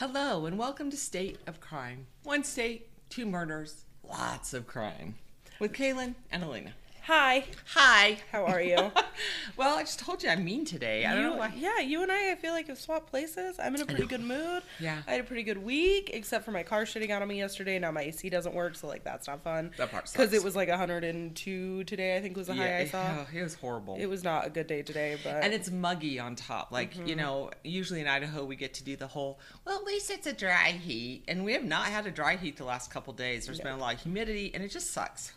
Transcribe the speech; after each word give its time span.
Hello, 0.00 0.46
and 0.46 0.56
welcome 0.56 0.90
to 0.90 0.96
State 0.96 1.36
of 1.46 1.60
Crime. 1.60 2.06
One 2.22 2.42
state, 2.42 2.88
two 3.10 3.26
murders, 3.26 3.84
lots 4.02 4.54
of 4.54 4.66
crime. 4.66 5.16
With 5.58 5.74
Kalynne 5.74 6.14
and 6.32 6.42
Elena. 6.42 6.72
Hi. 7.04 7.44
Hi. 7.74 8.18
How 8.30 8.44
are 8.46 8.60
you? 8.60 8.76
well, 9.56 9.76
I 9.78 9.82
just 9.82 9.98
told 9.98 10.22
you 10.22 10.28
I'm 10.28 10.44
mean 10.44 10.64
today. 10.64 11.04
I 11.06 11.14
don't 11.14 11.22
know 11.24 11.36
why. 11.36 11.52
Yeah, 11.56 11.80
you 11.80 12.02
and 12.02 12.12
I, 12.12 12.30
I 12.30 12.34
feel 12.36 12.52
like 12.52 12.68
have 12.68 12.78
swapped 12.78 13.10
places. 13.10 13.56
I'm 13.58 13.74
in 13.74 13.80
a 13.80 13.86
pretty 13.86 14.06
good 14.06 14.20
mood. 14.22 14.62
Yeah. 14.78 14.98
I 15.08 15.12
had 15.12 15.20
a 15.20 15.24
pretty 15.24 15.42
good 15.42 15.58
week, 15.58 16.10
except 16.12 16.44
for 16.44 16.52
my 16.52 16.62
car 16.62 16.82
shitting 16.84 17.10
out 17.10 17.20
on 17.22 17.26
me 17.28 17.38
yesterday. 17.38 17.78
Now 17.78 17.90
my 17.90 18.02
AC 18.02 18.28
doesn't 18.28 18.54
work, 18.54 18.76
so 18.76 18.86
like 18.86 19.02
that's 19.02 19.26
not 19.26 19.42
fun. 19.42 19.72
That 19.76 19.90
part 19.90 20.10
Because 20.12 20.32
it 20.32 20.44
was 20.44 20.54
like 20.54 20.68
102 20.68 21.84
today. 21.84 22.16
I 22.16 22.20
think 22.20 22.36
was 22.36 22.46
the 22.46 22.54
high 22.54 22.78
I 22.80 22.84
saw. 22.86 23.02
oh, 23.20 23.26
it 23.36 23.42
was 23.42 23.54
horrible. 23.54 23.96
It 23.98 24.06
was 24.06 24.22
not 24.22 24.46
a 24.46 24.50
good 24.50 24.66
day 24.68 24.82
today, 24.82 25.16
but 25.24 25.42
and 25.42 25.52
it's 25.52 25.70
muggy 25.70 26.20
on 26.20 26.36
top. 26.36 26.70
Like, 26.70 26.90
Mm-hmm. 26.94 27.06
you 27.06 27.16
know, 27.16 27.50
usually 27.64 28.00
in 28.00 28.06
Idaho 28.08 28.44
we 28.44 28.56
get 28.56 28.74
to 28.74 28.84
do 28.84 28.94
the 28.96 29.06
whole, 29.06 29.38
well, 29.64 29.78
at 29.78 29.84
least 29.84 30.10
it's 30.10 30.26
a 30.26 30.32
dry 30.32 30.70
heat. 30.72 31.24
And 31.28 31.44
we 31.44 31.52
have 31.54 31.64
not 31.64 31.86
had 31.86 32.06
a 32.06 32.10
dry 32.10 32.36
heat 32.36 32.56
the 32.56 32.64
last 32.64 32.90
couple 32.92 33.12
days. 33.12 33.46
There's 33.46 33.60
been 33.60 33.72
a 33.72 33.76
lot 33.76 33.94
of 33.94 34.02
humidity 34.02 34.50
and 34.54 34.62
it 34.62 34.68
just 34.68 34.90
sucks. 34.92 35.32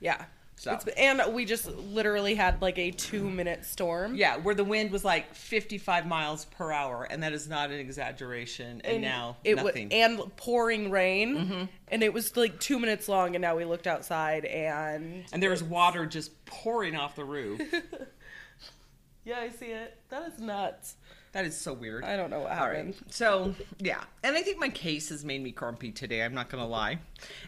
yeah. 0.00 0.24
So. 0.58 0.72
It's, 0.72 0.84
and 0.96 1.22
we 1.32 1.44
just 1.44 1.66
literally 1.76 2.34
had 2.34 2.60
like 2.60 2.78
a 2.78 2.90
two 2.90 3.30
minute 3.30 3.64
storm. 3.64 4.16
Yeah, 4.16 4.38
where 4.38 4.54
the 4.56 4.64
wind 4.64 4.90
was 4.90 5.04
like 5.04 5.32
55 5.34 6.06
miles 6.06 6.46
per 6.46 6.72
hour, 6.72 7.04
and 7.08 7.22
that 7.22 7.32
is 7.32 7.48
not 7.48 7.70
an 7.70 7.78
exaggeration. 7.78 8.80
And, 8.84 9.00
now 9.02 9.36
it 9.44 9.54
was 9.54 9.64
nothing. 9.66 9.92
and 9.92 10.36
pouring 10.36 10.90
rain, 10.90 11.36
Mm-hmm. 11.36 11.64
and 11.88 12.02
it 12.02 12.12
was 12.12 12.36
like 12.36 12.58
two 12.58 12.78
minutes 12.80 13.08
long. 13.08 13.36
And 13.36 13.42
now 13.42 13.56
we 13.56 13.64
looked 13.64 13.86
outside, 13.86 14.44
and 14.46 15.24
and 15.32 15.40
there 15.42 15.50
was 15.50 15.62
water 15.62 16.06
just 16.06 16.44
pouring 16.44 16.96
off 16.96 17.14
the 17.14 17.24
roof. 17.24 17.60
yeah, 19.24 19.38
I 19.40 19.50
see 19.50 19.66
it. 19.66 19.96
That 20.08 20.22
is 20.32 20.40
nuts. 20.40 20.96
that 21.32 21.44
is 21.44 21.56
so 21.56 21.72
weird. 21.72 22.04
I 22.04 22.16
don't 22.16 22.30
know 22.30 22.40
what 22.40 22.52
happened. 22.52 22.94
right. 23.00 23.12
So, 23.14 23.54
yeah. 23.78 24.02
And 24.24 24.36
I 24.36 24.42
think 24.42 24.58
my 24.58 24.70
case 24.70 25.10
has 25.10 25.24
made 25.24 25.42
me 25.42 25.50
grumpy 25.50 25.92
today. 25.92 26.22
I'm 26.24 26.34
not 26.34 26.48
going 26.48 26.62
to 26.62 26.68
lie. 26.68 26.98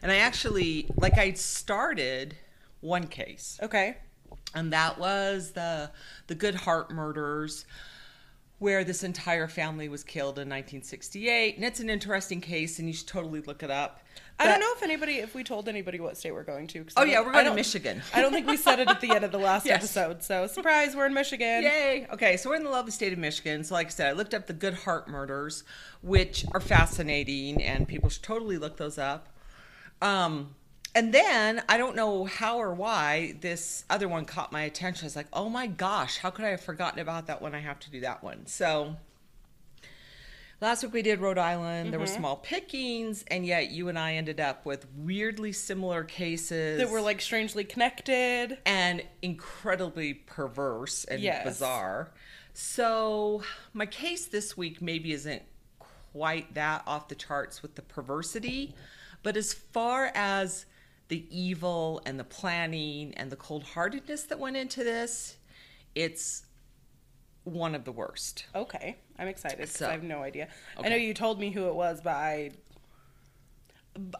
And 0.02 0.12
I 0.12 0.16
actually, 0.16 0.86
like, 0.96 1.18
I 1.18 1.32
started 1.32 2.36
one 2.80 3.06
case, 3.06 3.58
Okay. 3.62 3.96
and 4.54 4.72
that 4.72 4.98
was 4.98 5.52
the 5.52 5.90
the 6.26 6.34
Good 6.34 6.54
Hart 6.54 6.90
murders, 6.90 7.64
where 8.58 8.84
this 8.84 9.02
entire 9.02 9.48
family 9.48 9.88
was 9.88 10.04
killed 10.04 10.38
in 10.38 10.48
1968. 10.48 11.56
And 11.56 11.64
it's 11.64 11.80
an 11.80 11.88
interesting 11.90 12.40
case, 12.40 12.78
and 12.78 12.86
you 12.88 12.94
should 12.94 13.06
totally 13.08 13.40
look 13.40 13.62
it 13.62 13.70
up. 13.70 14.02
I 14.38 14.46
don't 14.46 14.60
know 14.60 14.72
if 14.74 14.82
anybody, 14.82 15.16
if 15.16 15.34
we 15.34 15.44
told 15.44 15.68
anybody 15.68 16.00
what 16.00 16.16
state 16.16 16.32
we're 16.32 16.44
going 16.44 16.66
to. 16.68 16.86
Oh, 16.96 17.04
yeah, 17.04 17.20
we're 17.20 17.30
going 17.32 17.44
to 17.44 17.52
Michigan. 17.54 18.00
I 18.14 18.22
don't 18.22 18.32
think 18.32 18.46
we 18.46 18.56
said 18.56 18.78
it 18.78 18.88
at 18.88 18.98
the 19.02 19.10
end 19.10 19.22
of 19.22 19.32
the 19.32 19.38
last 19.50 19.66
Yes. 19.66 19.82
episode. 19.96 20.22
So 20.22 20.46
surprise, 20.46 20.96
we're 20.96 21.04
in 21.04 21.12
Michigan. 21.12 21.62
Yay! 21.62 22.06
Okay, 22.10 22.38
so 22.38 22.48
we're 22.48 22.56
in 22.56 22.64
the 22.64 22.70
lovely 22.70 22.90
state 22.90 23.12
of 23.12 23.18
Michigan. 23.18 23.64
So, 23.64 23.74
like 23.74 23.88
I 23.88 23.90
said, 23.90 24.08
I 24.08 24.12
looked 24.12 24.32
up 24.32 24.46
the 24.46 24.54
Good 24.54 24.72
Hart 24.72 25.08
murders, 25.08 25.62
which 26.00 26.46
are 26.52 26.60
fascinating, 26.60 27.62
and 27.62 27.86
people 27.86 28.08
should 28.08 28.22
totally 28.22 28.56
look 28.56 28.78
those 28.78 28.96
up. 28.96 29.28
Um, 30.00 30.54
and 30.94 31.14
then 31.14 31.62
I 31.68 31.78
don't 31.78 31.94
know 31.94 32.24
how 32.24 32.58
or 32.58 32.74
why 32.74 33.36
this 33.40 33.84
other 33.88 34.08
one 34.08 34.24
caught 34.24 34.52
my 34.52 34.62
attention. 34.62 35.04
I 35.04 35.06
was 35.06 35.16
like, 35.16 35.28
oh 35.32 35.48
my 35.48 35.66
gosh, 35.66 36.18
how 36.18 36.30
could 36.30 36.44
I 36.44 36.48
have 36.48 36.60
forgotten 36.60 36.98
about 36.98 37.26
that 37.28 37.40
one? 37.40 37.54
I 37.54 37.60
have 37.60 37.78
to 37.80 37.90
do 37.90 38.00
that 38.00 38.22
one. 38.22 38.46
So. 38.46 38.96
Last 40.60 40.82
week 40.82 40.92
we 40.92 41.00
did 41.00 41.20
Rhode 41.20 41.38
Island. 41.38 41.90
There 41.90 41.98
were 41.98 42.04
mm-hmm. 42.04 42.16
small 42.16 42.36
pickings, 42.36 43.24
and 43.28 43.46
yet 43.46 43.70
you 43.70 43.88
and 43.88 43.98
I 43.98 44.16
ended 44.16 44.40
up 44.40 44.66
with 44.66 44.86
weirdly 44.94 45.52
similar 45.52 46.04
cases 46.04 46.78
That 46.78 46.90
were 46.90 47.00
like 47.00 47.22
strangely 47.22 47.64
connected. 47.64 48.58
and 48.66 49.02
incredibly 49.22 50.12
perverse 50.12 51.04
and 51.04 51.22
Yes. 51.22 51.44
bizarre. 51.44 52.10
So, 52.52 53.42
my 53.72 53.86
case 53.86 54.26
this 54.26 54.54
week 54.54 54.82
maybe 54.82 55.12
isn't 55.12 55.42
quite 55.78 56.52
that 56.52 56.82
off 56.86 57.08
the 57.08 57.14
charts 57.14 57.62
with 57.62 57.76
the 57.76 57.82
perversity, 57.82 58.74
but 59.22 59.38
as 59.38 59.54
far 59.54 60.12
as 60.14 60.66
the 61.10 61.26
evil 61.28 62.00
and 62.06 62.18
the 62.18 62.24
planning 62.24 63.12
and 63.16 63.30
the 63.30 63.36
cold 63.36 63.64
heartedness 63.64 64.22
that 64.22 64.38
went 64.38 64.56
into 64.56 64.84
this, 64.84 65.36
it's 65.94 66.46
one 67.42 67.74
of 67.74 67.84
the 67.84 67.90
worst. 67.92 68.46
Okay, 68.54 68.96
I'm 69.18 69.26
excited 69.26 69.58
because 69.58 69.72
So- 69.72 69.88
I 69.88 69.92
have 69.92 70.04
no 70.04 70.22
idea. 70.22 70.48
I 70.78 70.88
know 70.88 70.96
you 70.96 71.12
told 71.12 71.38
me 71.38 71.50
who 71.50 71.66
it 71.66 71.74
was, 71.74 72.00
but 72.00 72.14
I. 72.14 72.52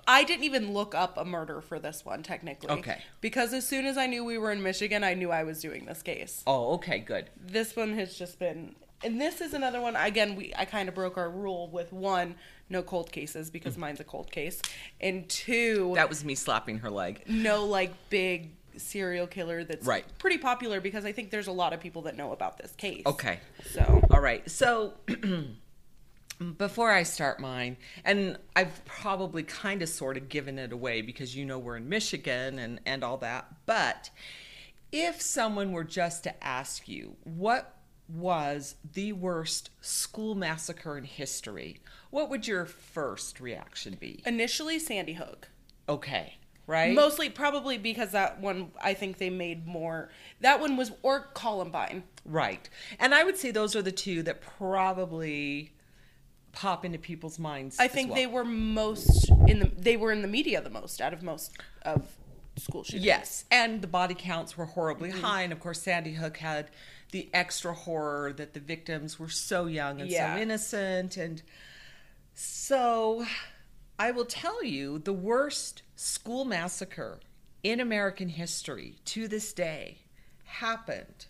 I 0.07 0.25
didn't 0.25 0.43
even 0.43 0.75
look 0.75 0.97
up 0.97 1.17
a 1.17 1.25
murder 1.25 1.61
for 1.61 1.79
this 1.79 2.05
one 2.05 2.25
technically. 2.25 2.71
Okay. 2.71 2.99
Because 3.21 3.55
as 3.55 3.67
soon 3.67 3.87
as 3.87 3.97
I 3.97 4.07
knew 4.07 4.25
we 4.25 4.37
were 4.37 4.51
in 4.51 4.65
Michigan, 4.65 5.05
I 5.05 5.15
knew 5.15 5.31
I 5.31 5.45
was 5.45 5.61
doing 5.63 5.87
this 5.87 6.03
case. 6.03 6.43
Oh, 6.45 6.75
okay, 6.75 6.99
good. 6.99 7.31
This 7.37 7.77
one 7.77 7.95
has 7.95 8.19
just 8.19 8.41
been 8.41 8.75
and 9.03 9.21
this 9.21 9.41
is 9.41 9.55
another 9.55 9.81
one 9.81 9.97
again 9.97 10.37
we 10.37 10.53
I 10.57 10.65
kind 10.65 10.89
of 10.89 10.95
broke 10.95 11.17
our 11.17 11.31
rule 11.31 11.71
with 11.71 11.93
one 11.93 12.35
no 12.71 12.83
cold 12.83 13.13
cases 13.13 13.51
because 13.51 13.75
mm. 13.77 13.81
mine's 13.81 14.01
a 14.01 14.05
cold 14.05 14.31
case 14.31 14.63
and 15.01 15.29
two 15.29 15.93
That 15.97 16.09
was 16.09 16.25
me 16.25 16.35
slapping 16.35 16.79
her 16.79 16.91
leg. 16.91 17.23
no 17.29 17.65
like 17.67 17.93
big 18.09 18.51
serial 18.77 19.27
killer 19.27 19.65
that's 19.65 19.85
Right. 19.87 20.05
pretty 20.19 20.39
popular 20.39 20.81
because 20.81 21.05
I 21.05 21.13
think 21.13 21.31
there's 21.31 21.49
a 21.49 21.53
lot 21.53 21.73
of 21.73 21.81
people 21.81 22.03
that 22.03 22.17
know 22.17 22.33
about 22.33 22.57
this 22.57 22.73
case. 22.77 23.03
Okay. 23.05 23.41
So 23.73 24.01
All 24.11 24.21
right. 24.21 24.49
So 24.51 24.95
before 26.57 26.91
I 26.91 27.03
start 27.03 27.41
mine, 27.41 27.77
and 28.05 28.39
I've 28.57 28.83
probably 28.87 29.43
kind 29.43 29.83
of 29.83 29.89
sort 29.89 30.17
of 30.17 30.29
given 30.29 30.59
it 30.59 30.73
away 30.73 31.03
because 31.03 31.37
you 31.37 31.45
know 31.45 31.59
we're 31.59 31.77
in 31.77 31.89
Michigan 31.89 32.59
and, 32.59 32.81
and 32.87 33.05
all 33.05 33.19
that. 33.19 33.47
But 33.67 34.11
if 34.93 35.21
someone 35.21 35.73
were 35.73 35.85
just 35.85 36.25
to 36.25 36.45
ask 36.45 36.89
you 36.89 37.17
what 37.25 37.75
was 38.15 38.77
the 38.93 39.13
worst 39.13 39.71
school 39.81 40.35
massacre 40.35 40.97
in 40.99 41.05
history, 41.05 41.81
what 42.11 42.31
would 42.31 42.47
your 42.47 42.67
first 42.67 43.41
reaction 43.41 43.97
be? 43.99 44.23
initially 44.27 44.79
Sandy 44.79 45.15
Hook. 45.15 45.49
Okay. 45.89 46.37
Right? 46.67 46.95
Mostly 46.95 47.29
probably 47.29 47.79
because 47.79 48.13
that 48.13 48.41
one 48.41 48.71
I 48.81 48.95
think 48.95 49.19
they 49.19 49.31
made 49.31 49.67
more 49.67 50.11
that 50.41 50.61
one 50.61 50.77
was 50.77 50.93
or 51.03 51.29
Columbine. 51.35 52.05
Right. 52.25 52.69
And 53.01 53.13
I 53.13 53.25
would 53.25 53.37
say 53.37 53.51
those 53.51 53.75
are 53.75 53.83
the 53.83 53.91
two 53.91 54.23
that 54.23 54.41
probably 54.41 55.73
pop 56.53 56.85
into 56.85 56.99
people's 56.99 57.39
minds. 57.39 57.79
I 57.81 57.89
think 57.89 58.11
well. 58.11 58.17
they 58.17 58.27
were 58.27 58.45
most 58.45 59.31
in 59.49 59.59
the 59.61 59.71
they 59.77 59.97
were 59.97 60.13
in 60.13 60.23
the 60.23 60.29
media 60.29 60.61
the 60.61 60.71
most 60.71 61.01
out 61.01 61.13
of 61.13 61.23
most 61.23 61.57
of 61.83 62.07
school 62.57 62.85
shootings. 62.85 63.05
Yes, 63.05 63.45
and 63.51 63.83
the 63.83 63.87
body 63.87 64.15
counts 64.17 64.57
were 64.57 64.67
horribly 64.67 65.11
mm-hmm. 65.11 65.21
high, 65.21 65.43
and 65.43 65.53
of 65.53 65.61
course, 65.61 65.83
Sandy 65.83 66.13
Hook 66.13 66.37
had 66.37 66.71
the 67.13 67.29
extra 67.35 67.75
horror 67.75 68.33
that 68.33 68.55
the 68.55 68.61
victims 68.61 69.19
were 69.19 69.29
so 69.29 69.67
young 69.67 70.01
and 70.01 70.11
Yeah. 70.11 70.37
so 70.37 70.41
innocent, 70.43 71.17
and 71.17 71.43
so 72.35 73.27
I 73.99 74.11
will 74.11 74.25
tell 74.25 74.65
you 74.65 74.99
the 74.99 75.13
worst 75.13 75.83
school 75.97 76.45
massacre 76.45 77.21
in 77.63 77.81
American 77.81 78.29
history 78.31 78.97
to 79.07 79.29
this 79.29 79.53
day 79.53 79.99
happened 80.45 81.27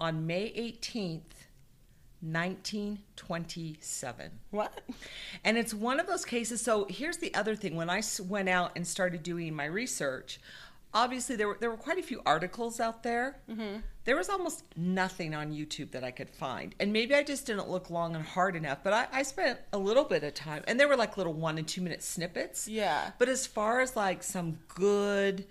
on 0.00 0.26
May 0.26 0.52
eighteenth, 0.54 1.46
nineteen 2.22 3.00
twenty-seven. 3.16 4.30
What? 4.50 4.82
And 5.42 5.56
it's 5.58 5.74
one 5.74 5.98
of 6.00 6.06
those 6.06 6.24
cases. 6.24 6.60
So 6.60 6.86
here's 6.88 7.18
the 7.18 7.34
other 7.34 7.56
thing: 7.56 7.74
When 7.76 7.90
I 7.90 8.02
went 8.28 8.48
out 8.48 8.72
and 8.76 8.86
started 8.86 9.22
doing 9.22 9.54
my 9.54 9.64
research, 9.66 10.38
obviously 10.94 11.36
there 11.36 11.48
were 11.48 11.58
there 11.60 11.70
were 11.70 11.76
quite 11.76 11.98
a 11.98 12.02
few 12.02 12.22
articles 12.24 12.80
out 12.80 13.02
there. 13.02 13.36
Mm-hmm. 13.50 13.80
There 14.04 14.16
was 14.16 14.28
almost 14.28 14.64
nothing 14.76 15.34
on 15.34 15.50
YouTube 15.52 15.90
that 15.92 16.04
I 16.04 16.10
could 16.10 16.30
find, 16.30 16.74
and 16.78 16.92
maybe 16.92 17.14
I 17.14 17.22
just 17.22 17.46
didn't 17.46 17.68
look 17.70 17.90
long 17.90 18.14
and 18.14 18.24
hard 18.24 18.54
enough. 18.54 18.78
But 18.84 18.92
I, 18.92 19.06
I 19.12 19.22
spent 19.22 19.58
a 19.72 19.78
little 19.78 20.04
bit 20.04 20.22
of 20.22 20.34
time, 20.34 20.62
and 20.68 20.78
there 20.78 20.88
were 20.88 20.96
like 20.96 21.16
little 21.16 21.32
one 21.32 21.58
and 21.58 21.66
two 21.66 21.80
minute 21.80 22.02
snippets. 22.02 22.68
Yeah. 22.68 23.10
But 23.18 23.28
as 23.28 23.46
far 23.46 23.80
as 23.80 23.96
like 23.96 24.22
some 24.22 24.58
good, 24.68 25.46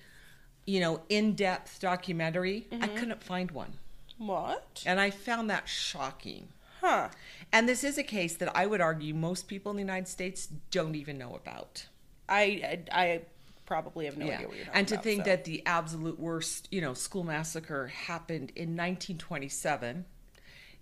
you 0.65 0.79
know, 0.79 1.01
in 1.09 1.33
depth 1.33 1.79
documentary, 1.79 2.67
I 2.79 2.87
couldn't 2.87 3.23
find 3.23 3.51
one, 3.51 3.73
What? 4.19 4.83
and 4.85 4.99
I 4.99 5.09
found 5.09 5.49
that 5.49 5.67
shocking. 5.67 6.49
Huh. 6.81 7.09
And 7.51 7.67
this 7.67 7.83
is 7.83 7.97
a 7.97 8.03
case 8.03 8.35
that 8.37 8.55
I 8.55 8.65
would 8.65 8.81
argue 8.81 9.13
most 9.13 9.47
people 9.47 9.71
in 9.71 9.77
the 9.77 9.83
United 9.83 10.07
States 10.09 10.47
don't 10.69 10.95
even 10.95 11.17
know 11.17 11.33
about. 11.35 11.87
I 12.29 12.83
I, 12.91 13.01
I 13.03 13.21
probably 13.65 14.05
have 14.05 14.17
no 14.17 14.25
idea 14.25 14.47
what 14.47 14.55
you're 14.55 14.65
talking 14.65 14.79
and 14.79 14.87
to 14.87 14.95
about, 14.95 15.03
think 15.03 15.21
so. 15.21 15.29
that 15.29 15.45
the 15.45 15.63
absolute 15.65 16.19
worst, 16.19 16.67
you 16.71 16.81
know, 16.81 16.93
school 16.93 17.23
massacre 17.23 17.87
happened 17.87 18.51
in 18.55 18.69
1927 18.69 20.05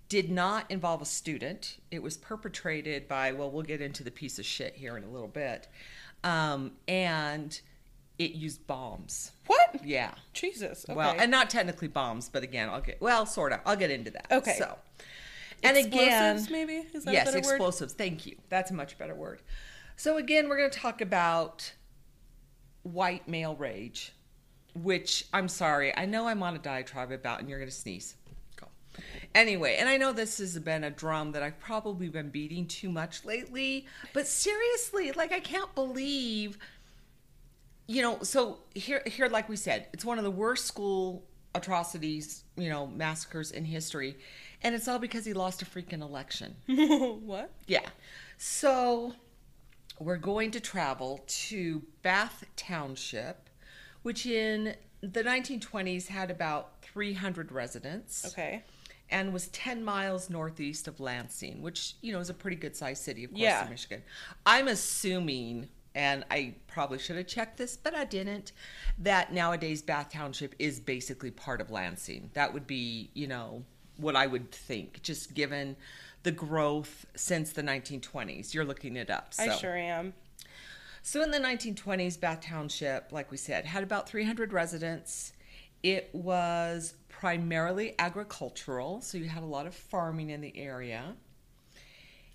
did 0.10 0.30
not 0.30 0.70
involve 0.70 1.02
a 1.02 1.06
student. 1.06 1.78
It 1.90 2.04
was 2.04 2.18
perpetrated 2.18 3.08
by, 3.08 3.32
well, 3.32 3.50
we'll 3.50 3.64
get 3.64 3.82
into 3.82 4.04
the 4.04 4.12
piece 4.12 4.40
of 4.40 4.46
shit 4.46 4.76
here 4.76 4.98
in 4.98 5.04
a 5.04 5.10
little 5.10 5.30
bit. 5.30 5.70
Um, 6.24 6.74
and 6.88 7.60
it 8.20 8.32
used 8.32 8.68
bombs. 8.68 9.32
What? 9.48 9.86
Yeah. 9.86 10.14
Jesus. 10.34 10.86
Okay. 10.88 10.96
Well, 10.96 11.16
and 11.18 11.32
not 11.32 11.50
technically 11.50 11.88
bombs, 11.88 12.30
but 12.30 12.44
again, 12.44 12.70
I'll 12.70 12.82
get 12.82 13.02
well, 13.02 13.26
sort 13.26 13.54
of. 13.54 13.62
I'll 13.66 13.78
get 13.78 13.90
into 13.90 14.12
that. 14.12 14.28
Okay. 14.30 14.56
So, 14.58 14.78
and 15.64 15.78
again, 15.78 16.36
Explosives, 16.36 16.50
maybe? 16.52 16.88
Is 16.94 17.06
that 17.06 17.12
a 17.12 17.14
yes, 17.14 17.26
better 17.26 17.38
word? 17.38 17.56
explosives. 17.56 17.94
Thank 17.94 18.26
you. 18.26 18.36
That's 18.50 18.72
a 18.72 18.74
much 18.74 18.98
better 18.98 19.16
word. 19.16 19.42
So 19.96 20.18
again, 20.18 20.50
we're 20.50 20.58
going 20.58 20.72
to 20.72 20.80
talk 20.80 21.02
about 21.02 21.74
white 22.84 23.28
male 23.28 23.56
rage, 23.56 24.14
which 24.76 25.26
I'm 25.34 25.48
sorry, 25.48 25.96
I 25.96 26.06
know 26.06 26.28
I'm 26.28 26.44
on 26.44 26.56
a 26.56 26.60
diatribe 26.60 27.12
about, 27.12 27.40
and 27.40 27.50
you're 27.50 27.60
going 27.60 27.70
to 27.70 27.76
sneeze. 27.76 28.16
Go. 28.56 28.68
Anyway, 29.36 29.78
and 29.80 29.88
I 29.88 29.98
know 29.98 30.14
this 30.14 30.38
has 30.40 30.58
been 30.60 30.84
a 30.84 30.92
drum 30.92 31.32
that 31.34 31.44
I've 31.44 31.60
probably 31.60 32.10
been 32.10 32.30
beating 32.30 32.68
too 32.68 32.90
much 32.90 33.26
lately, 33.26 33.86
but 34.14 34.28
seriously, 34.28 35.12
like 35.12 35.32
I 35.32 35.40
can't 35.40 35.74
believe 35.76 36.58
you 37.88 38.02
know, 38.02 38.20
so 38.22 38.60
here 38.74 39.02
here 39.06 39.28
like 39.28 39.50
we 39.50 39.58
said, 39.58 39.88
it's 39.92 40.06
one 40.06 40.18
of 40.18 40.24
the 40.24 40.32
worst 40.32 40.66
school 40.66 41.26
atrocities, 41.54 42.44
you 42.56 42.70
know, 42.70 42.88
massacres 42.88 43.52
in 43.52 43.66
history. 43.66 44.18
And 44.64 44.76
it's 44.76 44.88
all 44.88 45.00
because 45.00 45.26
he 45.26 45.34
lost 45.34 45.62
a 45.62 45.66
freaking 45.66 46.02
election. 46.02 46.56
what? 47.26 47.52
Yeah. 47.68 47.82
So 48.38 49.14
we're 50.02 50.18
going 50.18 50.50
to 50.52 50.60
travel 50.60 51.24
to 51.28 51.84
Bath 52.02 52.44
Township, 52.56 53.50
which 54.02 54.26
in 54.26 54.76
the 55.02 55.24
1920s 55.24 56.08
had 56.08 56.32
about 56.32 56.82
300 56.82 57.52
residents 57.52 58.26
Okay. 58.28 58.64
and 59.10 59.32
was 59.32 59.48
10 59.50 59.84
miles 59.84 60.30
northeast 60.30 60.88
of 60.88 61.00
Lansing, 61.00 61.62
which, 61.62 61.96
you 62.02 62.12
know, 62.12 62.20
is 62.20 62.30
a 62.30 62.34
pretty 62.34 62.58
good 62.58 62.76
sized 62.76 63.04
city, 63.04 63.24
of 63.24 63.30
course, 63.32 63.42
Yeah. 63.42 63.64
in 63.64 63.70
Michigan. 63.70 64.04
I'm 64.46 64.68
assuming, 64.68 65.70
and 65.94 66.26
I 66.32 66.56
probably 66.68 66.98
should 66.98 67.18
have 67.18 67.28
checked 67.28 67.58
this, 67.58 67.78
but 67.78 67.94
I 67.96 68.06
didn't, 68.06 68.54
that 68.98 69.32
nowadays 69.32 69.82
Bath 69.84 70.10
Township 70.12 70.56
is 70.58 70.80
basically 70.80 71.30
part 71.32 71.62
of 71.62 71.70
Lansing. 71.70 72.32
That 72.34 72.54
would 72.54 72.66
be, 72.66 73.12
you 73.14 73.28
know, 73.28 73.64
what 73.98 74.16
I 74.16 74.26
would 74.26 74.52
think, 74.52 75.04
just 75.04 75.36
given 75.36 75.76
the 76.24 76.32
growth 76.32 77.06
since 77.16 77.52
the 77.52 77.64
1920s. 77.64 78.54
You're 78.54 78.66
looking 78.66 78.96
it 78.96 79.10
up. 79.10 79.34
So. 79.34 79.44
I 79.44 79.56
sure 79.56 79.76
am. 79.76 80.14
So 81.04 81.24
in 81.24 81.32
the 81.32 81.40
1920s, 81.40 82.20
Bath 82.20 82.42
Township, 82.42 83.12
like 83.12 83.32
we 83.32 83.38
said, 83.38 83.66
had 83.66 83.84
about 83.84 84.08
300 84.08 84.54
residents. 84.54 85.34
It 85.82 86.10
was 86.14 86.94
primarily 87.10 87.96
agricultural, 87.98 89.02
so 89.02 89.18
you 89.18 89.26
had 89.26 89.42
a 89.42 89.48
lot 89.48 89.66
of 89.66 89.74
farming 89.74 90.30
in 90.30 90.42
the 90.42 90.56
area. 90.56 91.16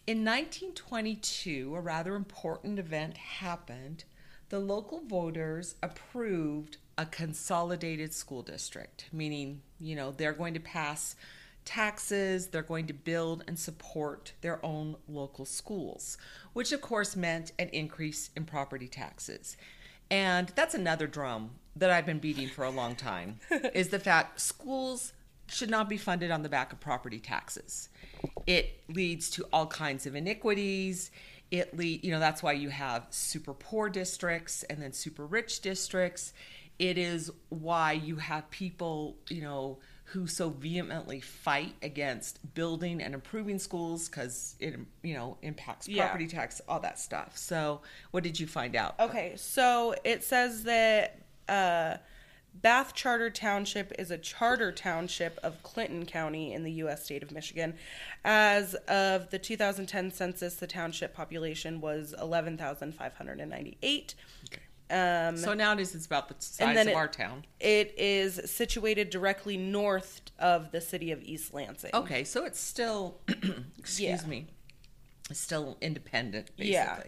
In 0.07 0.25
1922, 0.25 1.75
a 1.75 1.81
rather 1.81 2.15
important 2.15 2.79
event 2.79 3.17
happened. 3.17 4.05
The 4.49 4.59
local 4.59 5.01
voters 5.01 5.77
approved 5.83 6.79
a 6.99 7.07
consolidated 7.07 8.15
school 8.15 8.43
district, 8.43 9.07
meaning, 9.13 9.63
you 9.79 9.97
know, 9.97 10.13
they're 10.13 10.33
going 10.33 10.55
to 10.55 10.61
pass 10.61 11.17
taxes, 11.67 12.47
they're 12.47 12.63
going 12.63 12.87
to 12.87 12.95
build 12.95 13.45
and 13.47 13.59
support 13.59 14.33
their 14.41 14.65
own 14.65 14.97
local 15.09 15.45
schools, 15.45 16.17
which 16.55 16.73
of 16.73 16.81
course 16.81 17.15
meant 17.15 17.53
an 17.59 17.69
increase 17.69 18.31
in 18.35 18.45
property 18.45 18.89
taxes. 18.89 19.59
And 20.11 20.51
that's 20.55 20.75
another 20.75 21.07
drum 21.07 21.51
that 21.75 21.91
I've 21.91 22.07
been 22.07 22.21
beating 22.21 22.49
for 22.49 22.65
a 22.65 22.71
long 22.71 22.95
time 22.95 23.41
is 23.75 23.89
the 23.89 23.99
fact 23.99 24.41
schools 24.41 25.13
should 25.49 25.71
not 25.71 25.89
be 25.89 25.97
funded 25.97 26.31
on 26.31 26.43
the 26.43 26.49
back 26.49 26.73
of 26.73 26.81
property 26.81 27.19
taxes. 27.19 27.89
It 28.47 28.81
leads 28.89 29.31
to 29.31 29.47
all 29.53 29.67
kinds 29.67 30.07
of 30.07 30.15
iniquities. 30.15 31.11
It 31.51 31.77
lead, 31.77 32.05
you 32.05 32.11
know, 32.11 32.19
that's 32.19 32.43
why 32.43 32.53
you 32.53 32.71
have 32.71 33.07
super 33.11 33.55
poor 33.55 33.89
districts 33.89 34.63
and 34.65 34.81
then 34.83 34.93
super 34.93 35.27
rich 35.27 35.61
districts. 35.61 36.33
It 36.79 36.99
is 36.99 37.31
why 37.49 37.93
you 37.93 38.17
have 38.17 38.51
people, 38.51 39.17
you 39.29 39.43
know, 39.43 39.79
who 40.11 40.27
so 40.27 40.51
vehemently 40.51 41.21
fight 41.21 41.75
against 41.83 42.39
building 42.55 43.03
and 43.03 43.13
improving 43.13 43.59
schools 43.59 44.09
because 44.09 44.55
it, 44.61 44.77
you 45.03 45.15
know, 45.15 45.37
impacts 45.43 45.89
Yeah. 45.89 46.05
property 46.07 46.29
tax, 46.29 46.61
all 46.69 46.79
that 46.81 46.99
stuff. 46.99 47.37
So, 47.37 47.81
what 48.13 48.23
did 48.23 48.39
you 48.39 48.47
find 48.47 48.77
out? 48.77 48.95
Okay, 49.01 49.35
so 49.37 49.95
it 50.05 50.23
says 50.23 50.63
that 50.63 51.19
uh, 51.49 51.97
Bath 52.55 52.95
Charter 52.95 53.31
Township 53.31 53.93
is 53.99 54.11
a 54.11 54.17
charter 54.17 54.71
township 54.73 55.39
of 55.43 55.63
Clinton 55.63 56.07
County 56.07 56.53
in 56.55 56.63
the 56.63 56.73
U.S. 56.73 57.05
state 57.05 57.23
of 57.23 57.31
Michigan. 57.33 57.75
As 58.25 58.75
of 58.89 59.31
the 59.31 59.39
2010 59.39 60.11
census, 60.13 60.55
the 60.55 60.67
township 60.67 61.15
population 61.15 61.81
was 61.81 62.15
11,598. 62.21 64.15
Um, 64.89 65.37
So 65.37 65.53
nowadays 65.55 65.95
it's 65.95 66.07
about 66.07 66.29
the 66.29 66.37
size 66.39 66.77
of 66.79 66.87
it- 66.89 66.95
our 66.95 67.09
town. 67.09 67.45
it 67.59 67.95
is 67.99 68.41
situated 68.51 69.11
directly 69.11 69.57
north 69.57 70.21
of 70.39 70.71
the 70.71 70.81
city 70.81 71.11
of 71.11 71.23
East 71.23 71.53
Lansing. 71.53 71.91
Okay, 71.93 72.23
so 72.25 72.45
it's 72.45 72.61
still, 72.61 73.19
excuse 73.79 74.23
Yeah. 74.23 74.29
me, 74.29 74.47
it's 75.29 75.41
still 75.41 75.77
independent, 75.81 76.49
basically. 76.57 76.73
Yeah. 76.73 77.03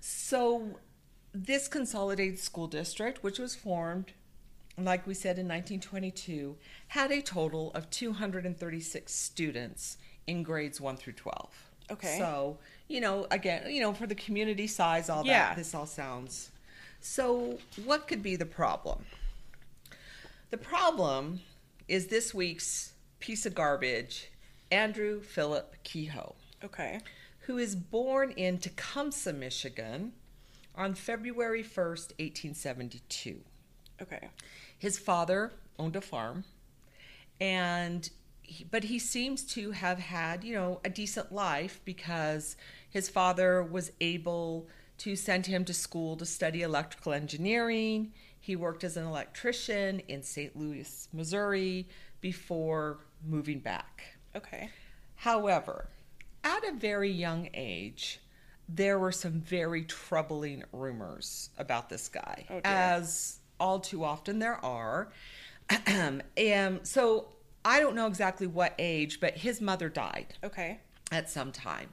So 0.00 0.80
this 1.32 1.68
consolidated 1.68 2.38
school 2.38 2.66
district, 2.68 3.22
which 3.22 3.38
was 3.38 3.54
formed, 3.54 4.12
like 4.78 5.06
we 5.06 5.14
said 5.14 5.38
in 5.38 5.46
1922, 5.46 6.56
had 6.88 7.10
a 7.12 7.20
total 7.22 7.70
of 7.72 7.90
236 7.90 9.12
students 9.12 9.98
in 10.26 10.42
grades 10.42 10.80
1 10.80 10.96
through 10.96 11.12
12. 11.12 11.50
Okay. 11.90 12.16
So, 12.18 12.58
you 12.88 13.00
know, 13.00 13.26
again, 13.30 13.70
you 13.70 13.80
know, 13.82 13.92
for 13.92 14.06
the 14.06 14.14
community 14.14 14.66
size, 14.66 15.10
all 15.10 15.24
Yeah. 15.26 15.48
that, 15.50 15.56
this 15.56 15.74
all 15.74 15.86
sounds. 15.86 16.50
So, 17.14 17.58
what 17.84 18.08
could 18.08 18.22
be 18.22 18.34
the 18.34 18.46
problem? 18.46 19.04
The 20.48 20.56
problem 20.56 21.40
is 21.86 22.06
this 22.06 22.32
week's 22.32 22.94
piece 23.20 23.44
of 23.44 23.54
garbage, 23.54 24.30
Andrew 24.72 25.20
Philip 25.20 25.76
Kehoe, 25.82 26.34
Okay. 26.64 27.00
who 27.40 27.58
is 27.58 27.76
born 27.76 28.30
in 28.30 28.56
Tecumseh, 28.56 29.34
Michigan 29.34 30.14
on 30.74 30.94
February 30.94 31.62
1st, 31.62 32.14
1872. 32.18 33.38
Okay. 34.00 34.30
His 34.78 34.98
father 34.98 35.52
owned 35.78 35.96
a 35.96 36.00
farm, 36.00 36.44
and 37.38 38.08
he, 38.40 38.64
but 38.64 38.84
he 38.84 38.98
seems 38.98 39.44
to 39.52 39.72
have 39.72 39.98
had, 39.98 40.42
you 40.42 40.54
know, 40.54 40.80
a 40.82 40.88
decent 40.88 41.30
life 41.30 41.82
because 41.84 42.56
his 42.88 43.10
father 43.10 43.62
was 43.62 43.92
able 44.00 44.66
to 44.98 45.16
send 45.16 45.46
him 45.46 45.64
to 45.64 45.74
school 45.74 46.16
to 46.16 46.26
study 46.26 46.62
electrical 46.62 47.12
engineering. 47.12 48.12
He 48.40 48.56
worked 48.56 48.84
as 48.84 48.96
an 48.96 49.04
electrician 49.04 50.00
in 50.08 50.22
St. 50.22 50.56
Louis, 50.56 51.08
Missouri 51.12 51.88
before 52.20 52.98
moving 53.26 53.58
back. 53.58 54.02
Okay. 54.36 54.68
However, 55.16 55.88
at 56.42 56.62
a 56.68 56.72
very 56.72 57.10
young 57.10 57.48
age, 57.54 58.20
there 58.68 58.98
were 58.98 59.12
some 59.12 59.40
very 59.40 59.84
troubling 59.84 60.64
rumors 60.72 61.50
about 61.58 61.88
this 61.88 62.08
guy, 62.08 62.44
Oh, 62.50 62.60
as 62.64 63.38
all 63.60 63.78
too 63.80 64.04
often 64.04 64.38
there 64.38 64.62
are. 64.64 65.08
and 65.86 66.22
so 66.82 67.28
I 67.64 67.80
don't 67.80 67.94
know 67.94 68.06
exactly 68.06 68.46
what 68.46 68.74
age, 68.78 69.20
but 69.20 69.36
his 69.36 69.60
mother 69.60 69.88
died 69.88 70.34
Okay. 70.44 70.80
at 71.10 71.30
some 71.30 71.52
time. 71.52 71.88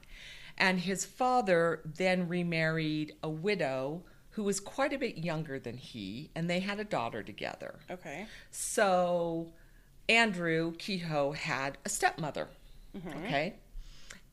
And 0.62 0.78
his 0.78 1.04
father 1.04 1.80
then 1.84 2.28
remarried 2.28 3.16
a 3.20 3.28
widow 3.28 4.04
who 4.30 4.44
was 4.44 4.60
quite 4.60 4.92
a 4.92 4.98
bit 4.98 5.18
younger 5.18 5.58
than 5.58 5.76
he, 5.76 6.30
and 6.36 6.48
they 6.48 6.60
had 6.60 6.78
a 6.78 6.84
daughter 6.84 7.20
together. 7.20 7.80
Okay. 7.90 8.26
So 8.52 9.52
Andrew 10.08 10.72
Kehoe 10.78 11.32
had 11.32 11.78
a 11.84 11.88
stepmother. 11.88 12.46
Mm-hmm. 12.96 13.24
Okay. 13.24 13.56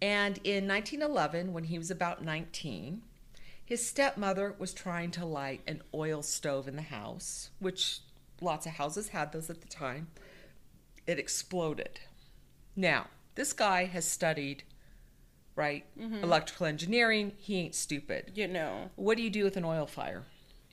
And 0.03 0.38
in 0.43 0.67
1911, 0.67 1.51
when 1.51 1.63
he 1.63 1.79
was 1.79 1.89
about 1.89 2.24
19, 2.24 3.01
his 3.65 3.86
stepmother 3.86 4.53
was 4.59 4.71
trying 4.71 5.09
to 5.12 5.25
light 5.25 5.62
an 5.65 5.81
oil 5.95 6.21
stove 6.21 6.67
in 6.67 6.75
the 6.75 6.83
house, 6.83 7.50
which 7.57 8.01
lots 8.39 8.67
of 8.67 8.74
houses 8.74 9.09
had 9.09 9.31
those 9.31 9.50
at 9.50 9.62
the 9.62 9.67
time. 9.67 10.09
It 11.07 11.17
exploded. 11.17 12.00
Now, 12.75 13.07
this 13.33 13.51
guy 13.51 13.86
has 13.86 14.05
studied, 14.05 14.62
right? 15.60 15.86
Mm-hmm. 16.00 16.24
Electrical 16.24 16.66
engineering. 16.66 17.34
He 17.38 17.58
ain't 17.60 17.75
stupid. 17.75 18.32
You 18.34 18.48
know, 18.48 18.89
What 18.96 19.18
do 19.18 19.24
you 19.24 19.30
do 19.30 19.44
with 19.44 19.58
an 19.58 19.66
oil 19.66 19.86
fire? 19.86 20.24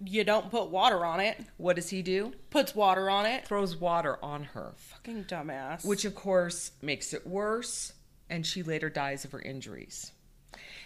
you 0.05 0.23
don't 0.25 0.51
put 0.51 0.69
water 0.71 1.07
on 1.07 1.21
it. 1.21 1.39
What 1.57 1.77
does 1.77 1.89
he 1.89 2.03
do? 2.03 2.35
Puts 2.51 2.75
water 2.75 3.09
on 3.09 3.25
it. 3.25 3.47
Throws 3.47 3.77
water 3.77 4.19
on 4.23 4.45
her. 4.45 4.75
Fucking 4.77 5.25
dumbass. 5.25 5.87
which 5.87 6.05
of 6.05 6.15
course 6.15 6.73
makes 6.83 7.15
it 7.15 7.27
worse 7.27 7.95
and 8.29 8.45
she 8.45 8.63
later 8.63 8.91
dies 8.91 9.25
of 9.25 9.33
her 9.33 9.41
injuries 9.41 10.13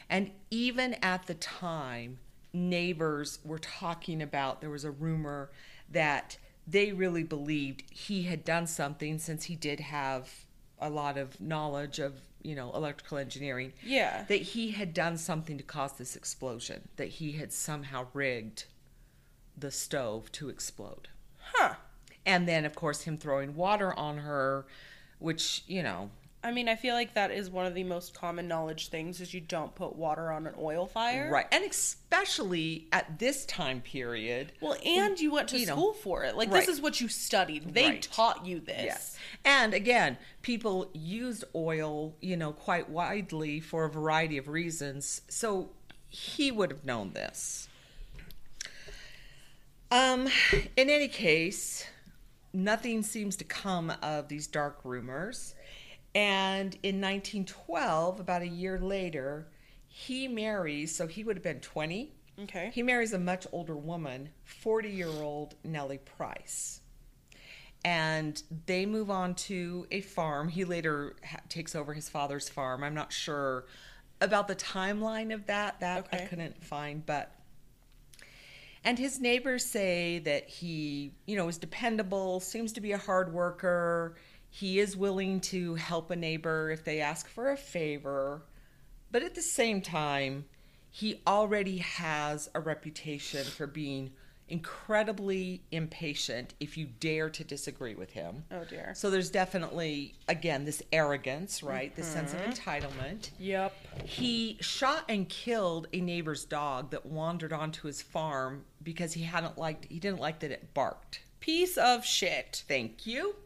and 0.09 0.31
even 0.51 0.95
at 1.03 1.27
the 1.27 1.35
time 1.35 2.19
neighbors 2.53 3.39
were 3.45 3.59
talking 3.59 4.23
about 4.23 4.61
there 4.61 4.71
was 4.71 4.85
a 4.85 4.91
rumor 4.91 5.51
that 5.91 6.37
they 6.67 6.93
really 6.93 7.23
believed 7.25 7.83
he 7.91 8.25
had 8.25 8.45
done 8.45 8.67
something 8.67 9.19
since 9.19 9.45
he 9.45 9.57
did 9.57 9.81
have 9.81 10.45
a 10.79 10.89
lot 10.91 11.17
of 11.19 11.41
knowledge 11.41 11.99
of 11.99 12.21
you 12.43 12.55
know 12.55 12.71
electrical 12.73 13.19
engineering 13.19 13.73
Yeah. 13.85 14.25
that 14.29 14.41
he 14.43 14.71
had 14.71 14.95
done 14.95 15.17
something 15.19 15.57
to 15.59 15.65
cause 15.65 15.93
this 15.93 16.17
explosion 16.17 16.89
that 16.97 17.09
he 17.09 17.33
had 17.33 17.53
somehow 17.53 18.07
rigged 18.15 18.65
the 19.57 19.71
stove 19.71 20.31
to 20.33 20.49
explode 20.49 21.09
Huh. 21.55 21.75
and 22.25 22.49
then 22.49 22.65
of 22.65 22.75
course 22.75 23.03
him 23.03 23.19
throwing 23.19 23.55
water 23.55 23.93
on 23.99 24.19
her 24.19 24.67
which 25.19 25.63
you 25.67 25.83
know 25.83 26.11
I 26.43 26.53
mean, 26.53 26.71
I 26.71 26.75
feel 26.77 26.95
like 26.95 27.13
that 27.15 27.31
is 27.31 27.51
one 27.51 27.67
of 27.67 27.75
the 27.75 27.85
most 27.85 28.15
common 28.15 28.49
knowledge 28.49 28.89
things 28.89 29.21
is 29.21 29.35
you 29.35 29.43
don't 29.43 29.75
put 29.75 29.95
water 29.95 30.33
on 30.33 30.47
an 30.47 30.55
oil 30.59 30.87
fire. 30.87 31.29
Right. 31.31 31.47
And 31.53 31.65
especially 31.65 32.89
at 32.93 33.19
this 33.19 33.45
time 33.45 33.83
period. 33.83 34.53
Well, 34.63 34.77
and 34.85 35.21
you 35.21 35.33
went 35.33 35.49
to 35.51 35.59
You 35.59 35.67
know. 35.67 35.75
school 35.75 35.93
for 35.93 36.25
it. 36.25 36.37
Like 36.37 36.51
Right. 36.51 36.61
this 36.61 36.69
is 36.75 36.81
what 36.81 36.99
you 36.99 37.09
studied. 37.09 37.75
They 37.75 37.85
Right. 37.87 38.03
taught 38.03 38.47
you 38.47 38.59
this. 38.59 38.85
Yes. 38.85 39.19
And 39.45 39.75
again, 39.75 40.17
people 40.41 40.91
used 40.95 41.45
oil, 41.55 42.17
you 42.23 42.39
know, 42.39 42.53
quite 42.55 42.89
widely 42.89 43.61
for 43.61 43.85
a 43.85 43.91
variety 43.91 44.39
of 44.39 44.49
reasons. 44.49 45.21
So 45.29 45.73
he 46.09 46.51
would 46.51 46.71
have 46.71 46.87
known 46.87 47.13
this. 47.13 47.69
Um, 49.91 50.29
in 50.77 50.89
any 50.89 51.09
case, 51.09 51.85
nothing 52.53 53.03
seems 53.03 53.37
to 53.37 53.45
come 53.45 53.91
of 54.03 54.29
these 54.29 54.47
dark 54.47 54.81
rumors. 54.85 55.55
And 56.15 56.75
in 56.83 57.01
1912, 57.01 58.21
about 58.21 58.43
a 58.43 58.49
year 58.49 58.79
later, 58.79 59.49
he 59.87 60.27
marries, 60.29 60.95
so 60.95 61.07
he 61.07 61.25
would 61.25 61.37
have 61.37 61.43
been 61.43 61.61
20. 61.61 62.13
Okay. 62.43 62.71
He 62.73 62.83
marries 62.83 63.13
a 63.13 63.19
much 63.19 63.47
older 63.53 63.77
woman, 63.77 64.31
40 64.45 64.89
year 64.89 65.09
old 65.09 65.55
Nellie 65.63 65.99
Price. 65.99 66.81
And 67.85 68.43
they 68.67 68.87
move 68.87 69.11
on 69.11 69.35
to 69.37 69.87
a 69.91 70.01
farm. 70.01 70.49
He 70.49 70.65
later 70.65 71.17
ha- 71.25 71.41
takes 71.49 71.75
over 71.75 71.95
his 71.95 72.09
father's 72.09 72.49
farm. 72.49 72.85
I'm 72.85 72.95
not 72.95 73.13
sure 73.13 73.67
about 74.21 74.49
the 74.49 74.57
timeline 74.57 75.33
of 75.33 75.47
that. 75.47 75.81
That 75.81 76.09
I 76.13 76.19
couldn't 76.19 76.63
find, 76.63 77.05
but 77.07 77.33
and 78.85 78.99
his 78.99 79.21
neighbors 79.21 79.65
say 79.65 80.21
that 80.21 80.49
he, 80.49 81.13
you 81.27 81.37
know, 81.37 81.49
is 81.49 81.59
dependable, 81.59 82.41
seems 82.41 82.73
to 82.75 82.81
be 82.81 82.93
a 82.93 82.99
hard 82.99 83.33
worker. 83.33 84.17
He 84.51 84.81
is 84.81 84.97
willing 84.97 85.41
to 85.43 85.77
help 85.77 86.11
a 86.11 86.17
neighbor 86.17 86.71
if 86.71 86.85
they 86.85 87.01
ask 87.01 87.29
for 87.29 87.51
a 87.51 87.57
favor. 87.57 88.43
But 89.11 89.23
at 89.23 89.35
the 89.35 89.43
same 89.43 89.81
time, 89.81 90.45
he 90.91 91.23
already 91.27 91.79
has 91.79 92.51
a 92.55 92.61
reputation 92.61 93.45
for 93.45 93.67
being 93.67 94.11
incredibly 94.51 95.63
impatient 95.71 96.55
if 96.59 96.77
you 96.77 96.87
dare 96.99 97.31
to 97.31 97.45
disagree 97.45 97.95
with 97.95 98.11
him. 98.11 98.45
Oh 98.51 98.65
dear. 98.65 98.93
So 98.97 99.09
there's 99.09 99.31
definitely, 99.31 100.15
again, 100.29 100.65
this 100.65 100.83
arrogance, 100.93 101.63
right? 101.63 101.95
This 101.95 102.09
sense 102.09 102.35
of 102.35 102.41
mm-hmm. 102.41 102.51
entitlement. 102.51 103.31
Yep. 103.39 103.73
He 104.05 104.59
shot 104.61 105.05
and 105.09 105.29
killed 105.29 105.87
a 105.93 106.01
neighbor's 106.01 106.45
dog 106.45 106.91
that 106.91 107.07
wandered 107.07 107.53
onto 107.53 107.87
his 107.87 108.03
farm 108.03 108.65
because 108.83 109.13
he 109.13 109.23
hadn't 109.23 109.57
liked 109.57 109.87
he 109.89 110.01
didn't 110.01 110.21
like 110.21 110.41
that 110.41 110.51
it 110.51 110.75
barked. 110.75 111.21
Piece 111.39 111.79
of 111.79 112.05
shit. 112.05 112.65
Thank 112.69 113.07
you. 113.07 113.37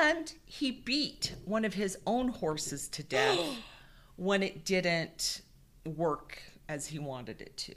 And 0.00 0.32
he 0.44 0.70
beat 0.70 1.34
one 1.44 1.64
of 1.64 1.74
his 1.74 1.98
own 2.06 2.28
horses 2.28 2.88
to 2.88 3.02
death 3.02 3.38
when 4.16 4.42
it 4.42 4.64
didn't 4.64 5.42
work 5.84 6.38
as 6.68 6.86
he 6.86 6.98
wanted 6.98 7.40
it 7.40 7.56
to. 7.56 7.74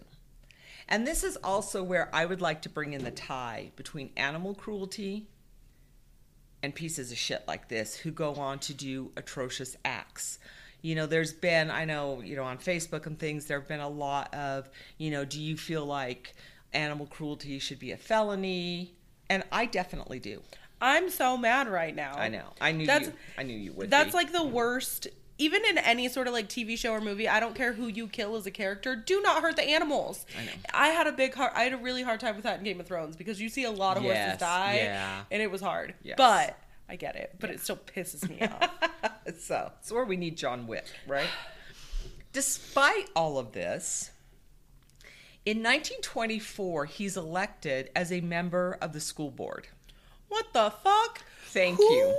And 0.89 1.06
this 1.06 1.24
is 1.24 1.38
also 1.38 1.84
where 1.84 2.10
I 2.13 2.25
would 2.25 2.42
like 2.42 2.62
to 2.63 2.70
bring 2.70 2.94
in 2.94 3.04
the 3.04 3.12
tie 3.12 3.72
between 3.75 4.12
animal 4.16 4.56
cruelty 4.56 5.27
and 6.63 6.74
pieces 6.74 7.12
of 7.12 7.18
shit 7.18 7.44
like 7.48 7.68
this 7.68 7.96
who 7.96 8.12
go 8.12 8.34
on 8.36 8.60
to 8.60 8.74
do 8.74 9.12
atrocious 9.18 9.75
acts. 9.84 10.39
You 10.82 10.96
know, 10.96 11.06
there's 11.06 11.34
been, 11.34 11.70
I 11.70 11.86
know, 11.86 12.22
you 12.22 12.36
know, 12.36 12.44
on 12.44 12.58
Facebook 12.58 13.06
and 13.06 13.20
things, 13.20 13.46
there 13.46 13.60
have 13.60 13.68
been 13.68 13.80
a 13.80 13.89
lot 13.89 14.34
of, 14.34 14.70
you 14.98 15.12
know, 15.12 15.25
do 15.25 15.42
you 15.42 15.58
feel 15.58 15.86
like 15.86 16.36
animal 16.72 17.06
cruelty 17.08 17.60
should 17.60 17.80
be 17.80 17.92
a 17.92 17.98
felony? 17.98 18.94
And 19.30 19.44
I 19.51 19.66
definitely 19.66 20.20
do. 20.20 20.42
I'm 20.82 21.10
so 21.10 21.38
mad 21.38 21.68
right 21.68 21.96
now. 21.96 22.14
I 22.16 22.28
know. 22.30 22.54
I 22.62 22.72
knew 22.72 22.86
That's- 22.86 23.08
you. 23.10 23.14
I 23.38 23.44
knew 23.44 23.58
you 23.58 23.74
would. 23.74 23.90
That's 23.90 24.12
be. 24.12 24.18
like 24.18 24.32
the 24.32 24.44
worst. 24.46 25.08
Even 25.40 25.64
in 25.66 25.78
any 25.78 26.10
sort 26.10 26.26
of 26.28 26.34
like 26.34 26.50
TV 26.50 26.76
show 26.78 26.94
or 26.94 27.02
movie, 27.02 27.28
I 27.30 27.40
don't 27.40 27.54
care 27.54 27.74
who 27.74 27.88
you 27.88 28.08
kill 28.08 28.36
as 28.38 28.48
a 28.48 28.52
character. 28.52 28.96
Do 28.96 29.22
not 29.22 29.44
hurt 29.44 29.56
the 29.56 29.64
animals. 29.64 30.26
I 30.40 30.46
know. 30.46 30.52
I 30.74 30.88
had 30.90 31.06
a 31.06 31.12
big 31.12 31.36
hard. 31.36 31.52
I 31.56 31.64
had 31.64 31.74
a 31.74 31.78
really 31.78 32.02
hard 32.02 32.20
time 32.20 32.36
with 32.36 32.44
that 32.44 32.58
in 32.58 32.64
Game 32.64 32.80
of 32.80 32.88
Thrones 32.88 33.16
because 33.16 33.40
you 33.40 33.48
see 33.50 33.64
a 33.64 33.70
lot 33.72 33.98
of 33.98 34.04
Yes, 34.04 34.24
horses 34.26 34.40
die, 34.40 34.76
yeah. 34.78 35.24
and 35.30 35.42
it 35.42 35.52
was 35.52 35.62
hard. 35.62 35.94
Yes. 36.02 36.16
But 36.18 36.58
I 36.90 36.96
get 36.96 37.16
it. 37.16 37.36
But 37.40 37.52
it 37.52 37.60
still 37.60 37.76
pisses 37.78 38.28
me 38.28 38.42
off. 38.48 38.72
so 39.40 39.72
it's 39.80 39.92
where 39.92 40.06
we 40.06 40.18
need 40.18 40.38
John 40.38 40.66
Wick, 40.66 40.86
right? 41.08 41.28
Despite 42.34 43.10
all 43.16 43.38
of 43.38 43.52
this, 43.52 44.10
in 45.46 45.58
1924, 45.58 46.86
he's 46.86 47.16
elected 47.16 47.90
as 47.96 48.12
a 48.12 48.22
member 48.22 48.78
of 48.82 48.94
the 48.94 49.00
school 49.00 49.32
board. 49.32 49.68
What 50.30 50.54
the 50.54 50.70
fuck? 50.70 51.22
Thank 51.46 51.78
Who 51.78 51.84
you. 51.84 52.16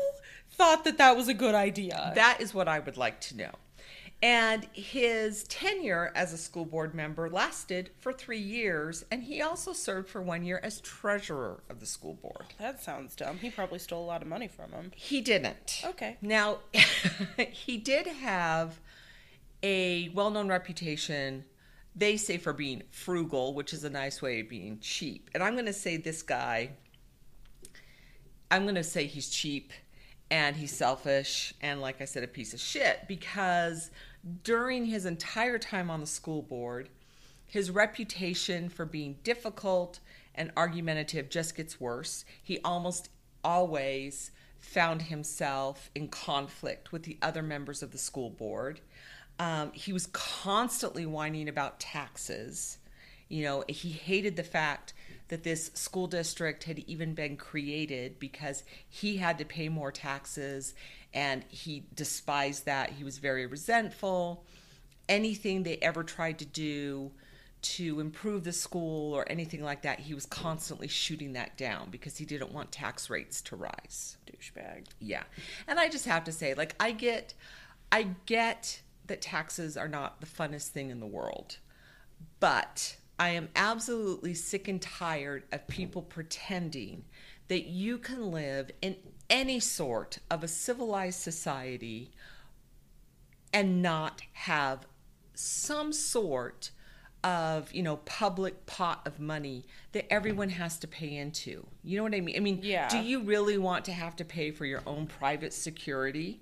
Thought 0.50 0.84
that 0.84 0.98
that 0.98 1.16
was 1.16 1.28
a 1.28 1.34
good 1.34 1.54
idea. 1.54 2.12
That 2.14 2.40
is 2.40 2.52
what 2.52 2.68
I 2.68 2.80
would 2.80 2.96
like 2.96 3.20
to 3.22 3.36
know. 3.36 3.52
And 4.20 4.66
his 4.72 5.44
tenure 5.44 6.10
as 6.16 6.32
a 6.32 6.38
school 6.38 6.64
board 6.64 6.92
member 6.92 7.30
lasted 7.30 7.90
for 8.00 8.12
three 8.12 8.40
years, 8.40 9.04
and 9.12 9.22
he 9.22 9.40
also 9.40 9.72
served 9.72 10.08
for 10.08 10.20
one 10.20 10.42
year 10.42 10.58
as 10.60 10.80
treasurer 10.80 11.62
of 11.70 11.78
the 11.78 11.86
school 11.86 12.14
board. 12.14 12.46
that 12.58 12.82
sounds 12.82 13.14
dumb. 13.14 13.38
He 13.38 13.50
probably 13.50 13.78
stole 13.78 14.04
a 14.04 14.06
lot 14.06 14.22
of 14.22 14.26
money 14.26 14.48
from 14.48 14.72
him. 14.72 14.90
He 14.96 15.20
didn't. 15.20 15.82
Okay. 15.84 16.16
Now, 16.20 16.58
he 17.52 17.76
did 17.76 18.08
have 18.08 18.80
a 19.62 20.08
well 20.14 20.30
known 20.30 20.48
reputation, 20.48 21.44
they 21.94 22.16
say, 22.16 22.38
for 22.38 22.52
being 22.52 22.82
frugal, 22.90 23.54
which 23.54 23.72
is 23.72 23.84
a 23.84 23.90
nice 23.90 24.20
way 24.20 24.40
of 24.40 24.48
being 24.48 24.80
cheap. 24.80 25.30
And 25.32 25.44
I'm 25.44 25.54
going 25.54 25.66
to 25.66 25.72
say 25.72 25.96
this 25.96 26.22
guy, 26.22 26.70
I'm 28.50 28.62
going 28.62 28.74
to 28.76 28.84
say 28.84 29.06
he's 29.06 29.28
cheap 29.28 29.72
and 30.30 30.56
he's 30.56 30.74
selfish 30.74 31.54
and, 31.60 31.80
like 31.80 32.00
I 32.00 32.04
said, 32.04 32.22
a 32.22 32.28
piece 32.28 32.54
of 32.54 32.60
shit 32.60 33.06
because 33.08 33.90
during 34.44 34.86
his 34.86 35.06
entire 35.06 35.58
time 35.58 35.90
on 35.90 36.00
the 36.00 36.06
school 36.06 36.42
board, 36.42 36.88
his 37.46 37.70
reputation 37.70 38.68
for 38.68 38.84
being 38.84 39.16
difficult 39.22 40.00
and 40.34 40.52
argumentative 40.56 41.30
just 41.30 41.56
gets 41.56 41.80
worse. 41.80 42.24
He 42.42 42.58
almost 42.64 43.08
always 43.42 44.30
found 44.60 45.02
himself 45.02 45.90
in 45.94 46.08
conflict 46.08 46.92
with 46.92 47.04
the 47.04 47.16
other 47.22 47.42
members 47.42 47.82
of 47.82 47.90
the 47.90 47.98
school 47.98 48.30
board. 48.30 48.80
Um, 49.38 49.72
he 49.72 49.92
was 49.92 50.08
constantly 50.08 51.06
whining 51.06 51.48
about 51.48 51.80
taxes. 51.80 52.78
You 53.28 53.44
know, 53.44 53.64
he 53.68 53.90
hated 53.90 54.36
the 54.36 54.42
fact 54.42 54.94
that 55.28 55.44
this 55.44 55.70
school 55.74 56.06
district 56.06 56.64
had 56.64 56.78
even 56.80 57.14
been 57.14 57.36
created 57.36 58.18
because 58.18 58.64
he 58.88 59.16
had 59.16 59.38
to 59.38 59.44
pay 59.44 59.68
more 59.68 59.92
taxes 59.92 60.74
and 61.14 61.44
he 61.48 61.84
despised 61.94 62.66
that. 62.66 62.90
He 62.90 63.04
was 63.04 63.18
very 63.18 63.46
resentful. 63.46 64.44
Anything 65.08 65.62
they 65.62 65.76
ever 65.78 66.02
tried 66.02 66.38
to 66.40 66.44
do 66.44 67.10
to 67.60 67.98
improve 68.00 68.44
the 68.44 68.52
school 68.52 69.14
or 69.14 69.26
anything 69.30 69.64
like 69.64 69.82
that, 69.82 70.00
he 70.00 70.14
was 70.14 70.26
constantly 70.26 70.88
shooting 70.88 71.32
that 71.32 71.56
down 71.56 71.88
because 71.90 72.16
he 72.16 72.24
didn't 72.24 72.52
want 72.52 72.70
tax 72.70 73.10
rates 73.10 73.42
to 73.42 73.56
rise. 73.56 74.16
Douchebag. 74.26 74.86
Yeah. 75.00 75.24
And 75.66 75.78
I 75.78 75.88
just 75.88 76.06
have 76.06 76.24
to 76.24 76.32
say 76.32 76.54
like 76.54 76.74
I 76.78 76.92
get 76.92 77.34
I 77.90 78.08
get 78.26 78.82
that 79.06 79.22
taxes 79.22 79.76
are 79.76 79.88
not 79.88 80.20
the 80.20 80.26
funnest 80.26 80.68
thing 80.68 80.90
in 80.90 81.00
the 81.00 81.06
world. 81.06 81.58
But 82.40 82.96
I 83.18 83.30
am 83.30 83.48
absolutely 83.56 84.34
sick 84.34 84.68
and 84.68 84.80
tired 84.80 85.44
of 85.50 85.66
people 85.66 86.02
pretending 86.02 87.04
that 87.48 87.66
you 87.66 87.98
can 87.98 88.30
live 88.30 88.70
in 88.80 88.96
any 89.28 89.60
sort 89.60 90.18
of 90.30 90.44
a 90.44 90.48
civilized 90.48 91.20
society 91.20 92.12
and 93.52 93.82
not 93.82 94.22
have 94.32 94.86
some 95.34 95.92
sort 95.92 96.70
of 97.24 97.72
you 97.72 97.82
know 97.82 97.96
public 97.98 98.64
pot 98.66 99.00
of 99.04 99.18
money 99.18 99.64
that 99.90 100.10
everyone 100.12 100.50
has 100.50 100.78
to 100.78 100.86
pay 100.86 101.16
into. 101.16 101.66
You 101.82 101.96
know 101.96 102.04
what 102.04 102.14
i 102.14 102.20
mean? 102.20 102.36
I 102.36 102.40
mean 102.40 102.60
Yeah. 102.62 102.88
do 102.88 102.98
you 102.98 103.20
really 103.22 103.58
want 103.58 103.84
to 103.86 103.92
have 103.92 104.14
to 104.16 104.24
pay 104.24 104.52
for 104.52 104.64
your 104.64 104.82
own 104.86 105.06
private 105.06 105.52
security? 105.52 106.40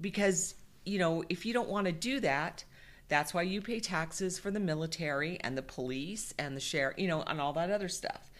Because 0.00 0.54
you 0.84 0.98
know 0.98 1.22
if 1.28 1.44
you 1.44 1.52
don't 1.52 1.68
want 1.68 1.86
to 1.86 1.92
do 1.92 2.20
that 2.20 2.64
that's 3.08 3.32
why 3.32 3.42
you 3.42 3.60
pay 3.62 3.80
taxes 3.80 4.38
for 4.38 4.50
the 4.50 4.60
military 4.60 5.38
and 5.40 5.56
the 5.56 5.62
police 5.62 6.34
and 6.38 6.56
the 6.56 6.60
sheriff 6.60 6.98
you 6.98 7.06
know 7.08 7.22
and 7.22 7.40
all 7.40 7.52
that 7.52 7.70
other 7.70 7.88
stuff 7.88 8.30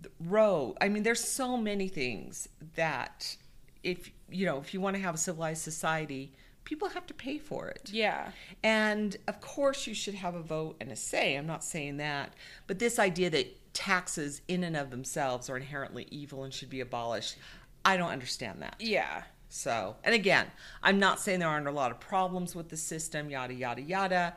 The 0.00 0.10
road 0.20 0.76
i 0.80 0.88
mean 0.88 1.02
there's 1.02 1.22
so 1.24 1.56
many 1.56 1.88
things 1.88 2.48
that 2.76 3.36
if 3.82 4.10
you 4.30 4.46
know 4.46 4.58
if 4.58 4.72
you 4.74 4.80
want 4.80 4.96
to 4.96 5.02
have 5.02 5.14
a 5.14 5.18
civilized 5.18 5.62
society 5.62 6.32
people 6.64 6.88
have 6.88 7.06
to 7.06 7.12
pay 7.14 7.36
for 7.38 7.68
it 7.68 7.90
Yeah. 7.92 8.30
and 8.62 9.14
of 9.28 9.40
course, 9.42 9.86
you 9.86 9.92
should 9.94 10.14
have 10.14 10.34
a 10.34 10.40
vote 10.40 10.76
and 10.80 10.90
a 10.90 10.96
say. 10.96 11.36
I'm 11.36 11.46
not 11.46 11.62
saying 11.62 11.98
that. 11.98 12.32
But 12.66 12.78
this 12.78 12.98
idea 12.98 13.28
that 13.28 13.74
taxes 13.74 14.40
in 14.48 14.64
and 14.64 14.74
of 14.74 14.90
themselves 14.90 15.50
are 15.50 15.58
inherently 15.58 16.06
evil 16.10 16.42
and 16.42 16.54
should 16.54 16.70
be 16.70 16.80
abolished, 16.80 17.36
I 17.84 17.98
don't 17.98 18.08
understand 18.10 18.62
that. 18.62 18.76
Yeah. 18.78 19.24
So, 19.54 19.94
and 20.02 20.16
again, 20.16 20.48
I'm 20.82 20.98
not 20.98 21.20
saying 21.20 21.38
there 21.38 21.48
aren't 21.48 21.68
a 21.68 21.70
lot 21.70 21.92
of 21.92 22.00
problems 22.00 22.56
with 22.56 22.70
the 22.70 22.76
system, 22.76 23.30
yada, 23.30 23.54
yada, 23.54 23.82
yada. 23.82 24.34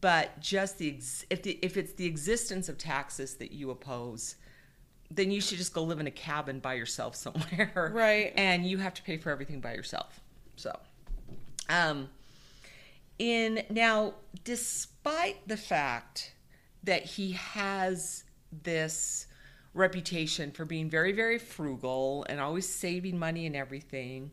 But 0.00 0.38
just 0.38 0.78
the, 0.78 0.94
ex- 0.94 1.26
if, 1.30 1.42
the, 1.42 1.58
if 1.62 1.76
it's 1.76 1.94
the 1.94 2.06
existence 2.06 2.68
of 2.68 2.78
taxes 2.78 3.34
that 3.38 3.50
you 3.50 3.70
oppose, 3.70 4.36
then 5.10 5.32
you 5.32 5.40
should 5.40 5.58
just 5.58 5.74
go 5.74 5.82
live 5.82 5.98
in 5.98 6.06
a 6.06 6.12
cabin 6.12 6.60
by 6.60 6.74
yourself 6.74 7.16
somewhere. 7.24 7.90
Right. 7.92 8.32
And 8.36 8.64
you 8.64 8.78
have 8.78 8.94
to 8.94 9.02
pay 9.02 9.16
for 9.16 9.30
everything 9.30 9.60
by 9.60 9.74
yourself. 9.74 10.20
So, 10.54 10.78
Um, 11.68 12.08
in 13.18 13.64
now, 13.68 14.14
despite 14.44 15.48
the 15.48 15.56
fact 15.56 16.34
that 16.84 17.04
he 17.04 17.32
has 17.32 18.22
this 18.62 19.26
reputation 19.74 20.52
for 20.52 20.64
being 20.64 20.88
very, 20.88 21.10
very 21.10 21.40
frugal 21.40 22.24
and 22.28 22.38
always 22.38 22.68
saving 22.68 23.18
money 23.18 23.44
and 23.46 23.56
everything, 23.56 24.30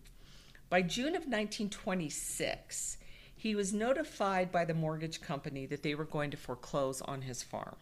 by 0.69 0.81
June 0.81 1.15
of 1.15 1.23
1926, 1.23 2.97
he 3.35 3.55
was 3.55 3.73
notified 3.73 4.51
by 4.51 4.65
the 4.65 4.73
mortgage 4.73 5.21
company 5.21 5.65
that 5.65 5.81
they 5.81 5.95
were 5.95 6.05
going 6.05 6.31
to 6.31 6.37
foreclose 6.37 7.01
on 7.01 7.21
his 7.21 7.41
farm. 7.41 7.77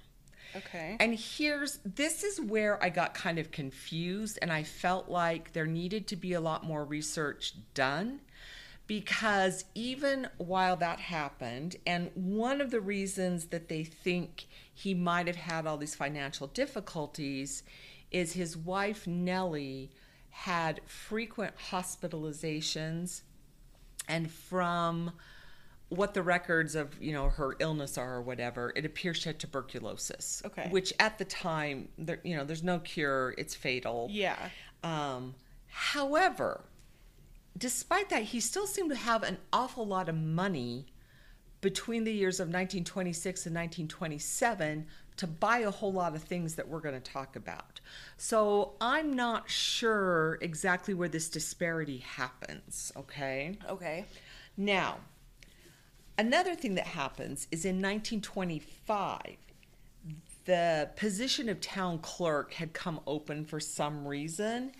Okay. 0.56 0.96
And 1.00 1.18
here's 1.18 1.80
this 1.84 2.24
is 2.24 2.40
where 2.40 2.82
I 2.82 2.90
got 2.90 3.14
kind 3.14 3.38
of 3.38 3.52
confused 3.52 4.40
and 4.42 4.52
I 4.52 4.64
felt 4.64 5.10
like 5.10 5.54
there 5.54 5.66
needed 5.66 6.08
to 6.08 6.16
be 6.16 6.34
a 6.34 6.40
lot 6.40 6.64
more 6.64 6.86
research 6.86 7.54
done 7.74 8.22
because 8.88 9.66
even 9.76 10.30
while 10.38 10.78
that 10.78 11.00
happened 11.00 11.76
and 11.86 12.10
one 12.16 12.62
of 12.62 12.72
the 12.72 12.80
reasons 12.80 13.48
that 13.48 13.68
they 13.68 13.84
think 13.84 14.48
he 14.74 14.94
might 14.94 15.28
have 15.28 15.36
had 15.36 15.68
all 15.68 15.78
these 15.78 15.96
financial 15.96 16.48
difficulties 16.48 17.64
is 18.10 18.34
his 18.34 18.56
wife 18.56 19.06
Nellie 19.06 19.92
had 20.42 20.80
frequent 20.86 21.52
hospitalizations 21.72 23.22
and 24.08 24.30
from 24.30 25.12
what 25.90 26.14
the 26.14 26.22
records 26.22 26.76
of 26.76 27.02
you 27.02 27.12
know 27.12 27.28
her 27.30 27.56
illness 27.60 27.98
are 27.98 28.16
or 28.18 28.22
whatever 28.22 28.72
it 28.76 28.86
appears 28.86 29.18
she 29.18 29.30
had 29.30 29.40
tuberculosis 29.40 30.44
Okay. 30.46 30.68
which 30.70 30.94
at 31.00 31.18
the 31.18 31.26
time 31.26 31.88
there 31.98 32.20
you 32.24 32.36
know 32.38 32.44
there's 32.44 32.62
no 32.64 32.78
cure 32.80 33.34
it's 33.38 33.56
fatal 33.56 34.10
Yeah. 34.12 34.38
um, 34.84 35.34
however 35.70 36.62
despite 37.58 38.10
that 38.10 38.22
he 38.22 38.40
still 38.40 38.68
seemed 38.68 38.92
to 38.92 38.96
have 38.96 39.24
an 39.24 39.40
awful 39.52 39.88
lot 39.88 40.08
of 40.08 40.16
money 40.16 40.86
between 41.62 42.04
the 42.04 42.14
years 42.14 42.40
of 42.40 42.46
1926 42.50 43.48
and 43.48 43.56
1927 43.56 44.86
to 45.18 45.28
buy 45.28 45.60
a 45.60 45.72
whole 45.72 45.92
lot 45.94 46.16
of 46.16 46.24
things 46.24 46.56
that 46.56 46.68
we're 46.68 46.80
going 46.80 47.00
to 47.00 47.12
talk 47.12 47.36
about 47.36 47.80
so 48.18 48.74
i'm 48.82 49.14
not 49.16 49.50
sure 49.50 50.38
exactly 50.42 50.94
where 50.94 51.10
this 51.10 51.30
disparity 51.30 51.98
happens 52.00 52.92
okay 52.96 53.58
Okay. 53.70 54.06
now, 54.56 54.98
another 56.18 56.56
thing 56.56 56.76
that 56.76 56.88
happens 56.88 57.48
is 57.52 57.66
in 57.66 57.76
1925, 57.82 59.22
the 60.46 60.90
position 60.96 61.50
of 61.50 61.60
town 61.60 62.00
clerk 62.00 62.54
had 62.54 62.74
come 62.74 63.00
open 63.06 63.46
for 63.46 63.60
some 63.60 64.08
reason, 64.08 64.72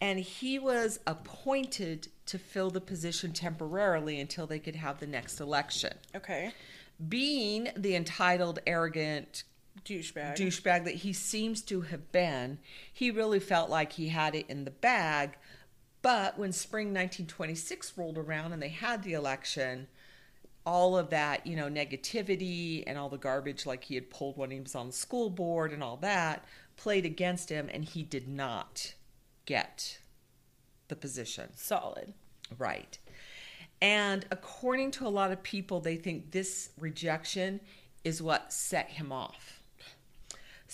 and 0.00 0.18
he 0.20 0.58
was 0.58 1.00
appointed 1.06 2.08
to 2.26 2.38
fill 2.38 2.70
the 2.70 2.80
position 2.80 3.32
temporarily 3.32 4.20
until 4.20 4.46
they 4.46 4.58
could 4.58 4.76
have 4.76 4.98
the 5.00 5.06
next 5.06 5.40
election. 5.40 5.92
Okay. 6.14 6.52
Being 7.08 7.68
the 7.76 7.94
entitled, 7.96 8.60
arrogant 8.66 9.44
Douchebag. 9.84 10.36
douchebag 10.36 10.84
that 10.84 10.96
he 10.96 11.12
seems 11.12 11.62
to 11.62 11.82
have 11.82 12.10
been, 12.12 12.58
he 12.92 13.10
really 13.10 13.40
felt 13.40 13.70
like 13.70 13.92
he 13.92 14.08
had 14.08 14.34
it 14.34 14.46
in 14.48 14.64
the 14.64 14.70
bag. 14.70 15.36
But 16.02 16.38
when 16.38 16.52
spring 16.52 16.88
1926 16.88 17.92
rolled 17.96 18.18
around 18.18 18.52
and 18.52 18.62
they 18.62 18.68
had 18.68 19.02
the 19.02 19.14
election, 19.14 19.88
all 20.64 20.96
of 20.96 21.10
that, 21.10 21.46
you 21.46 21.56
know, 21.56 21.68
negativity 21.68 22.82
and 22.86 22.98
all 22.98 23.08
the 23.08 23.18
garbage, 23.18 23.66
like 23.66 23.84
he 23.84 23.94
had 23.94 24.10
pulled 24.10 24.36
when 24.36 24.50
he 24.50 24.60
was 24.60 24.74
on 24.74 24.88
the 24.88 24.92
school 24.92 25.30
board 25.30 25.72
and 25.72 25.82
all 25.82 25.96
that, 25.98 26.44
played 26.76 27.06
against 27.06 27.48
him, 27.48 27.70
and 27.72 27.84
he 27.84 28.02
did 28.02 28.28
not 28.28 28.94
get 29.46 29.98
the 30.88 30.96
position. 30.96 31.50
Solid. 31.54 32.12
Right. 32.58 32.98
And 33.80 34.26
according 34.30 34.90
to 34.92 35.06
a 35.06 35.08
lot 35.08 35.32
of 35.32 35.42
people, 35.42 35.80
they 35.80 35.96
think 35.96 36.30
this 36.32 36.70
rejection 36.78 37.60
is 38.04 38.22
what 38.22 38.52
set 38.52 38.90
him 38.90 39.12
off. 39.12 39.55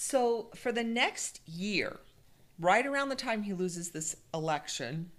So, 0.05 0.49
for 0.57 0.73
the 0.73 0.83
next 0.83 1.41
year, 1.47 2.01
right 2.59 2.85
around 2.85 3.11
the 3.11 3.15
time 3.15 3.45
he 3.45 3.53
loses 3.53 3.93
this 3.93 4.17
election, 4.35 5.13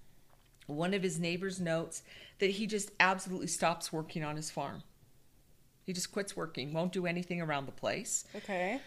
one 0.68 0.94
of 0.94 1.02
his 1.02 1.22
neighbors 1.22 1.62
notes 1.62 2.04
that 2.40 2.50
he 2.50 2.68
just 2.68 2.92
absolutely 3.00 3.48
stops 3.48 3.94
working 3.94 4.26
on 4.26 4.36
his 4.36 4.52
farm. 4.52 4.84
He 5.86 5.94
just 5.94 6.12
quits 6.12 6.36
working, 6.36 6.74
won't 6.74 6.92
do 6.92 7.06
anything 7.06 7.42
around 7.42 7.66
the 7.66 7.72
place. 7.72 8.26
Okay. 8.36 8.82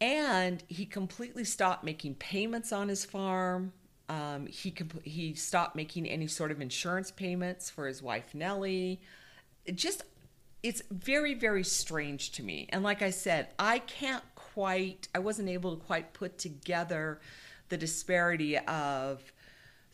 And 0.00 0.64
he 0.66 0.84
completely 0.84 1.44
stopped 1.44 1.84
making 1.84 2.16
payments 2.16 2.72
on 2.72 2.88
his 2.88 3.04
farm. 3.04 3.72
Um, 4.08 4.48
he 4.48 4.72
comp- 4.72 5.04
he 5.04 5.34
stopped 5.34 5.76
making 5.76 6.08
any 6.08 6.26
sort 6.26 6.50
of 6.50 6.60
insurance 6.60 7.12
payments 7.12 7.70
for 7.70 7.86
his 7.86 8.02
wife 8.02 8.34
Nellie. 8.34 9.00
It 9.64 9.76
just 9.76 10.02
it's 10.64 10.82
very 10.90 11.34
very 11.34 11.62
strange 11.62 12.32
to 12.32 12.42
me. 12.42 12.66
And 12.70 12.82
like 12.82 13.02
I 13.02 13.10
said, 13.10 13.48
I 13.56 13.78
can't 13.78 14.24
quite 14.58 15.06
I 15.14 15.20
wasn't 15.20 15.48
able 15.48 15.76
to 15.76 15.84
quite 15.84 16.12
put 16.12 16.36
together 16.36 17.20
the 17.68 17.76
disparity 17.76 18.58
of 18.58 19.32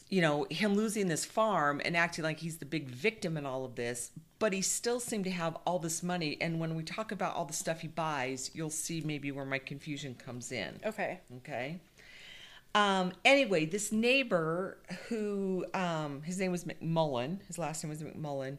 you 0.08 0.22
know 0.22 0.46
him 0.48 0.74
losing 0.74 1.08
this 1.08 1.26
farm 1.26 1.82
and 1.84 1.94
acting 1.94 2.24
like 2.24 2.38
he's 2.38 2.56
the 2.56 2.64
big 2.64 2.88
victim 2.88 3.36
in 3.36 3.44
all 3.44 3.66
of 3.66 3.74
this 3.74 4.10
but 4.38 4.54
he 4.54 4.62
still 4.62 5.00
seemed 5.00 5.24
to 5.24 5.30
have 5.30 5.56
all 5.66 5.78
this 5.78 6.02
money. 6.02 6.36
And 6.40 6.60
when 6.60 6.74
we 6.74 6.82
talk 6.82 7.12
about 7.12 7.34
all 7.34 7.44
the 7.44 7.52
stuff 7.52 7.80
he 7.80 7.88
buys 7.88 8.50
you'll 8.54 8.70
see 8.70 9.02
maybe 9.02 9.30
where 9.32 9.44
my 9.44 9.58
confusion 9.58 10.14
comes 10.14 10.50
in. 10.50 10.80
Okay. 10.82 11.20
okay. 11.36 11.78
Um, 12.74 13.12
anyway 13.22 13.66
this 13.66 13.92
neighbor 13.92 14.78
who 15.10 15.66
um, 15.74 16.22
his 16.22 16.38
name 16.38 16.52
was 16.52 16.64
mcmullen 16.64 17.40
his 17.48 17.58
last 17.58 17.84
name 17.84 17.90
was 17.90 18.02
mcmullen 18.02 18.56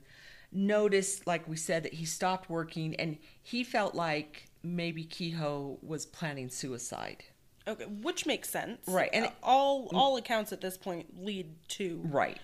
noticed 0.51 1.25
like 1.25 1.47
we 1.47 1.55
said 1.55 1.81
that 1.81 1.95
he 1.95 2.05
stopped 2.05 2.47
working 2.47 2.95
and 2.95 3.17
he 3.41 3.63
felt 3.63 3.95
like 3.95 4.49
maybe 4.65 5.03
kehoe 5.03 5.77
was 5.81 6.05
planning 6.05 6.49
suicide 6.49 7.23
Okay. 7.67 7.85
Which 7.85 8.27
makes 8.27 8.47
sense. 8.49 8.79
Right, 8.87 9.09
and 9.11 9.25
Uh, 9.25 9.31
all 9.41 9.89
all 9.95 10.17
accounts 10.17 10.53
at 10.53 10.61
this 10.61 10.77
point 10.77 11.23
lead 11.23 11.47
to 11.69 11.99
Right. 12.03 12.37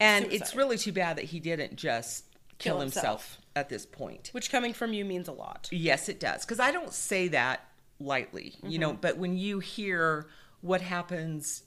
And 0.00 0.32
it's 0.32 0.54
really 0.54 0.78
too 0.78 0.92
bad 0.92 1.16
that 1.18 1.26
he 1.26 1.38
didn't 1.40 1.76
just 1.76 2.24
kill, 2.58 2.76
Kill 2.76 2.80
himself. 2.80 3.04
himself. 3.04 3.38
at 3.56 3.68
this 3.68 3.84
point. 3.84 4.30
which 4.32 4.50
coming 4.50 4.72
from 4.72 4.92
you 4.94 5.04
means 5.04 5.28
a 5.28 5.32
lot. 5.32 5.68
Yes, 5.70 6.08
it 6.08 6.18
does. 6.18 6.46
Because 6.46 6.60
I 6.60 6.70
don't 6.72 6.94
say 6.94 7.28
that 7.28 7.66
lightly, 8.00 8.54
you 8.62 8.78
know, 8.78 8.94
but 8.94 9.18
when 9.18 9.36
you 9.36 9.58
hear 9.58 10.28
what 10.62 10.80
happens, 10.80 11.64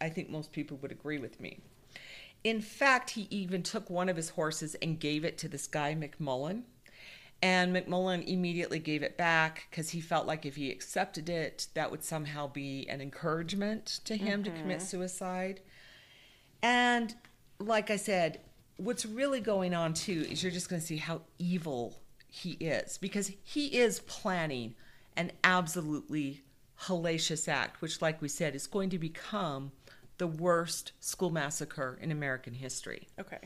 I 0.00 0.08
think 0.08 0.30
most 0.30 0.52
people 0.52 0.78
would 0.78 0.90
agree 0.92 1.18
with 1.18 1.38
me. 1.38 1.58
In 2.44 2.60
fact, 2.62 3.10
he 3.10 3.26
even 3.30 3.62
took 3.62 3.90
one 3.90 4.08
of 4.08 4.16
his 4.16 4.30
horses 4.30 4.74
and 4.76 4.98
gave 4.98 5.24
it 5.24 5.36
to 5.38 5.48
this 5.48 5.66
guy, 5.66 5.94
McMullen. 5.94 6.62
And 7.42 7.74
McMullen 7.74 8.24
immediately 8.26 8.78
gave 8.78 9.02
it 9.02 9.16
back 9.16 9.66
because 9.68 9.90
he 9.90 10.00
felt 10.00 10.28
like 10.28 10.46
if 10.46 10.54
he 10.54 10.70
accepted 10.70 11.28
it, 11.28 11.66
that 11.74 11.90
would 11.90 12.04
somehow 12.04 12.46
be 12.46 12.88
an 12.88 13.00
encouragement 13.00 14.00
to 14.04 14.16
him 14.16 14.44
to 14.44 14.50
commit 14.50 14.78
mm-hmm. 14.78 14.86
suicide. 14.86 15.60
And 16.62 17.12
like 17.58 17.90
I 17.90 17.96
said, 17.96 18.40
what's 18.76 19.04
really 19.04 19.40
going 19.40 19.74
on 19.74 19.92
too 19.92 20.26
is 20.30 20.42
you're 20.42 20.52
just 20.52 20.68
going 20.68 20.80
to 20.80 20.86
see 20.86 20.98
how 20.98 21.22
evil 21.38 22.00
he 22.28 22.52
is 22.52 22.96
because 22.98 23.32
he 23.42 23.66
is 23.66 24.00
planning 24.00 24.74
an 25.16 25.32
absolutely 25.44 26.42
hellacious 26.82 27.48
act, 27.48 27.80
which, 27.82 28.00
like 28.00 28.22
we 28.22 28.28
said, 28.28 28.54
is 28.54 28.66
going 28.66 28.90
to 28.90 28.98
become 28.98 29.72
the 30.18 30.26
worst 30.26 30.92
school 31.00 31.30
massacre 31.30 31.98
in 32.00 32.10
American 32.10 32.54
history. 32.54 33.08
Okay. 33.18 33.38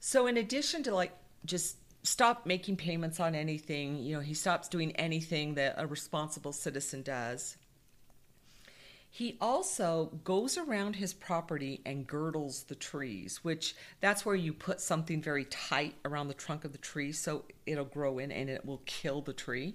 So, 0.00 0.26
in 0.26 0.36
addition 0.36 0.82
to 0.84 0.94
like 0.94 1.12
just 1.44 1.76
stop 2.02 2.46
making 2.46 2.76
payments 2.76 3.20
on 3.20 3.34
anything, 3.34 3.98
you 3.98 4.14
know, 4.14 4.20
he 4.20 4.34
stops 4.34 4.68
doing 4.68 4.94
anything 4.96 5.54
that 5.54 5.74
a 5.76 5.86
responsible 5.86 6.52
citizen 6.52 7.02
does. 7.02 7.56
He 9.12 9.36
also 9.40 10.20
goes 10.22 10.56
around 10.56 10.96
his 10.96 11.12
property 11.12 11.80
and 11.84 12.06
girdles 12.06 12.64
the 12.64 12.76
trees, 12.76 13.42
which 13.42 13.74
that's 14.00 14.24
where 14.24 14.36
you 14.36 14.52
put 14.52 14.80
something 14.80 15.20
very 15.20 15.44
tight 15.46 15.96
around 16.04 16.28
the 16.28 16.34
trunk 16.34 16.64
of 16.64 16.72
the 16.72 16.78
tree 16.78 17.10
so 17.10 17.44
it'll 17.66 17.84
grow 17.84 18.18
in 18.18 18.30
and 18.30 18.48
it 18.48 18.64
will 18.64 18.82
kill 18.86 19.20
the 19.20 19.32
tree. 19.32 19.74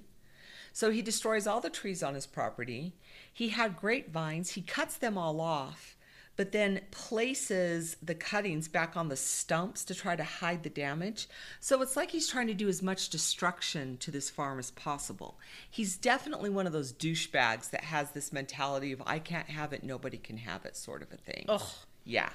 So 0.71 0.89
he 0.89 1.01
destroys 1.01 1.47
all 1.47 1.59
the 1.59 1.69
trees 1.69 2.01
on 2.01 2.15
his 2.15 2.25
property. 2.25 2.93
He 3.31 3.49
had 3.49 3.77
grapevines, 3.77 4.51
he 4.51 4.61
cuts 4.61 4.97
them 4.97 5.17
all 5.17 5.41
off, 5.41 5.94
but 6.35 6.51
then 6.51 6.81
places 6.91 7.97
the 8.01 8.15
cuttings 8.15 8.67
back 8.67 8.97
on 8.97 9.09
the 9.09 9.15
stumps 9.15 9.83
to 9.85 9.95
try 9.95 10.15
to 10.15 10.23
hide 10.23 10.63
the 10.63 10.69
damage. 10.69 11.27
So 11.59 11.81
it's 11.81 11.95
like 11.95 12.11
he's 12.11 12.27
trying 12.27 12.47
to 12.47 12.53
do 12.53 12.67
as 12.67 12.81
much 12.81 13.09
destruction 13.09 13.97
to 13.97 14.11
this 14.11 14.29
farm 14.29 14.59
as 14.59 14.71
possible. 14.71 15.39
He's 15.69 15.97
definitely 15.97 16.49
one 16.49 16.67
of 16.67 16.73
those 16.73 16.93
douchebags 16.93 17.69
that 17.71 17.85
has 17.85 18.11
this 18.11 18.33
mentality 18.33 18.91
of 18.91 19.01
I 19.05 19.19
can't 19.19 19.49
have 19.49 19.73
it, 19.73 19.83
nobody 19.83 20.17
can 20.17 20.37
have 20.37 20.65
it 20.65 20.75
sort 20.75 21.01
of 21.01 21.11
a 21.11 21.17
thing. 21.17 21.45
Ugh. 21.47 21.69
Yeah. 22.03 22.29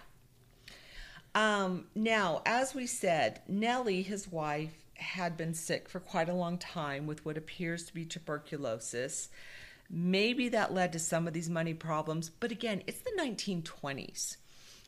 Um, 1.34 1.86
now, 1.94 2.42
as 2.44 2.74
we 2.74 2.86
said, 2.86 3.40
Nellie, 3.46 4.02
his 4.02 4.26
wife, 4.26 4.74
had 4.94 5.36
been 5.36 5.54
sick 5.54 5.88
for 5.88 5.98
quite 5.98 6.28
a 6.28 6.34
long 6.34 6.58
time 6.58 7.06
with 7.06 7.24
what 7.24 7.38
appears 7.38 7.84
to 7.84 7.94
be 7.94 8.04
tuberculosis. 8.04 9.30
Maybe 9.90 10.48
that 10.50 10.72
led 10.72 10.92
to 10.92 10.98
some 10.98 11.26
of 11.26 11.32
these 11.32 11.50
money 11.50 11.74
problems, 11.74 12.30
but 12.30 12.52
again, 12.52 12.82
it's 12.86 13.00
the 13.00 13.10
1920s. 13.18 14.36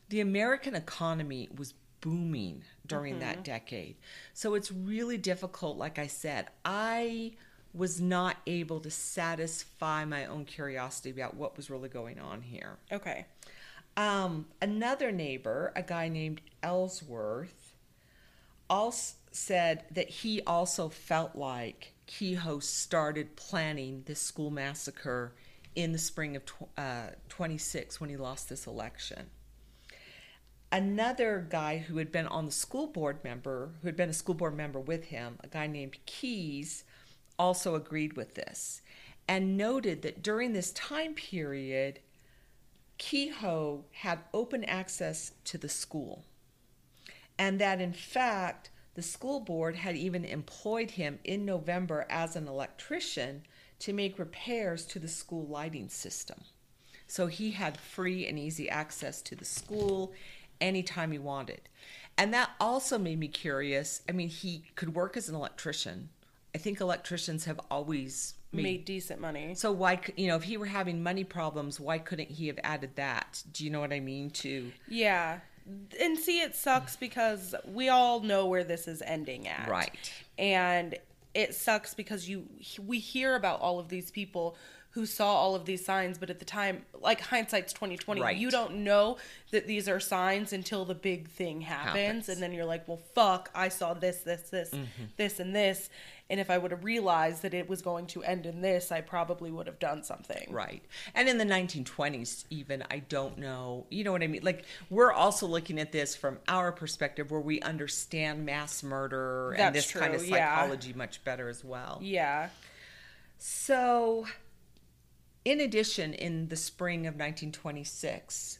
The 0.09 0.21
American 0.21 0.75
economy 0.75 1.49
was 1.55 1.73
booming 1.99 2.63
during 2.85 3.19
that 3.19 3.43
decade. 3.43 3.95
So 4.33 4.55
it's 4.55 4.71
really 4.71 5.17
difficult, 5.17 5.77
like 5.77 5.99
I 5.99 6.07
said. 6.07 6.47
I 6.63 7.33
was 7.73 7.99
not 7.99 8.37
able 8.45 8.79
to 8.81 8.91
satisfy 8.91 10.05
my 10.05 10.25
own 10.25 10.45
curiosity 10.45 11.09
about 11.09 11.35
what 11.35 11.57
was 11.57 11.69
really 11.69 11.89
going 11.89 12.19
on 12.19 12.41
here. 12.41 12.77
Okay. 12.91 13.25
Um, 13.97 14.47
another 14.61 15.11
neighbor, 15.11 15.71
a 15.75 15.81
guy 15.81 16.07
named 16.09 16.41
Ellsworth, 16.61 17.73
also 18.69 19.15
said 19.31 19.83
that 19.91 20.09
he 20.09 20.41
also 20.43 20.89
felt 20.89 21.35
like 21.35 21.92
Kehoe 22.07 22.59
started 22.59 23.35
planning 23.35 24.03
this 24.05 24.19
school 24.19 24.49
massacre 24.49 25.33
in 25.75 25.91
the 25.91 25.97
spring 25.97 26.35
of 26.35 26.43
uh, 26.77 27.07
26 27.29 27.99
when 27.99 28.09
he 28.09 28.17
lost 28.17 28.49
this 28.49 28.67
election. 28.67 29.29
Another 30.71 31.45
guy 31.49 31.77
who 31.77 31.97
had 31.97 32.11
been 32.11 32.27
on 32.27 32.45
the 32.45 32.51
school 32.51 32.87
board 32.87 33.23
member, 33.23 33.71
who 33.81 33.87
had 33.87 33.95
been 33.95 34.09
a 34.09 34.13
school 34.13 34.35
board 34.35 34.55
member 34.55 34.79
with 34.79 35.05
him, 35.05 35.37
a 35.43 35.47
guy 35.47 35.67
named 35.67 35.97
Keys, 36.05 36.83
also 37.37 37.75
agreed 37.75 38.13
with 38.13 38.35
this 38.35 38.81
and 39.27 39.57
noted 39.57 40.01
that 40.01 40.21
during 40.21 40.53
this 40.53 40.71
time 40.71 41.13
period, 41.13 41.99
Kehoe 42.97 43.85
had 43.91 44.19
open 44.33 44.63
access 44.63 45.31
to 45.45 45.57
the 45.57 45.69
school, 45.69 46.23
and 47.37 47.59
that 47.59 47.81
in 47.81 47.93
fact, 47.93 48.69
the 48.95 49.01
school 49.01 49.39
board 49.39 49.75
had 49.75 49.95
even 49.95 50.23
employed 50.25 50.91
him 50.91 51.19
in 51.23 51.45
November 51.45 52.05
as 52.09 52.35
an 52.35 52.47
electrician 52.47 53.43
to 53.79 53.93
make 53.93 54.19
repairs 54.19 54.85
to 54.85 54.99
the 54.99 55.07
school 55.07 55.45
lighting 55.47 55.89
system. 55.89 56.41
So 57.07 57.27
he 57.27 57.51
had 57.51 57.77
free 57.77 58.27
and 58.27 58.39
easy 58.39 58.69
access 58.69 59.21
to 59.23 59.35
the 59.35 59.45
school 59.45 60.13
anytime 60.61 61.11
he 61.11 61.19
wanted. 61.19 61.61
And 62.17 62.33
that 62.33 62.51
also 62.59 62.97
made 62.97 63.19
me 63.19 63.27
curious. 63.27 64.01
I 64.07 64.11
mean, 64.11 64.29
he 64.29 64.63
could 64.75 64.95
work 64.95 65.17
as 65.17 65.27
an 65.29 65.35
electrician. 65.35 66.09
I 66.55 66.59
think 66.59 66.79
electricians 66.79 67.45
have 67.45 67.59
always 67.71 68.35
Made, 68.51 68.63
made 68.63 68.85
decent 68.85 69.19
money. 69.19 69.55
so 69.55 69.71
why, 69.71 69.99
you 70.15 70.27
know, 70.27 70.35
if 70.35 70.43
he 70.43 70.57
were 70.57 70.67
having 70.67 71.01
money 71.01 71.23
problems, 71.23 71.79
why 71.79 71.97
couldn't 71.97 72.29
he 72.29 72.45
have 72.47 72.59
added 72.63 72.95
that? 72.95 73.43
Do 73.51 73.65
you 73.65 73.71
know 73.71 73.79
what 73.79 73.91
I 73.91 73.99
mean? 73.99 74.29
To 74.29 74.71
Yeah. 74.87 75.39
And 75.99 76.17
see, 76.17 76.41
it 76.41 76.55
sucks 76.55 76.95
because 76.95 77.55
we 77.65 77.89
all 77.89 78.19
know 78.19 78.45
where 78.45 78.63
this 78.63 78.87
is 78.87 79.01
ending 79.01 79.47
at. 79.47 79.69
Right. 79.69 80.11
And 80.37 80.97
it 81.33 81.55
sucks 81.55 81.93
because 81.93 82.29
you 82.29 82.45
we 82.79 82.99
hear 82.99 83.35
about 83.35 83.59
all 83.59 83.79
of 83.79 83.89
these 83.89 84.11
people 84.11 84.55
who 84.93 85.05
saw 85.07 85.33
all 85.33 85.55
of 85.55 85.65
these 85.65 85.83
signs, 85.83 86.17
but 86.19 86.29
at 86.29 86.37
the 86.39 86.45
time, 86.45 86.85
like 87.01 87.19
hindsight's 87.19 87.73
twenty 87.73 87.97
twenty, 87.97 88.21
Right. 88.21 88.37
you 88.37 88.51
don't 88.51 88.75
know 88.83 89.17
that 89.51 89.65
these 89.67 89.89
are 89.89 89.99
signs 89.99 90.53
until 90.53 90.85
the 90.85 90.93
big 90.95 91.29
thing 91.29 91.61
happens, 91.61 91.95
Happens. 91.97 92.29
and 92.29 92.41
then 92.41 92.53
you're 92.53 92.65
like, 92.65 92.87
well, 92.87 93.01
fuck, 93.15 93.49
I 93.55 93.69
saw 93.69 93.93
this, 93.95 94.19
this, 94.19 94.49
this, 94.51 94.69
Mm-hmm. 94.69 95.03
this, 95.17 95.39
and 95.39 95.55
this, 95.55 95.89
and 96.29 96.39
if 96.39 96.49
I 96.51 96.57
would 96.59 96.69
have 96.71 96.83
realized 96.83 97.41
that 97.41 97.53
it 97.55 97.67
was 97.67 97.81
going 97.81 98.05
to 98.07 98.23
end 98.23 98.45
in 98.45 98.61
this, 98.61 98.91
I 98.91 99.01
probably 99.01 99.49
would 99.51 99.65
have 99.65 99.79
done 99.79 100.03
something. 100.03 100.47
right, 100.51 100.83
and 101.15 101.27
in 101.27 101.39
the 101.39 101.43
1920s, 101.45 102.45
even 102.51 102.83
I 102.91 102.99
don't 102.99 103.39
know. 103.39 103.87
You 103.89 104.03
know 104.03 104.11
what 104.11 104.21
I 104.21 104.27
mean? 104.27 104.43
Like 104.43 104.63
we're 104.91 105.11
also 105.11 105.47
looking 105.47 105.79
at 105.79 105.91
this 105.91 106.15
from 106.15 106.37
our 106.47 106.71
perspective, 106.71 107.31
where 107.31 107.39
we 107.41 107.59
understand 107.61 108.45
mass 108.45 108.83
murder 108.83 109.51
and 109.53 109.59
That's 109.75 109.87
this 109.87 109.91
kind 109.91 110.13
of 110.13 110.21
true, 110.21 110.29
yeah. 110.37 110.55
psychology 110.55 110.93
much 110.93 111.23
better 111.23 111.49
as 111.49 111.63
well. 111.63 111.99
Yeah. 112.03 112.49
So, 113.39 114.25
in 115.45 115.59
addition, 115.59 116.13
in 116.13 116.47
the 116.49 116.55
spring 116.55 117.01
of 117.07 117.13
1926, 117.15 118.59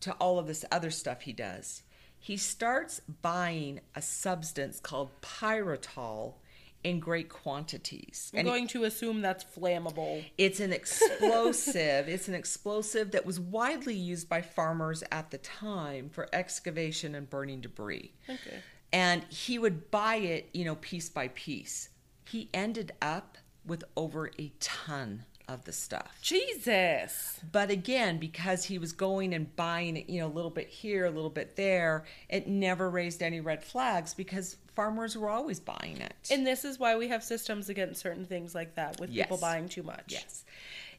to 0.00 0.12
all 0.14 0.38
of 0.38 0.46
this 0.46 0.64
other 0.70 0.90
stuff 0.90 1.22
he 1.22 1.32
does, 1.32 1.82
he 2.18 2.36
starts 2.36 3.00
buying 3.22 3.80
a 3.94 4.02
substance 4.02 4.80
called 4.80 5.10
pyrotol 5.20 6.40
in 6.84 7.00
great 7.00 7.28
quantities. 7.28 8.30
I'm 8.32 8.40
And 8.40 8.48
going 8.48 8.66
to 8.68 8.84
assume 8.84 9.20
that's 9.20 9.44
flammable. 9.44 10.24
it's 10.38 10.60
an 10.60 10.72
explosive. 10.72 12.08
it's 12.08 12.28
an 12.28 12.34
explosive 12.34 13.10
that 13.12 13.26
was 13.26 13.40
widely 13.40 13.94
used 13.94 14.28
by 14.28 14.42
farmers 14.42 15.02
at 15.10 15.30
the 15.30 15.38
time 15.38 16.10
for 16.10 16.28
excavation 16.32 17.14
and 17.14 17.28
burning 17.28 17.60
debris. 17.60 18.12
Okay. 18.28 18.58
And 18.92 19.24
he 19.24 19.58
would 19.58 19.90
buy 19.90 20.16
it, 20.16 20.48
you 20.52 20.64
know, 20.64 20.76
piece 20.76 21.08
by 21.08 21.28
piece. 21.28 21.88
He 22.28 22.48
ended 22.54 22.92
up 23.02 23.36
with 23.64 23.82
over 23.96 24.30
a 24.38 24.52
ton 24.60 25.24
of 25.48 25.64
the 25.64 25.72
stuff. 25.72 26.18
Jesus. 26.22 27.40
But 27.52 27.70
again, 27.70 28.18
because 28.18 28.64
he 28.64 28.78
was 28.78 28.92
going 28.92 29.34
and 29.34 29.54
buying 29.56 29.96
it, 29.96 30.08
you 30.08 30.20
know, 30.20 30.26
a 30.26 30.28
little 30.28 30.50
bit 30.50 30.68
here, 30.68 31.04
a 31.06 31.10
little 31.10 31.30
bit 31.30 31.56
there, 31.56 32.04
it 32.28 32.48
never 32.48 32.90
raised 32.90 33.22
any 33.22 33.40
red 33.40 33.62
flags 33.62 34.14
because 34.14 34.56
farmers 34.74 35.16
were 35.16 35.30
always 35.30 35.60
buying 35.60 35.98
it. 35.98 36.14
And 36.30 36.46
this 36.46 36.64
is 36.64 36.78
why 36.78 36.96
we 36.96 37.08
have 37.08 37.22
systems 37.22 37.68
against 37.68 38.00
certain 38.00 38.26
things 38.26 38.54
like 38.54 38.74
that 38.74 39.00
with 39.00 39.12
people 39.12 39.38
buying 39.38 39.68
too 39.68 39.82
much. 39.82 40.06
Yes. 40.08 40.44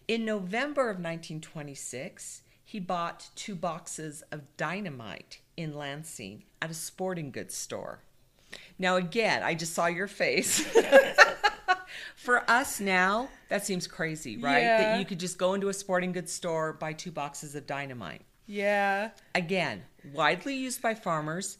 In 0.08 0.24
November 0.24 0.84
of 0.84 0.98
1926, 0.98 2.44
he 2.64 2.80
bought 2.80 3.30
two 3.36 3.56
boxes 3.56 4.24
of 4.32 4.42
dynamite 4.58 5.40
in 5.56 5.76
Lansing 5.76 6.44
at 6.62 6.72
a 6.72 6.74
sporting 6.74 7.32
goods 7.32 7.56
store. 7.56 8.00
Now, 8.80 8.96
again, 8.96 9.44
I 9.44 9.54
just 9.54 9.74
saw 9.74 9.88
your 9.88 10.08
face. 10.08 10.66
For 12.16 12.50
us 12.50 12.80
now, 12.80 13.30
that 13.50 13.66
seems 13.66 13.88
crazy, 13.88 14.38
right? 14.38 14.62
Yeah. 14.62 14.78
That 14.82 15.00
you 15.00 15.06
could 15.06 15.20
just 15.20 15.38
go 15.38 15.54
into 15.54 15.70
a 15.70 15.74
sporting 15.74 16.12
goods 16.12 16.32
store, 16.32 16.74
buy 16.74 16.94
two 16.94 17.12
boxes 17.12 17.56
of 17.56 17.68
dynamite. 17.68 18.24
Yeah. 18.46 19.12
Again, 19.36 19.84
widely 20.14 20.56
used 20.56 20.82
by 20.82 20.96
farmers. 20.96 21.58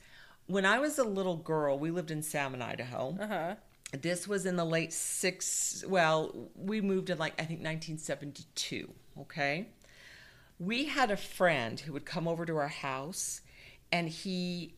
When 0.48 0.66
I 0.66 0.80
was 0.80 0.98
a 0.98 1.04
little 1.04 1.36
girl, 1.36 1.78
we 1.78 1.92
lived 1.92 2.12
in 2.12 2.24
Salmon, 2.24 2.62
Idaho. 2.62 3.18
Uh 3.20 3.28
huh. 3.28 3.56
This 3.92 4.28
was 4.28 4.46
in 4.46 4.56
the 4.56 4.66
late 4.66 4.94
six. 4.94 5.84
Well, 5.88 6.50
we 6.56 6.82
moved 6.82 7.10
in 7.10 7.18
like 7.18 7.34
I 7.34 7.46
think 7.46 7.60
1972. 7.60 8.94
Okay, 9.22 9.68
we 10.60 10.86
had 10.86 11.12
a 11.12 11.18
friend 11.18 11.80
who 11.80 11.94
would 11.94 12.06
come 12.06 12.28
over 12.28 12.46
to 12.46 12.58
our 12.58 12.68
house, 12.68 13.42
and 13.92 14.10
he 14.10 14.77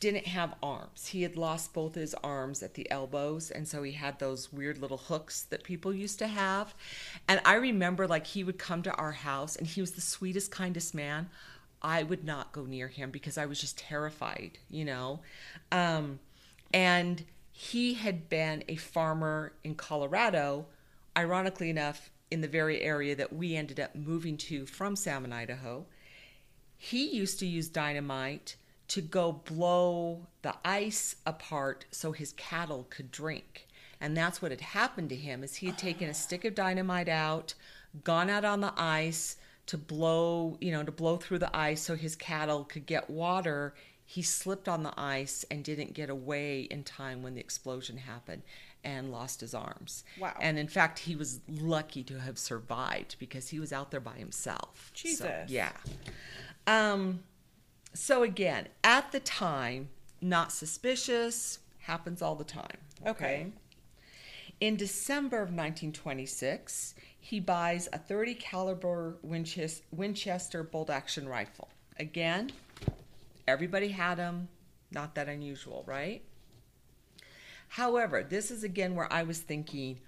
didn't 0.00 0.26
have 0.26 0.54
arms. 0.62 1.08
He 1.08 1.22
had 1.22 1.36
lost 1.36 1.74
both 1.74 1.94
his 1.94 2.14
arms 2.24 2.62
at 2.62 2.74
the 2.74 2.90
elbows, 2.90 3.50
and 3.50 3.68
so 3.68 3.82
he 3.82 3.92
had 3.92 4.18
those 4.18 4.52
weird 4.52 4.78
little 4.78 4.96
hooks 4.96 5.42
that 5.42 5.62
people 5.62 5.92
used 5.92 6.18
to 6.20 6.26
have. 6.26 6.74
And 7.28 7.40
I 7.44 7.54
remember 7.54 8.06
like 8.06 8.26
he 8.26 8.44
would 8.44 8.58
come 8.58 8.82
to 8.82 8.94
our 8.94 9.12
house, 9.12 9.56
and 9.56 9.66
he 9.66 9.80
was 9.80 9.92
the 9.92 10.00
sweetest, 10.00 10.50
kindest 10.50 10.94
man. 10.94 11.28
I 11.82 12.02
would 12.02 12.24
not 12.24 12.52
go 12.52 12.64
near 12.64 12.88
him 12.88 13.10
because 13.10 13.36
I 13.36 13.44
was 13.44 13.60
just 13.60 13.76
terrified, 13.76 14.58
you 14.70 14.86
know. 14.86 15.20
Um, 15.70 16.18
and 16.72 17.22
he 17.52 17.94
had 17.94 18.30
been 18.30 18.64
a 18.68 18.76
farmer 18.76 19.52
in 19.62 19.74
Colorado, 19.74 20.66
ironically 21.16 21.68
enough, 21.68 22.10
in 22.30 22.40
the 22.40 22.48
very 22.48 22.80
area 22.80 23.14
that 23.14 23.34
we 23.34 23.54
ended 23.54 23.78
up 23.78 23.94
moving 23.94 24.38
to 24.38 24.64
from 24.64 24.96
Salmon, 24.96 25.32
Idaho. 25.32 25.84
He 26.78 27.06
used 27.06 27.38
to 27.40 27.46
use 27.46 27.68
dynamite 27.68 28.56
to 28.88 29.00
go 29.00 29.32
blow 29.32 30.26
the 30.42 30.54
ice 30.64 31.16
apart 31.26 31.86
so 31.90 32.12
his 32.12 32.32
cattle 32.32 32.86
could 32.90 33.10
drink. 33.10 33.66
And 34.00 34.16
that's 34.16 34.42
what 34.42 34.50
had 34.50 34.60
happened 34.60 35.08
to 35.10 35.16
him 35.16 35.42
is 35.42 35.56
he 35.56 35.66
had 35.66 35.78
taken 35.78 36.08
a 36.08 36.14
stick 36.14 36.44
of 36.44 36.54
dynamite 36.54 37.08
out, 37.08 37.54
gone 38.02 38.28
out 38.28 38.44
on 38.44 38.60
the 38.60 38.72
ice 38.76 39.36
to 39.66 39.78
blow, 39.78 40.58
you 40.60 40.70
know, 40.72 40.82
to 40.82 40.92
blow 40.92 41.16
through 41.16 41.38
the 41.38 41.56
ice 41.56 41.80
so 41.80 41.96
his 41.96 42.14
cattle 42.14 42.64
could 42.64 42.86
get 42.86 43.08
water. 43.08 43.74
He 44.04 44.20
slipped 44.20 44.68
on 44.68 44.82
the 44.82 44.92
ice 44.98 45.44
and 45.50 45.64
didn't 45.64 45.94
get 45.94 46.10
away 46.10 46.62
in 46.62 46.84
time 46.84 47.22
when 47.22 47.34
the 47.34 47.40
explosion 47.40 47.96
happened 47.96 48.42
and 48.84 49.10
lost 49.10 49.40
his 49.40 49.54
arms. 49.54 50.04
Wow. 50.20 50.36
And 50.40 50.58
in 50.58 50.68
fact, 50.68 50.98
he 50.98 51.16
was 51.16 51.40
lucky 51.48 52.02
to 52.04 52.20
have 52.20 52.38
survived 52.38 53.16
because 53.18 53.48
he 53.48 53.58
was 53.58 53.72
out 53.72 53.90
there 53.90 54.00
by 54.00 54.16
himself. 54.16 54.90
So, 54.94 55.08
Jesus. 55.08 55.48
yeah. 55.50 55.72
Um, 56.66 57.20
so 57.94 58.22
again, 58.22 58.68
at 58.82 59.12
the 59.12 59.20
time, 59.20 59.88
not 60.20 60.52
suspicious, 60.52 61.60
happens 61.78 62.20
all 62.20 62.34
the 62.34 62.44
time. 62.44 62.78
Okay. 63.06 63.52
In 64.60 64.76
December 64.76 65.36
of 65.36 65.48
1926, 65.48 66.94
he 67.18 67.40
buys 67.40 67.88
a 67.92 67.98
30 67.98 68.34
caliber 68.34 69.16
Winchester, 69.22 69.84
Winchester 69.90 70.62
bolt 70.62 70.90
action 70.90 71.28
rifle. 71.28 71.68
Again, 71.98 72.50
everybody 73.46 73.88
had 73.88 74.18
them, 74.18 74.48
not 74.90 75.14
that 75.14 75.28
unusual, 75.28 75.84
right? 75.86 76.22
However, 77.68 78.22
this 78.22 78.50
is 78.50 78.64
again 78.64 78.94
where 78.94 79.12
I 79.12 79.22
was 79.22 79.40
thinking, 79.40 80.00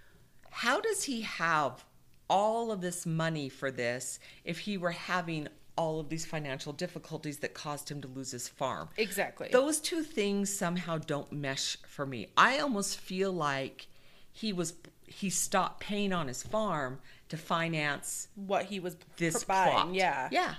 how 0.51 0.81
does 0.81 1.05
he 1.05 1.22
have 1.22 1.85
all 2.29 2.72
of 2.72 2.81
this 2.81 3.07
money 3.07 3.49
for 3.49 3.70
this 3.70 4.18
if 4.44 4.61
he 4.61 4.77
were 4.77 4.92
having 4.92 5.49
all 5.77 6.01
of 6.01 6.09
these 6.09 6.25
financial 6.27 6.73
difficulties 6.73 7.39
that 7.39 7.55
caused 7.55 7.91
him 7.91 8.01
to 8.03 8.09
lose 8.09 8.31
his 8.31 8.49
farm? 8.49 8.89
Exactly. 8.97 9.49
Those 9.53 9.81
two 9.81 10.03
things 10.03 10.55
somehow 10.57 10.99
don't 10.99 11.31
mesh 11.33 11.77
for 11.87 12.07
me. 12.07 12.29
I 12.37 12.59
almost 12.59 12.99
feel 12.99 13.33
like 13.33 13.87
he 14.33 14.53
was 14.53 14.75
he 15.09 15.31
stopped 15.31 15.81
paying 15.81 16.12
on 16.12 16.27
his 16.29 16.43
farm 16.43 16.99
to 17.29 17.37
finance 17.37 18.29
what 18.35 18.65
he 18.67 18.81
was 18.81 18.97
this 19.19 19.45
buying. 19.45 19.71
plot. 19.73 19.95
Yeah. 19.95 20.29
Yeah. 20.33 20.55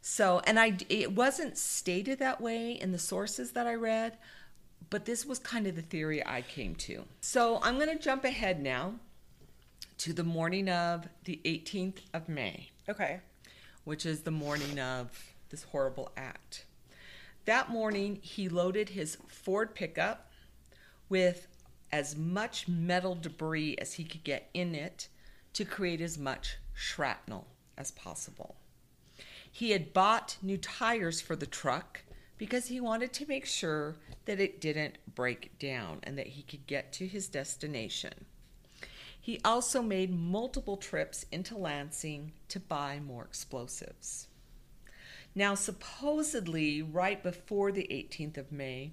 So, 0.00 0.40
and 0.44 0.58
I 0.58 0.76
it 0.88 1.12
wasn't 1.12 1.56
stated 1.56 2.18
that 2.18 2.40
way 2.40 2.72
in 2.72 2.90
the 2.92 2.98
sources 2.98 3.52
that 3.52 3.66
I 3.68 3.74
read, 3.74 4.18
but 4.90 5.04
this 5.04 5.24
was 5.24 5.38
kind 5.38 5.66
of 5.68 5.76
the 5.76 5.82
theory 5.82 6.26
I 6.26 6.42
came 6.42 6.74
to. 6.76 7.04
So, 7.20 7.60
I'm 7.62 7.76
going 7.78 7.96
to 7.96 8.02
jump 8.02 8.24
ahead 8.24 8.60
now 8.60 8.94
to 9.98 10.12
the 10.12 10.24
morning 10.24 10.68
of 10.68 11.08
the 11.24 11.40
18th 11.44 11.98
of 12.12 12.28
May, 12.28 12.70
Okay. 12.88 13.20
Which 13.84 14.06
is 14.06 14.22
the 14.22 14.30
morning 14.30 14.78
of 14.78 15.34
this 15.50 15.64
horrible 15.64 16.10
act. 16.16 16.64
That 17.44 17.70
morning, 17.70 18.18
he 18.22 18.48
loaded 18.48 18.90
his 18.90 19.16
Ford 19.26 19.74
pickup 19.74 20.30
with 21.08 21.48
as 21.90 22.16
much 22.16 22.68
metal 22.68 23.14
debris 23.14 23.76
as 23.78 23.94
he 23.94 24.04
could 24.04 24.24
get 24.24 24.48
in 24.54 24.74
it 24.74 25.08
to 25.52 25.64
create 25.64 26.00
as 26.00 26.16
much 26.16 26.56
shrapnel 26.72 27.46
as 27.76 27.90
possible. 27.90 28.56
He 29.50 29.72
had 29.72 29.92
bought 29.92 30.38
new 30.40 30.56
tires 30.56 31.20
for 31.20 31.36
the 31.36 31.46
truck 31.46 32.00
because 32.38 32.66
he 32.66 32.80
wanted 32.80 33.12
to 33.12 33.26
make 33.26 33.44
sure 33.44 33.96
that 34.24 34.40
it 34.40 34.60
didn't 34.60 34.96
break 35.14 35.58
down 35.58 35.98
and 36.04 36.16
that 36.16 36.28
he 36.28 36.42
could 36.42 36.66
get 36.66 36.92
to 36.94 37.06
his 37.06 37.28
destination. 37.28 38.24
He 39.22 39.40
also 39.44 39.82
made 39.82 40.12
multiple 40.12 40.76
trips 40.76 41.24
into 41.30 41.56
Lansing 41.56 42.32
to 42.48 42.58
buy 42.58 42.98
more 42.98 43.22
explosives. 43.22 44.26
Now, 45.32 45.54
supposedly, 45.54 46.82
right 46.82 47.22
before 47.22 47.70
the 47.70 47.86
18th 47.88 48.36
of 48.36 48.50
May, 48.50 48.90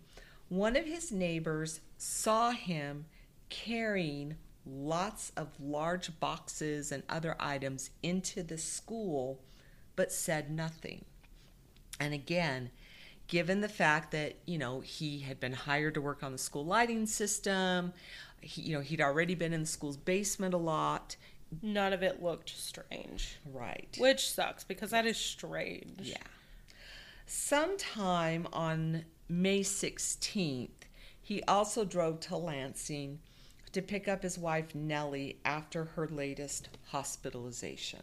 one 0.48 0.76
of 0.76 0.86
his 0.86 1.12
neighbors 1.12 1.82
saw 1.98 2.52
him 2.52 3.06
carrying 3.50 4.36
lots 4.68 5.32
of 5.36 5.48
large 5.60 6.20
boxes 6.20 6.92
and 6.92 7.02
other 7.10 7.36
items 7.40 7.90
into 8.04 8.44
the 8.44 8.60
school, 8.60 9.42
but 9.96 10.12
said 10.12 10.52
nothing. 10.52 11.04
And 12.00 12.14
again, 12.14 12.70
given 13.28 13.62
the 13.62 13.68
fact 13.68 14.12
that, 14.12 14.36
you 14.46 14.60
know, 14.60 14.80
he 14.82 15.20
had 15.20 15.40
been 15.40 15.54
hired 15.54 15.96
to 15.96 16.02
work 16.02 16.24
on 16.24 16.32
the 16.32 16.38
school 16.38 16.66
lighting 16.66 17.06
system, 17.06 17.94
he, 18.42 18.62
you 18.62 18.76
know, 18.76 18.82
he'd 18.82 19.02
already 19.02 19.36
been 19.36 19.54
in 19.54 19.62
the 19.62 19.68
school's 19.68 19.98
basement 19.98 20.54
a 20.54 20.58
lot. 20.58 21.16
None 21.62 21.94
of 21.94 22.04
it 22.04 22.22
looked 22.22 22.50
strange. 22.50 23.38
Right. 23.52 23.96
Which 24.00 24.32
sucks 24.32 24.64
because 24.64 24.92
that 24.92 25.06
is 25.06 25.18
strange. 25.18 26.02
Yeah. 26.02 26.18
Sometime 27.26 28.48
on 28.54 29.06
May 29.28 29.62
16th, 29.62 30.70
he 31.22 31.44
also 31.44 31.86
drove 31.86 32.20
to 32.22 32.38
Lansing 32.38 33.20
to 33.72 33.82
pick 33.82 34.08
up 34.08 34.24
his 34.24 34.38
wife 34.38 34.74
Nellie 34.74 35.38
after 35.46 35.86
her 35.86 36.08
latest 36.08 36.70
hospitalization. 36.88 38.02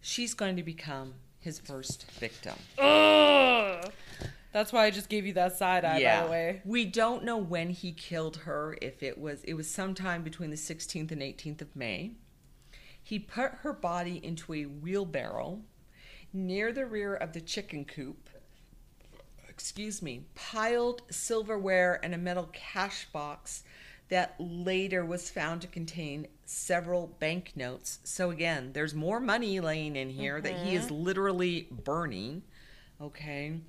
She's 0.00 0.34
going 0.34 0.56
to 0.56 0.62
become 0.62 1.14
his 1.38 1.58
first 1.58 2.10
victim. 2.12 2.56
Ugh. 2.78 3.92
That's 4.52 4.72
why 4.72 4.84
I 4.84 4.90
just 4.90 5.08
gave 5.08 5.26
you 5.26 5.32
that 5.34 5.56
side 5.56 5.84
eye, 5.84 6.02
by 6.02 6.24
the 6.24 6.30
way. 6.30 6.62
We 6.64 6.84
don't 6.84 7.24
know 7.24 7.38
when 7.38 7.70
he 7.70 7.92
killed 7.92 8.36
her, 8.38 8.76
if 8.82 9.02
it 9.02 9.18
was 9.18 9.42
it 9.44 9.54
was 9.54 9.70
sometime 9.70 10.22
between 10.22 10.50
the 10.50 10.56
16th 10.56 11.10
and 11.10 11.22
18th 11.22 11.62
of 11.62 11.74
May. 11.74 12.12
He 13.02 13.18
put 13.18 13.52
her 13.62 13.72
body 13.72 14.20
into 14.24 14.54
a 14.54 14.64
wheelbarrow 14.64 15.62
near 16.32 16.72
the 16.72 16.86
rear 16.86 17.14
of 17.14 17.32
the 17.32 17.40
chicken 17.40 17.84
coop. 17.84 18.28
Excuse 19.48 20.02
me, 20.02 20.26
piled 20.34 21.02
silverware 21.10 22.00
and 22.02 22.14
a 22.14 22.18
metal 22.18 22.48
cash 22.52 23.06
box 23.12 23.64
that 24.08 24.34
later 24.38 25.04
was 25.04 25.30
found 25.30 25.62
to 25.62 25.66
contain 25.66 26.26
several 26.44 27.16
banknotes. 27.18 27.98
So 28.04 28.30
again, 28.30 28.72
there's 28.72 28.94
more 28.94 29.20
money 29.20 29.58
laying 29.60 29.96
in 29.96 30.10
here 30.10 30.40
that 30.40 30.66
he 30.66 30.74
is 30.74 30.86
mm-hmm. 30.86 31.02
literally 31.02 31.68
burning. 31.70 32.42
Okay. 33.00 33.60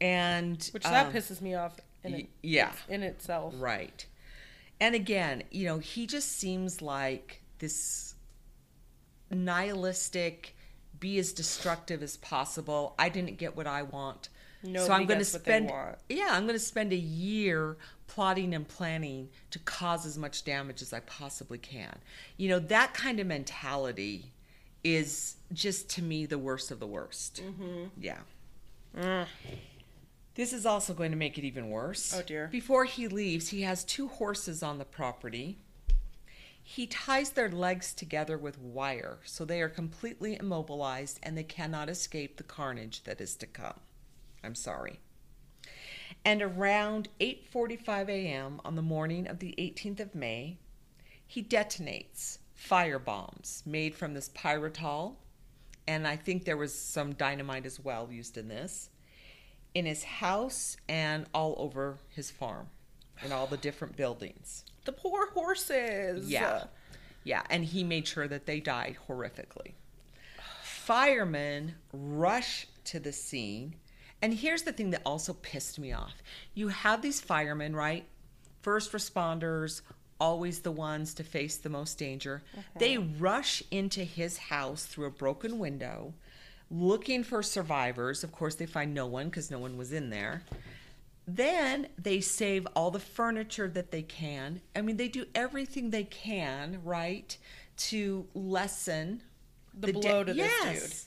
And 0.00 0.62
Which 0.72 0.82
that 0.82 1.06
um, 1.06 1.12
pisses 1.12 1.40
me 1.40 1.54
off 1.54 1.78
in, 2.04 2.14
it, 2.14 2.28
yeah. 2.42 2.72
in 2.88 3.02
itself. 3.02 3.54
Right. 3.58 4.04
And 4.80 4.94
again, 4.94 5.44
you 5.50 5.64
know, 5.66 5.78
he 5.78 6.06
just 6.06 6.38
seems 6.38 6.82
like 6.82 7.40
this 7.58 8.14
nihilistic, 9.30 10.54
be 11.00 11.18
as 11.18 11.32
destructive 11.32 12.02
as 12.02 12.16
possible. 12.18 12.94
I 12.98 13.08
didn't 13.08 13.38
get 13.38 13.56
what 13.56 13.66
I 13.66 13.82
want. 13.82 14.28
so 14.62 14.92
I'm 14.92 15.06
going 15.06 15.08
to 15.08 15.14
gets 15.16 15.32
what 15.32 15.44
they 15.44 15.58
spend. 15.58 15.70
Yeah, 16.08 16.28
I'm 16.30 16.42
going 16.42 16.54
to 16.54 16.64
spend 16.64 16.92
a 16.92 16.96
year 16.96 17.76
plotting 18.06 18.54
and 18.54 18.66
planning 18.66 19.28
to 19.50 19.58
cause 19.60 20.06
as 20.06 20.16
much 20.18 20.44
damage 20.44 20.82
as 20.82 20.92
I 20.92 21.00
possibly 21.00 21.58
can. 21.58 21.98
You 22.36 22.48
know, 22.50 22.58
that 22.58 22.94
kind 22.94 23.18
of 23.18 23.26
mentality 23.26 24.32
is 24.84 25.36
just 25.52 25.88
to 25.90 26.02
me 26.02 26.26
the 26.26 26.38
worst 26.38 26.70
of 26.70 26.80
the 26.80 26.86
worst. 26.86 27.42
Mm-hmm. 27.42 27.86
Yeah. 28.00 28.18
This 30.36 30.52
is 30.52 30.66
also 30.66 30.92
going 30.92 31.12
to 31.12 31.16
make 31.16 31.38
it 31.38 31.44
even 31.44 31.70
worse. 31.70 32.14
Oh, 32.14 32.22
dear. 32.22 32.48
Before 32.52 32.84
he 32.84 33.08
leaves, 33.08 33.48
he 33.48 33.62
has 33.62 33.84
two 33.84 34.08
horses 34.08 34.62
on 34.62 34.76
the 34.76 34.84
property. 34.84 35.56
He 36.62 36.86
ties 36.86 37.30
their 37.30 37.48
legs 37.50 37.94
together 37.94 38.36
with 38.36 38.58
wire 38.58 39.18
so 39.24 39.44
they 39.44 39.62
are 39.62 39.68
completely 39.68 40.36
immobilized 40.36 41.18
and 41.22 41.38
they 41.38 41.42
cannot 41.42 41.88
escape 41.88 42.36
the 42.36 42.42
carnage 42.42 43.04
that 43.04 43.20
is 43.20 43.34
to 43.36 43.46
come. 43.46 43.80
I'm 44.44 44.54
sorry. 44.54 45.00
And 46.22 46.42
around 46.42 47.08
8:45 47.18 48.08
a.m. 48.08 48.60
on 48.64 48.76
the 48.76 48.82
morning 48.82 49.26
of 49.26 49.38
the 49.38 49.54
18th 49.56 50.00
of 50.00 50.14
May, 50.14 50.58
he 51.26 51.42
detonates 51.42 52.38
fire 52.52 52.98
bombs 52.98 53.62
made 53.64 53.94
from 53.94 54.12
this 54.12 54.30
pyrotol, 54.34 55.18
and 55.86 56.06
I 56.06 56.16
think 56.16 56.44
there 56.44 56.56
was 56.56 56.74
some 56.76 57.14
dynamite 57.14 57.64
as 57.64 57.80
well 57.80 58.08
used 58.10 58.36
in 58.36 58.48
this, 58.48 58.90
in 59.76 59.84
his 59.84 60.04
house 60.04 60.78
and 60.88 61.26
all 61.34 61.54
over 61.58 61.98
his 62.08 62.30
farm, 62.30 62.66
in 63.22 63.30
all 63.30 63.46
the 63.46 63.58
different 63.58 63.94
buildings. 63.94 64.64
The 64.86 64.92
poor 64.92 65.30
horses. 65.32 66.30
Yeah. 66.30 66.64
Yeah, 67.24 67.42
and 67.50 67.62
he 67.62 67.84
made 67.84 68.08
sure 68.08 68.26
that 68.26 68.46
they 68.46 68.58
died 68.58 68.96
horrifically. 69.06 69.72
Firemen 70.62 71.74
rush 71.92 72.66
to 72.84 72.98
the 72.98 73.12
scene. 73.12 73.74
And 74.22 74.32
here's 74.32 74.62
the 74.62 74.72
thing 74.72 74.90
that 74.92 75.02
also 75.04 75.34
pissed 75.34 75.78
me 75.78 75.92
off. 75.92 76.22
You 76.54 76.68
have 76.68 77.02
these 77.02 77.20
firemen, 77.20 77.76
right? 77.76 78.06
First 78.62 78.92
responders, 78.92 79.82
always 80.18 80.60
the 80.60 80.72
ones 80.72 81.12
to 81.14 81.22
face 81.22 81.58
the 81.58 81.68
most 81.68 81.98
danger. 81.98 82.42
They 82.78 82.96
rush 82.96 83.62
into 83.70 84.04
his 84.04 84.38
house 84.38 84.86
through 84.86 85.06
a 85.06 85.10
broken 85.10 85.58
window 85.58 86.14
looking 86.70 87.24
for 87.24 87.42
survivors. 87.42 88.24
Of 88.24 88.32
course, 88.32 88.54
they 88.54 88.66
find 88.66 88.94
no 88.94 89.06
one 89.06 89.26
because 89.26 89.50
no 89.50 89.58
one 89.58 89.76
was 89.76 89.92
in 89.92 90.10
there. 90.10 90.42
Then 91.28 91.88
they 91.98 92.20
save 92.20 92.66
all 92.76 92.90
the 92.90 93.00
furniture 93.00 93.68
that 93.68 93.90
they 93.90 94.02
can. 94.02 94.60
I 94.76 94.80
mean, 94.82 94.96
they 94.96 95.08
do 95.08 95.26
everything 95.34 95.90
they 95.90 96.04
can, 96.04 96.80
right, 96.84 97.36
to 97.78 98.26
lessen 98.34 99.22
The 99.74 99.92
da- 99.92 100.00
blow 100.00 100.24
to 100.24 100.34
this 100.34 101.06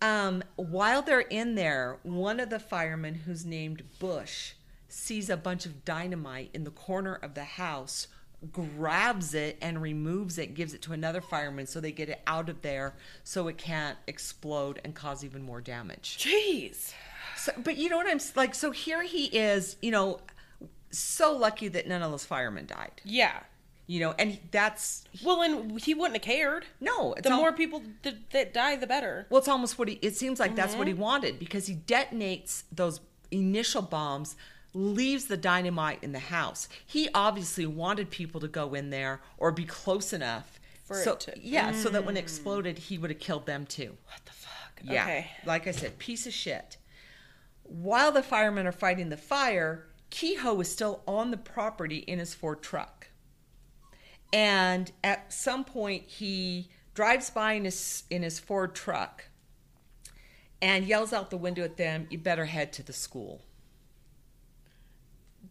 dude. 0.00 0.08
Um, 0.08 0.42
while 0.56 1.02
they're 1.02 1.20
in 1.20 1.54
there, 1.54 1.98
one 2.02 2.40
of 2.40 2.50
the 2.50 2.58
firemen, 2.58 3.14
who's 3.14 3.46
named 3.46 3.82
Bush, 4.00 4.54
sees 4.88 5.30
a 5.30 5.36
bunch 5.36 5.66
of 5.66 5.84
dynamite 5.84 6.50
in 6.52 6.64
the 6.64 6.70
corner 6.70 7.14
of 7.14 7.34
the 7.34 7.44
house, 7.44 8.08
grabs 8.52 9.34
it 9.34 9.56
and 9.62 9.80
removes 9.80 10.38
it, 10.38 10.54
gives 10.54 10.74
it 10.74 10.82
to 10.82 10.92
another 10.92 11.20
fireman 11.20 11.66
so 11.66 11.80
they 11.80 11.92
get 11.92 12.08
it 12.08 12.20
out 12.26 12.48
of 12.48 12.62
there 12.62 12.94
so 13.22 13.48
it 13.48 13.58
can't 13.58 13.96
explode 14.06 14.80
and 14.84 14.94
cause 14.94 15.24
even 15.24 15.42
more 15.42 15.60
damage. 15.60 16.18
Jeez. 16.18 16.92
So, 17.36 17.52
but 17.58 17.76
you 17.76 17.88
know 17.88 17.96
what 17.96 18.06
I'm 18.08 18.20
like? 18.36 18.54
So 18.54 18.70
here 18.70 19.02
he 19.02 19.26
is, 19.26 19.76
you 19.82 19.90
know, 19.90 20.20
so 20.90 21.36
lucky 21.36 21.68
that 21.68 21.86
none 21.88 22.02
of 22.02 22.10
those 22.10 22.24
firemen 22.24 22.66
died. 22.66 23.00
Yeah. 23.04 23.40
You 23.86 24.00
know, 24.00 24.14
and 24.18 24.38
that's 24.50 25.04
Well, 25.22 25.42
and 25.42 25.78
he 25.80 25.92
wouldn't 25.92 26.16
have 26.16 26.22
cared. 26.22 26.64
no. 26.80 27.14
The 27.22 27.28
more 27.30 27.52
people 27.52 27.82
that, 28.02 28.30
that 28.30 28.54
die, 28.54 28.76
the 28.76 28.86
better. 28.86 29.26
Well, 29.28 29.40
it's 29.40 29.48
almost 29.48 29.78
what 29.78 29.88
he. 29.88 29.98
It 30.00 30.16
seems 30.16 30.40
like 30.40 30.56
that's 30.56 30.70
Mm-hmm. 30.70 30.78
what 30.78 30.88
he 30.88 30.94
wanted 30.94 31.38
because 31.38 31.66
he 31.66 31.74
detonates 31.74 32.62
those 32.72 33.00
initial 33.30 33.82
bombs, 33.82 34.36
leaves 34.74 35.26
the 35.26 35.36
dynamite 35.36 36.02
in 36.02 36.12
the 36.12 36.18
house. 36.18 36.68
He 36.84 37.08
obviously 37.14 37.64
wanted 37.66 38.10
people 38.10 38.40
to 38.40 38.48
go 38.48 38.74
in 38.74 38.90
there 38.90 39.20
or 39.38 39.52
be 39.52 39.64
close 39.64 40.12
enough. 40.12 40.58
For 40.84 41.02
so 41.02 41.12
it 41.14 41.20
to- 41.20 41.30
Mm. 41.32 41.40
yeah, 41.42 41.72
so 41.72 41.88
that 41.90 42.04
when 42.04 42.16
it 42.16 42.20
exploded, 42.20 42.78
he 42.78 42.98
would 42.98 43.08
have 43.10 43.20
killed 43.20 43.46
them 43.46 43.64
too. 43.66 43.96
What 44.06 44.24
the 44.26 44.32
fuck? 44.32 44.80
Yeah, 44.82 45.04
Okay. 45.04 45.30
like 45.46 45.66
I 45.66 45.70
said, 45.70 45.98
piece 45.98 46.26
of 46.26 46.34
shit. 46.34 46.76
While 47.62 48.12
the 48.12 48.22
firemen 48.22 48.66
are 48.66 48.72
fighting 48.72 49.08
the 49.08 49.16
fire, 49.16 49.86
Kehoe 50.10 50.60
is 50.60 50.70
still 50.70 51.02
on 51.08 51.30
the 51.30 51.38
property 51.38 51.98
in 51.98 52.18
his 52.18 52.34
Ford 52.34 52.62
truck. 52.62 53.08
And 54.32 54.92
at 55.02 55.32
some 55.32 55.64
point, 55.64 56.04
he 56.06 56.68
drives 56.92 57.30
by 57.30 57.54
in 57.54 57.64
his 57.64 58.02
in 58.10 58.22
his 58.22 58.38
Ford 58.38 58.74
truck 58.74 59.24
and 60.60 60.84
yells 60.86 61.12
out 61.12 61.30
the 61.30 61.36
window 61.36 61.62
at 61.62 61.76
them, 61.76 62.06
"You 62.10 62.18
better 62.18 62.44
head 62.46 62.72
to 62.74 62.82
the 62.82 62.92
school." 62.92 63.42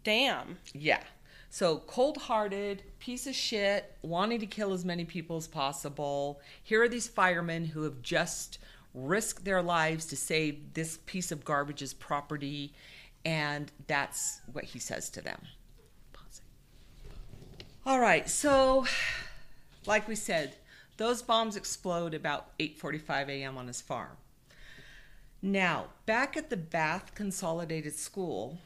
Damn. 0.04 0.58
Yeah. 0.74 1.04
So 1.50 1.84
cold 1.86 2.18
hearted, 2.18 2.84
piece 3.00 3.28
of 3.28 3.36
shit, 3.36 3.96
wanting 4.02 4.40
to 4.40 4.46
kill 4.46 4.74
as 4.74 4.84
many 4.84 5.06
people 5.06 5.38
as 5.38 5.48
possible. 5.48 6.42
Here 6.64 6.82
are 6.82 6.90
these 6.90 7.08
firemen 7.08 7.66
who 7.66 7.84
have 7.84 8.02
just 8.02 8.58
risked 8.94 9.46
their 9.46 9.62
lives 9.62 10.06
to 10.08 10.16
save 10.16 10.74
this 10.74 11.00
piece 11.06 11.32
of 11.32 11.46
garbage's 11.46 11.94
property, 11.94 12.74
and 13.24 13.72
that's 13.88 14.42
what 14.52 14.64
he 14.64 14.80
says 14.80 15.10
to 15.12 15.22
them. 15.22 15.42
All 17.86 18.00
right, 18.00 18.30
so 18.30 18.86
like 19.86 20.08
we 20.08 20.16
said, 20.16 20.56
those 20.98 21.22
bombs 21.22 21.56
explode 21.56 22.14
about 22.14 22.58
8:45 22.58 23.30
a.m. 23.30 23.58
on 23.58 23.68
his 23.68 23.82
farm. 23.82 24.18
Now, 25.42 25.88
back 26.06 26.38
at 26.38 26.50
the 26.50 26.58
Bath 26.58 27.14
Consolidated 27.14 27.94
School, 27.94 28.60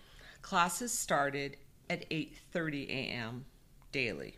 classes 0.47 0.93
started 0.93 1.57
at 1.89 2.09
8:30 2.09 2.87
a.m. 2.87 3.43
daily. 3.91 4.37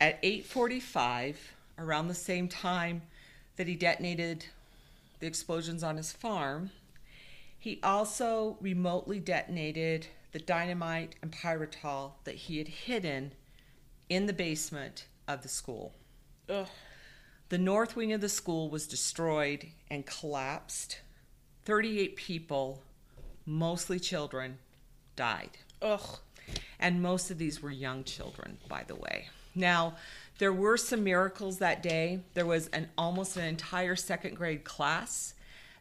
At 0.00 0.22
8:45, 0.22 1.34
around 1.76 2.06
the 2.06 2.14
same 2.14 2.46
time 2.46 3.02
that 3.56 3.66
he 3.66 3.74
detonated 3.74 4.46
the 5.18 5.26
explosions 5.26 5.82
on 5.82 5.96
his 5.96 6.12
farm, 6.12 6.70
he 7.58 7.80
also 7.82 8.56
remotely 8.60 9.18
detonated 9.18 10.06
the 10.30 10.38
dynamite 10.38 11.16
and 11.20 11.32
pyrotol 11.32 12.20
that 12.22 12.36
he 12.36 12.58
had 12.58 12.68
hidden 12.68 13.32
in 14.08 14.26
the 14.26 14.32
basement 14.32 15.08
of 15.26 15.42
the 15.42 15.48
school. 15.48 15.94
Ugh. 16.48 16.68
The 17.48 17.58
north 17.58 17.96
wing 17.96 18.12
of 18.12 18.20
the 18.20 18.28
school 18.28 18.70
was 18.70 18.86
destroyed 18.86 19.66
and 19.90 20.06
collapsed. 20.06 21.00
38 21.64 22.14
people, 22.14 22.84
mostly 23.46 23.98
children, 23.98 24.58
died. 25.16 25.58
Ugh. 25.82 26.18
And 26.78 27.02
most 27.02 27.30
of 27.30 27.38
these 27.38 27.62
were 27.62 27.70
young 27.70 28.04
children, 28.04 28.58
by 28.68 28.84
the 28.86 28.94
way. 28.94 29.28
Now, 29.54 29.96
there 30.38 30.52
were 30.52 30.76
some 30.76 31.04
miracles 31.04 31.58
that 31.58 31.82
day. 31.82 32.20
There 32.34 32.46
was 32.46 32.68
an 32.68 32.88
almost 32.98 33.36
an 33.36 33.44
entire 33.44 33.96
second 33.96 34.34
grade 34.34 34.64
class 34.64 35.34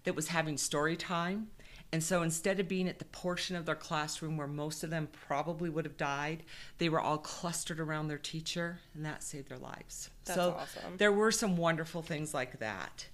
that 0.03 0.15
was 0.15 0.27
having 0.27 0.57
story 0.57 0.95
time. 0.95 1.47
And 1.91 2.03
so 2.03 2.23
instead 2.23 2.59
of 2.59 2.67
being 2.67 2.87
at 2.87 2.97
the 2.97 3.05
portion 3.05 3.55
of 3.55 3.65
their 3.65 3.75
classroom 3.75 4.35
where 4.35 4.47
most 4.47 4.83
of 4.83 4.89
them 4.89 5.07
probably 5.27 5.69
would 5.69 5.85
have 5.85 5.95
died, 5.95 6.41
they 6.79 6.89
were 6.89 6.99
all 6.99 7.19
clustered 7.19 7.79
around 7.79 8.07
their 8.07 8.17
teacher, 8.17 8.79
and 8.95 9.05
that 9.05 9.21
saved 9.21 9.47
their 9.47 9.59
lives. 9.59 10.09
That's 10.25 10.35
so 10.35 10.57
awesome. 10.59 10.97
there 10.97 11.11
were 11.11 11.31
some 11.31 11.55
wonderful 11.55 12.01
things 12.01 12.33
like 12.33 12.57
that. 12.59 13.05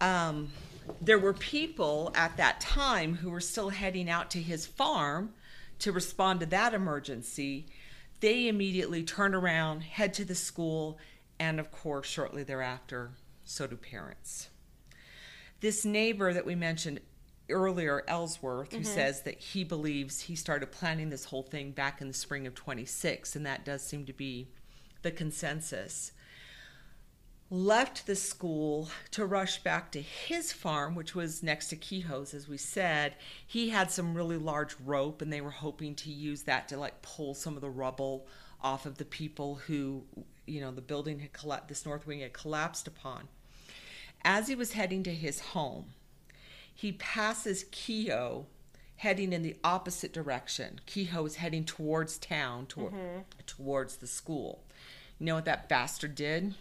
Um, 0.00 0.50
there 1.00 1.18
were 1.18 1.32
people 1.32 2.12
at 2.14 2.36
that 2.36 2.60
time 2.60 3.16
who 3.16 3.30
were 3.30 3.40
still 3.40 3.70
heading 3.70 4.08
out 4.08 4.30
to 4.30 4.40
his 4.40 4.66
farm 4.66 5.34
to 5.78 5.92
respond 5.92 6.40
to 6.40 6.46
that 6.46 6.74
emergency. 6.74 7.66
They 8.20 8.48
immediately 8.48 9.02
turn 9.02 9.34
around, 9.34 9.82
head 9.82 10.14
to 10.14 10.24
the 10.24 10.34
school, 10.34 10.98
and 11.38 11.60
of 11.60 11.70
course, 11.70 12.08
shortly 12.08 12.42
thereafter, 12.42 13.10
so 13.44 13.66
do 13.66 13.76
parents. 13.76 14.48
This 15.60 15.84
neighbor 15.84 16.32
that 16.32 16.46
we 16.46 16.54
mentioned 16.54 17.00
earlier, 17.48 18.02
Ellsworth, 18.08 18.72
who 18.72 18.78
mm-hmm. 18.78 18.86
says 18.86 19.22
that 19.22 19.38
he 19.38 19.64
believes 19.64 20.22
he 20.22 20.36
started 20.36 20.72
planning 20.72 21.10
this 21.10 21.24
whole 21.24 21.42
thing 21.42 21.70
back 21.70 22.00
in 22.00 22.08
the 22.08 22.14
spring 22.14 22.46
of 22.46 22.54
26, 22.54 23.36
and 23.36 23.46
that 23.46 23.64
does 23.64 23.82
seem 23.82 24.04
to 24.06 24.12
be 24.12 24.48
the 25.02 25.10
consensus 25.10 26.12
left 27.50 28.06
the 28.06 28.16
school 28.16 28.90
to 29.12 29.24
rush 29.24 29.62
back 29.62 29.92
to 29.92 30.02
his 30.02 30.52
farm, 30.52 30.94
which 30.94 31.14
was 31.14 31.42
next 31.42 31.68
to 31.68 31.76
Kehoe's, 31.76 32.34
as 32.34 32.48
we 32.48 32.56
said. 32.56 33.14
He 33.46 33.68
had 33.68 33.90
some 33.90 34.14
really 34.14 34.36
large 34.36 34.74
rope, 34.84 35.22
and 35.22 35.32
they 35.32 35.40
were 35.40 35.50
hoping 35.50 35.94
to 35.96 36.10
use 36.10 36.42
that 36.42 36.68
to 36.68 36.76
like 36.76 37.02
pull 37.02 37.34
some 37.34 37.54
of 37.54 37.60
the 37.60 37.70
rubble 37.70 38.26
off 38.60 38.86
of 38.86 38.98
the 38.98 39.04
people 39.04 39.56
who, 39.66 40.02
you 40.46 40.60
know, 40.60 40.72
the 40.72 40.80
building 40.80 41.20
had 41.20 41.32
collapsed, 41.32 41.68
this 41.68 41.86
north 41.86 42.06
wing 42.06 42.20
had 42.20 42.32
collapsed 42.32 42.88
upon. 42.88 43.28
As 44.24 44.48
he 44.48 44.56
was 44.56 44.72
heading 44.72 45.04
to 45.04 45.14
his 45.14 45.40
home, 45.40 45.92
he 46.74 46.92
passes 46.92 47.64
Kehoe 47.70 48.46
heading 48.96 49.32
in 49.32 49.42
the 49.42 49.56
opposite 49.62 50.12
direction. 50.12 50.80
Kehoe 50.86 51.26
is 51.26 51.36
heading 51.36 51.64
towards 51.64 52.18
town, 52.18 52.66
toward, 52.66 52.92
mm-hmm. 52.92 53.20
towards 53.46 53.96
the 53.96 54.06
school. 54.06 54.64
You 55.18 55.26
know 55.26 55.36
what 55.36 55.44
that 55.44 55.68
bastard 55.68 56.14
did? 56.14 56.54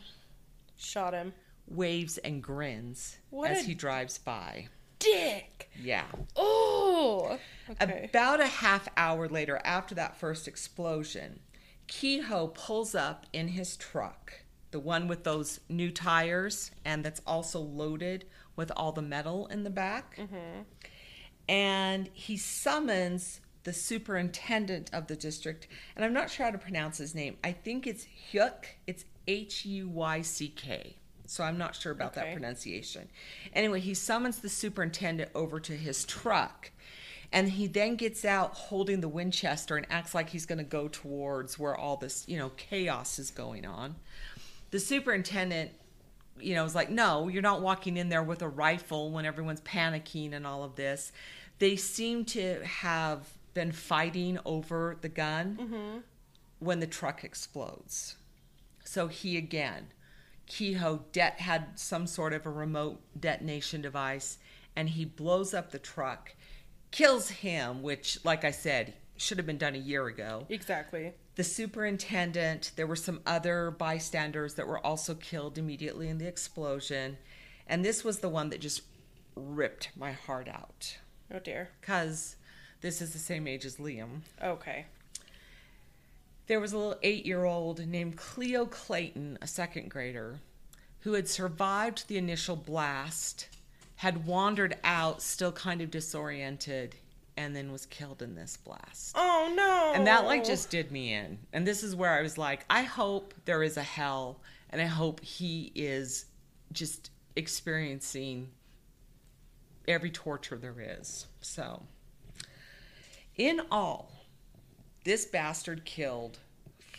Shot 0.77 1.13
him. 1.13 1.33
waves 1.67 2.17
and 2.19 2.43
grins 2.43 3.17
What 3.29 3.51
as 3.51 3.65
he 3.65 3.73
drives 3.73 4.17
by. 4.17 4.67
Dick. 4.99 5.69
Yeah. 5.81 6.05
Oh. 6.35 7.37
Okay. 7.69 8.07
About 8.09 8.39
a 8.39 8.47
half 8.47 8.87
hour 8.97 9.27
later, 9.27 9.59
after 9.63 9.93
that 9.95 10.17
first 10.17 10.47
explosion, 10.47 11.39
Kehoe 11.87 12.47
pulls 12.47 12.95
up 12.95 13.25
in 13.33 13.49
his 13.49 13.77
truck, 13.77 14.33
the 14.71 14.79
one 14.79 15.07
with 15.07 15.23
those 15.23 15.59
new 15.69 15.91
tires, 15.91 16.71
and 16.83 17.03
that's 17.03 17.21
also 17.27 17.59
loaded 17.59 18.25
with 18.55 18.71
all 18.75 18.91
the 18.91 19.01
metal 19.01 19.47
in 19.47 19.63
the 19.63 19.69
back. 19.69 20.17
Mm-hmm. 20.17 20.61
And 21.47 22.09
he 22.13 22.37
summons 22.37 23.41
the 23.63 23.73
superintendent 23.73 24.89
of 24.93 25.07
the 25.07 25.15
district, 25.15 25.67
and 25.95 26.05
I'm 26.05 26.13
not 26.13 26.29
sure 26.29 26.45
how 26.45 26.51
to 26.51 26.57
pronounce 26.57 26.97
his 26.97 27.13
name. 27.13 27.37
I 27.43 27.51
think 27.51 27.85
it's 27.85 28.07
Hyuk. 28.31 28.65
It's 28.87 29.05
H 29.27 29.65
U 29.65 29.89
Y 29.89 30.21
C 30.21 30.49
K. 30.49 30.95
So 31.27 31.43
I'm 31.43 31.57
not 31.57 31.75
sure 31.75 31.91
about 31.91 32.13
that 32.13 32.33
pronunciation. 32.33 33.09
Anyway, 33.53 33.79
he 33.79 33.93
summons 33.93 34.39
the 34.39 34.49
superintendent 34.49 35.31
over 35.33 35.59
to 35.59 35.73
his 35.73 36.05
truck. 36.05 36.71
And 37.31 37.49
he 37.49 37.67
then 37.67 37.95
gets 37.95 38.23
out 38.23 38.53
holding 38.53 39.01
the 39.01 39.07
Winchester 39.07 39.75
and 39.75 39.87
acts 39.89 40.13
like 40.13 40.29
he's 40.29 40.45
going 40.45 40.59
to 40.59 40.63
go 40.63 40.87
towards 40.87 41.57
where 41.57 41.75
all 41.75 41.97
this, 41.97 42.23
you 42.27 42.37
know, 42.37 42.49
chaos 42.55 43.19
is 43.19 43.31
going 43.31 43.65
on. 43.65 43.95
The 44.71 44.79
superintendent, 44.79 45.71
you 46.39 46.53
know, 46.53 46.63
is 46.63 46.75
like, 46.75 46.89
no, 46.89 47.27
you're 47.27 47.41
not 47.41 47.61
walking 47.61 47.97
in 47.97 48.09
there 48.09 48.23
with 48.23 48.41
a 48.41 48.47
rifle 48.47 49.11
when 49.11 49.25
everyone's 49.25 49.61
panicking 49.61 50.33
and 50.33 50.45
all 50.45 50.63
of 50.63 50.75
this. 50.75 51.11
They 51.59 51.75
seem 51.75 52.25
to 52.25 52.63
have 52.63 53.27
been 53.53 53.71
fighting 53.71 54.37
over 54.45 54.97
the 55.01 55.09
gun 55.09 55.57
mm-hmm. 55.59 55.97
when 56.59 56.79
the 56.79 56.87
truck 56.87 57.23
explodes. 57.23 58.17
So 58.85 59.07
he 59.07 59.35
again, 59.37 59.87
Kehoe 60.47 61.03
det- 61.11 61.39
had 61.39 61.77
some 61.77 62.07
sort 62.07 62.31
of 62.33 62.45
a 62.45 62.49
remote 62.51 63.01
detonation 63.19 63.81
device, 63.81 64.37
and 64.75 64.89
he 64.89 65.03
blows 65.05 65.53
up 65.53 65.71
the 65.71 65.79
truck, 65.79 66.33
kills 66.91 67.29
him, 67.29 67.81
which, 67.81 68.23
like 68.23 68.45
I 68.45 68.51
said, 68.51 68.93
should 69.17 69.37
have 69.37 69.47
been 69.47 69.57
done 69.57 69.75
a 69.75 69.79
year 69.79 70.05
ago. 70.07 70.45
Exactly. 70.49 71.13
The 71.35 71.43
superintendent, 71.43 72.71
there 72.75 72.87
were 72.87 72.95
some 72.95 73.21
other 73.25 73.71
bystanders 73.71 74.53
that 74.55 74.67
were 74.67 74.85
also 74.85 75.15
killed 75.15 75.57
immediately 75.57 76.07
in 76.09 76.17
the 76.17 76.27
explosion, 76.27 77.17
and 77.67 77.83
this 77.83 78.03
was 78.03 78.19
the 78.19 78.29
one 78.29 78.49
that 78.49 78.61
just 78.61 78.81
ripped 79.35 79.89
my 79.97 80.11
heart 80.13 80.47
out 80.47 80.97
Oh 81.33 81.39
dear. 81.39 81.69
because 81.81 82.35
this 82.81 83.01
is 83.01 83.11
the 83.13 83.19
same 83.19 83.47
age 83.47 83.65
as 83.65 83.77
Liam 83.77 84.21
Okay. 84.41 84.85
There 86.47 86.59
was 86.59 86.73
a 86.73 86.77
little 86.77 86.99
eight 87.03 87.25
year 87.25 87.43
old 87.43 87.85
named 87.85 88.17
Cleo 88.17 88.65
Clayton, 88.65 89.37
a 89.41 89.47
second 89.47 89.89
grader, 89.89 90.39
who 91.01 91.13
had 91.13 91.27
survived 91.27 92.07
the 92.07 92.17
initial 92.17 92.55
blast, 92.55 93.49
had 93.97 94.25
wandered 94.25 94.77
out 94.83 95.21
still 95.21 95.51
kind 95.51 95.81
of 95.81 95.91
disoriented, 95.91 96.95
and 97.37 97.55
then 97.55 97.71
was 97.71 97.85
killed 97.87 98.21
in 98.21 98.35
this 98.35 98.57
blast. 98.57 99.13
Oh 99.15 99.51
no. 99.55 99.93
And 99.95 100.07
that 100.07 100.25
like 100.25 100.45
just 100.45 100.69
did 100.69 100.91
me 100.91 101.13
in. 101.13 101.37
And 101.53 101.67
this 101.67 101.83
is 101.83 101.95
where 101.95 102.13
I 102.13 102.21
was 102.21 102.37
like, 102.37 102.65
I 102.69 102.83
hope 102.83 103.33
there 103.45 103.63
is 103.63 103.77
a 103.77 103.83
hell, 103.83 104.39
and 104.69 104.81
I 104.81 104.85
hope 104.85 105.21
he 105.21 105.71
is 105.75 106.25
just 106.71 107.11
experiencing 107.35 108.49
every 109.87 110.09
torture 110.09 110.57
there 110.57 110.97
is. 110.99 111.27
So, 111.41 111.83
in 113.35 113.61
all, 113.71 114.11
this 115.05 115.25
bastard 115.25 115.85
killed 115.85 116.39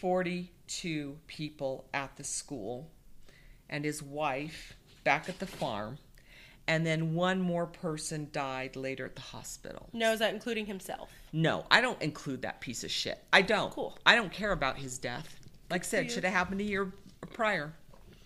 42 0.00 1.18
people 1.26 1.84
at 1.92 2.16
the 2.16 2.24
school 2.24 2.88
and 3.68 3.84
his 3.84 4.02
wife 4.02 4.74
back 5.04 5.28
at 5.28 5.38
the 5.38 5.46
farm. 5.46 5.98
And 6.68 6.84
then 6.84 7.14
one 7.14 7.40
more 7.40 7.66
person 7.66 8.28
died 8.32 8.74
later 8.74 9.04
at 9.06 9.14
the 9.14 9.22
hospital. 9.22 9.88
No, 9.92 10.12
is 10.12 10.18
that 10.18 10.34
including 10.34 10.66
himself? 10.66 11.10
No, 11.32 11.64
I 11.70 11.80
don't 11.80 12.00
include 12.02 12.42
that 12.42 12.60
piece 12.60 12.82
of 12.82 12.90
shit. 12.90 13.22
I 13.32 13.42
don't. 13.42 13.72
Cool. 13.72 13.96
I 14.04 14.16
don't 14.16 14.32
care 14.32 14.50
about 14.50 14.76
his 14.76 14.98
death. 14.98 15.38
Like 15.70 15.82
I 15.82 15.86
said, 15.86 16.10
should 16.10 16.24
have 16.24 16.32
happened 16.32 16.60
a 16.60 16.64
year 16.64 16.92
prior. 17.32 17.72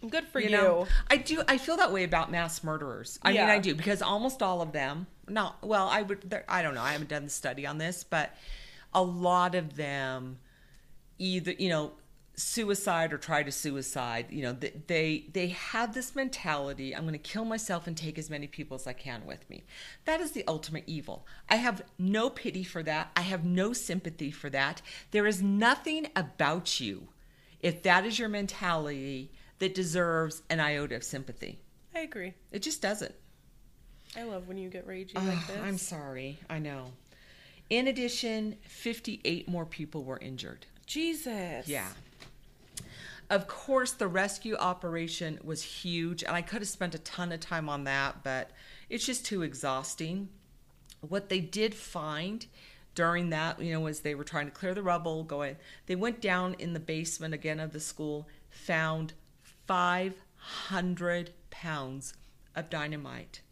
Good 0.08 0.26
for 0.28 0.40
You 0.40 0.48
you. 0.48 0.56
know, 0.56 0.86
I 1.10 1.18
do. 1.18 1.42
I 1.48 1.58
feel 1.58 1.76
that 1.76 1.92
way 1.92 2.04
about 2.04 2.30
mass 2.30 2.64
murderers. 2.64 3.18
I 3.22 3.32
mean, 3.32 3.42
I 3.42 3.58
do 3.58 3.74
because 3.74 4.00
almost 4.00 4.42
all 4.42 4.62
of 4.62 4.72
them. 4.72 5.06
Not 5.28 5.62
well. 5.62 5.88
I 5.88 6.00
would. 6.00 6.42
I 6.48 6.62
don't 6.62 6.74
know. 6.74 6.80
I 6.80 6.92
haven't 6.92 7.10
done 7.10 7.24
the 7.24 7.30
study 7.30 7.66
on 7.66 7.76
this, 7.76 8.04
but 8.04 8.34
a 8.92 9.02
lot 9.02 9.54
of 9.54 9.76
them 9.76 10.38
either 11.18 11.52
you 11.52 11.68
know 11.68 11.92
suicide 12.40 13.12
or 13.12 13.18
try 13.18 13.42
to 13.42 13.52
suicide, 13.52 14.26
you 14.30 14.42
know, 14.42 14.52
they 14.86 15.26
they 15.32 15.48
have 15.48 15.94
this 15.94 16.16
mentality, 16.16 16.94
I'm 16.94 17.02
going 17.02 17.12
to 17.12 17.18
kill 17.18 17.44
myself 17.44 17.86
and 17.86 17.96
take 17.96 18.18
as 18.18 18.30
many 18.30 18.46
people 18.46 18.76
as 18.76 18.86
I 18.86 18.92
can 18.92 19.26
with 19.26 19.48
me. 19.50 19.64
That 20.06 20.20
is 20.20 20.32
the 20.32 20.44
ultimate 20.48 20.84
evil. 20.86 21.26
I 21.48 21.56
have 21.56 21.82
no 21.98 22.30
pity 22.30 22.64
for 22.64 22.82
that. 22.82 23.10
I 23.16 23.22
have 23.22 23.44
no 23.44 23.72
sympathy 23.72 24.30
for 24.30 24.50
that. 24.50 24.82
There 25.10 25.26
is 25.26 25.42
nothing 25.42 26.08
about 26.16 26.80
you 26.80 27.08
if 27.60 27.82
that 27.82 28.06
is 28.06 28.18
your 28.18 28.28
mentality 28.28 29.32
that 29.58 29.74
deserves 29.74 30.42
an 30.48 30.60
iota 30.60 30.96
of 30.96 31.04
sympathy. 31.04 31.60
I 31.94 32.00
agree. 32.00 32.34
It 32.50 32.62
just 32.62 32.80
doesn't. 32.80 33.14
I 34.16 34.22
love 34.24 34.48
when 34.48 34.56
you 34.56 34.70
get 34.70 34.88
ragey 34.88 35.14
like 35.14 35.46
this. 35.46 35.58
I'm 35.62 35.78
sorry. 35.78 36.38
I 36.48 36.58
know. 36.58 36.92
In 37.70 37.86
addition, 37.86 38.56
58 38.62 39.48
more 39.48 39.64
people 39.64 40.02
were 40.02 40.18
injured. 40.18 40.66
Jesus. 40.86 41.68
Yeah. 41.68 41.88
Of 43.30 43.46
course, 43.46 43.92
the 43.92 44.08
rescue 44.08 44.56
operation 44.56 45.38
was 45.44 45.62
huge, 45.62 46.24
and 46.24 46.34
I 46.34 46.42
could 46.42 46.62
have 46.62 46.68
spent 46.68 46.96
a 46.96 46.98
ton 46.98 47.30
of 47.30 47.38
time 47.38 47.68
on 47.68 47.84
that, 47.84 48.24
but 48.24 48.50
it's 48.88 49.06
just 49.06 49.24
too 49.24 49.42
exhausting. 49.42 50.28
What 51.00 51.28
they 51.28 51.38
did 51.38 51.72
find 51.72 52.44
during 52.96 53.30
that, 53.30 53.62
you 53.62 53.72
know, 53.72 53.86
as 53.86 54.00
they 54.00 54.16
were 54.16 54.24
trying 54.24 54.46
to 54.46 54.52
clear 54.52 54.74
the 54.74 54.82
rubble, 54.82 55.22
going, 55.22 55.56
they 55.86 55.94
went 55.94 56.20
down 56.20 56.54
in 56.58 56.72
the 56.72 56.80
basement 56.80 57.32
again 57.32 57.60
of 57.60 57.72
the 57.72 57.78
school, 57.78 58.26
found 58.50 59.12
500 59.68 61.30
pounds 61.50 62.14
of 62.56 62.68
dynamite 62.68 63.42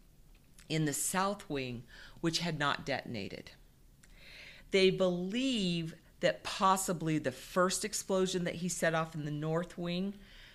in 0.68 0.86
the 0.86 0.92
south 0.92 1.48
wing, 1.48 1.84
which 2.20 2.40
had 2.40 2.58
not 2.58 2.84
detonated. 2.84 3.52
They 4.70 4.90
believe 4.90 5.94
that 6.20 6.42
possibly 6.42 7.18
the 7.18 7.32
first 7.32 7.84
explosion 7.84 8.44
that 8.44 8.56
he 8.56 8.68
set 8.68 8.94
off 8.94 9.14
in 9.14 9.24
the 9.24 9.30
north 9.30 9.78
wing 9.78 10.14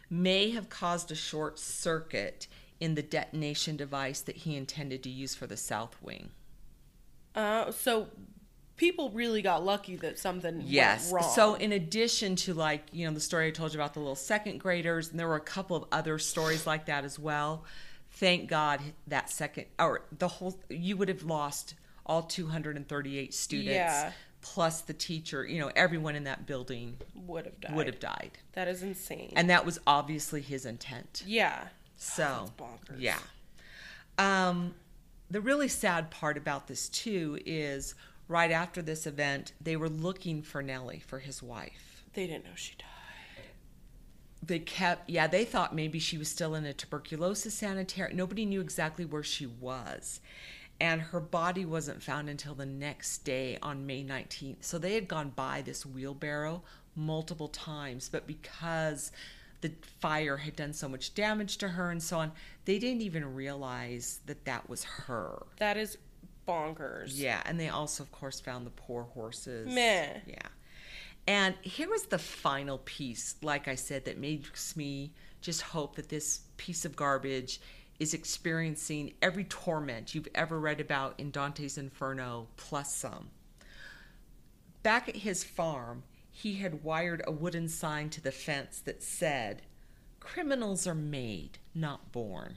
may 0.10 0.52
have 0.52 0.70
caused 0.70 1.12
a 1.12 1.16
short 1.16 1.58
circuit 1.58 2.48
in 2.80 2.96
the 2.96 3.02
detonation 3.02 3.78
device 3.78 4.22
that 4.22 4.36
he 4.38 4.56
intended 4.56 5.02
to 5.04 5.10
use 5.10 5.34
for 5.36 5.48
the 5.48 5.58
south 5.58 5.96
wing. 6.02 6.32
Uh, 7.34 7.72
so 7.72 8.08
people 8.76 9.10
really 9.12 9.42
got 9.42 9.64
lucky 9.64 9.96
that 9.96 10.20
something 10.20 10.62
Yes. 10.66 11.12
went 11.12 11.24
wrong. 11.24 11.34
So, 11.36 11.56
in 11.56 11.72
addition 11.72 12.36
to 12.38 12.54
like, 12.54 12.84
you 12.92 13.08
know, 13.08 13.14
the 13.14 13.20
story 13.20 13.48
I 13.48 13.52
told 13.52 13.74
you 13.74 13.80
about 13.80 13.94
the 13.94 14.00
little 14.00 14.16
second 14.16 14.60
graders, 14.60 15.10
and 15.10 15.20
there 15.20 15.28
were 15.28 15.36
a 15.36 15.42
couple 15.42 15.76
of 15.76 15.86
other 15.92 16.20
stories 16.20 16.68
like 16.68 16.86
that 16.88 17.06
as 17.06 17.18
well. 17.18 17.64
Thank 18.12 18.50
God 18.50 18.82
that 19.08 19.30
second, 19.30 19.66
or 19.80 20.04
the 20.18 20.28
whole, 20.28 20.60
you 20.70 20.98
would 20.98 21.08
have 21.08 21.24
lost 21.24 21.76
all 22.06 22.24
238 22.24 23.34
students 23.34 23.72
Yeah. 23.74 24.12
plus 24.42 24.82
the 24.82 24.94
teacher, 24.94 25.46
you 25.46 25.60
know, 25.60 25.72
everyone 25.76 26.16
in 26.16 26.26
that 26.26 26.46
building 26.46 26.98
would 27.16 27.46
have 27.46 27.60
died. 27.62 27.74
would 27.76 27.88
have 27.88 28.00
died. 28.00 28.32
That 28.54 28.68
is 28.68 28.84
insane. 28.84 29.32
And 29.36 29.50
that 29.50 29.66
was 29.66 29.80
obviously 29.88 30.42
his 30.42 30.66
intent. 30.66 31.24
yeah. 31.26 31.68
So, 31.96 32.52
bonkers. 32.58 32.98
yeah. 33.00 33.20
Um, 34.18 34.76
the 35.32 35.40
really 35.40 35.68
sad 35.70 36.12
part 36.12 36.38
about 36.38 36.68
this, 36.68 36.90
too, 36.90 37.40
is 37.46 37.96
right 38.28 38.52
after 38.52 38.82
this 38.82 39.08
event, 39.08 39.54
they 39.62 39.78
were 39.78 39.88
looking 39.90 40.42
for 40.42 40.62
Nellie, 40.62 41.00
for 41.06 41.20
his 41.20 41.42
wife. 41.42 42.04
They 42.14 42.28
didn't 42.28 42.44
know 42.46 42.52
she 42.56 42.74
died. 42.76 42.88
They 44.46 44.60
kept, 44.60 45.10
yeah, 45.10 45.28
they 45.28 45.46
thought 45.46 45.74
maybe 45.74 46.00
she 46.00 46.18
was 46.18 46.28
still 46.30 46.54
in 46.56 46.66
a 46.66 46.74
tuberculosis 46.74 47.54
sanitarium. 47.54 48.18
Nobody 48.18 48.46
knew 48.46 48.60
exactly 48.60 49.06
where 49.06 49.24
she 49.24 49.46
was. 49.46 50.20
And 50.80 51.02
her 51.02 51.20
body 51.20 51.66
wasn't 51.66 52.02
found 52.02 52.30
until 52.30 52.56
the 52.56 52.66
next 52.66 53.20
day 53.20 53.58
on 53.62 53.86
May 53.86 54.04
19th. 54.04 54.64
So 54.64 54.78
they 54.78 54.96
had 54.96 55.08
gone 55.08 55.32
by 55.36 55.62
this 55.62 55.86
wheelbarrow 55.86 56.64
multiple 56.96 57.48
times, 57.48 58.10
but 58.10 58.28
because 58.28 59.12
the 59.62 59.72
fire 60.00 60.38
had 60.38 60.56
done 60.56 60.74
so 60.74 60.90
much 60.90 61.16
damage 61.16 61.58
to 61.58 61.70
her 61.70 61.90
and 61.90 62.04
so 62.04 62.20
on, 62.20 62.34
they 62.66 62.80
didn't 62.80 63.02
even 63.02 63.34
realize 63.34 64.20
that 64.26 64.44
that 64.46 64.70
was 64.70 64.84
her. 64.84 65.46
That 65.58 65.78
is 65.78 65.98
bonkers. 66.48 67.12
Yeah, 67.14 67.42
and 67.46 67.60
they 67.60 67.70
also, 67.70 68.04
of 68.04 68.12
course, 68.12 68.42
found 68.42 68.66
the 68.66 68.72
poor 68.72 69.04
horses. 69.04 69.74
Meh. 69.74 70.20
Yeah. 70.28 70.48
And 71.26 71.56
here 71.62 71.90
was 71.90 72.04
the 72.08 72.20
final 72.20 72.80
piece, 72.80 73.36
like 73.42 73.70
I 73.70 73.76
said, 73.76 74.06
that 74.06 74.18
makes 74.18 74.76
me 74.76 75.14
just 75.40 75.62
hope 75.62 75.96
that 75.96 76.10
this 76.10 76.42
piece 76.58 76.84
of 76.84 76.96
garbage 76.96 77.62
is 78.00 78.14
experiencing 78.14 79.14
every 79.22 79.44
torment 79.46 80.14
you've 80.16 80.28
ever 80.36 80.60
read 80.60 80.80
about 80.82 81.20
in 81.20 81.32
Dante's 81.32 81.78
Inferno, 81.78 82.48
plus 82.58 82.94
some. 82.94 83.30
Back 84.82 85.08
at 85.08 85.18
his 85.18 85.44
farm, 85.44 86.04
he 86.32 86.56
had 86.56 86.84
wired 86.84 87.22
a 87.26 87.32
wooden 87.32 87.70
sign 87.70 88.10
to 88.12 88.22
the 88.22 88.32
fence 88.32 88.80
that 88.82 89.04
said, 89.04 89.62
Criminals 90.20 90.88
are 90.88 90.96
made, 90.96 91.60
not 91.76 92.12
born. 92.12 92.56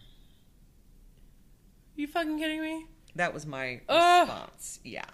You 1.95 2.07
fucking 2.07 2.39
kidding 2.39 2.61
me? 2.61 2.87
That 3.15 3.33
was 3.33 3.47
my 3.47 3.81
Ugh. 3.89 4.29
response. 4.29 4.81
Yeah. 4.85 5.05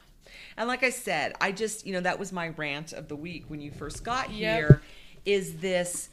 And 0.57 0.69
like 0.69 0.83
I 0.83 0.91
said, 0.91 1.35
I 1.41 1.53
just, 1.53 1.87
you 1.87 1.93
know, 1.93 2.01
that 2.01 2.19
was 2.19 2.33
my 2.33 2.49
rant 2.49 2.93
of 2.93 3.09
the 3.09 3.17
week 3.17 3.45
when 3.49 3.61
you 3.61 3.71
first 3.71 4.03
got 4.05 4.31
Yep. 4.31 4.59
here 4.59 4.83
is 5.25 5.57
this 5.59 6.09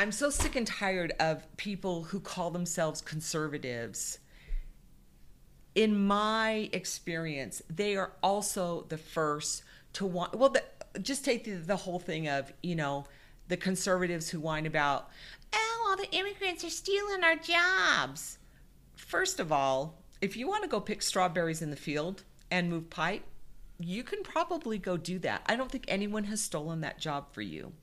I'm 0.00 0.12
so 0.12 0.30
sick 0.30 0.56
and 0.56 0.66
tired 0.66 1.12
of 1.20 1.46
people 1.58 2.04
who 2.04 2.20
call 2.20 2.50
themselves 2.50 3.02
conservatives. 3.02 4.18
In 5.74 6.06
my 6.06 6.70
experience, 6.72 7.60
they 7.68 7.96
are 7.96 8.12
also 8.22 8.86
the 8.88 8.96
first 8.96 9.62
to 9.92 10.06
want 10.06 10.34
well 10.34 10.48
the, 10.48 10.64
just 11.02 11.22
take 11.22 11.44
the, 11.44 11.50
the 11.50 11.76
whole 11.76 11.98
thing 11.98 12.28
of, 12.28 12.50
you 12.62 12.76
know, 12.76 13.04
the 13.48 13.58
conservatives 13.58 14.30
who 14.30 14.40
whine 14.40 14.64
about, 14.64 15.10
"Oh, 15.52 15.86
all 15.90 15.96
the 15.98 16.10
immigrants 16.16 16.64
are 16.64 16.70
stealing 16.70 17.22
our 17.22 17.36
jobs." 17.36 18.38
First 18.96 19.38
of 19.38 19.52
all, 19.52 19.98
if 20.22 20.34
you 20.34 20.48
want 20.48 20.62
to 20.62 20.70
go 20.70 20.80
pick 20.80 21.02
strawberries 21.02 21.60
in 21.60 21.68
the 21.68 21.76
field 21.76 22.24
and 22.50 22.70
move 22.70 22.88
pipe, 22.88 23.24
you 23.78 24.02
can 24.02 24.22
probably 24.22 24.78
go 24.78 24.96
do 24.96 25.18
that. 25.18 25.42
I 25.44 25.56
don't 25.56 25.70
think 25.70 25.84
anyone 25.88 26.24
has 26.24 26.40
stolen 26.40 26.80
that 26.80 26.98
job 26.98 27.34
for 27.34 27.42
you. 27.42 27.74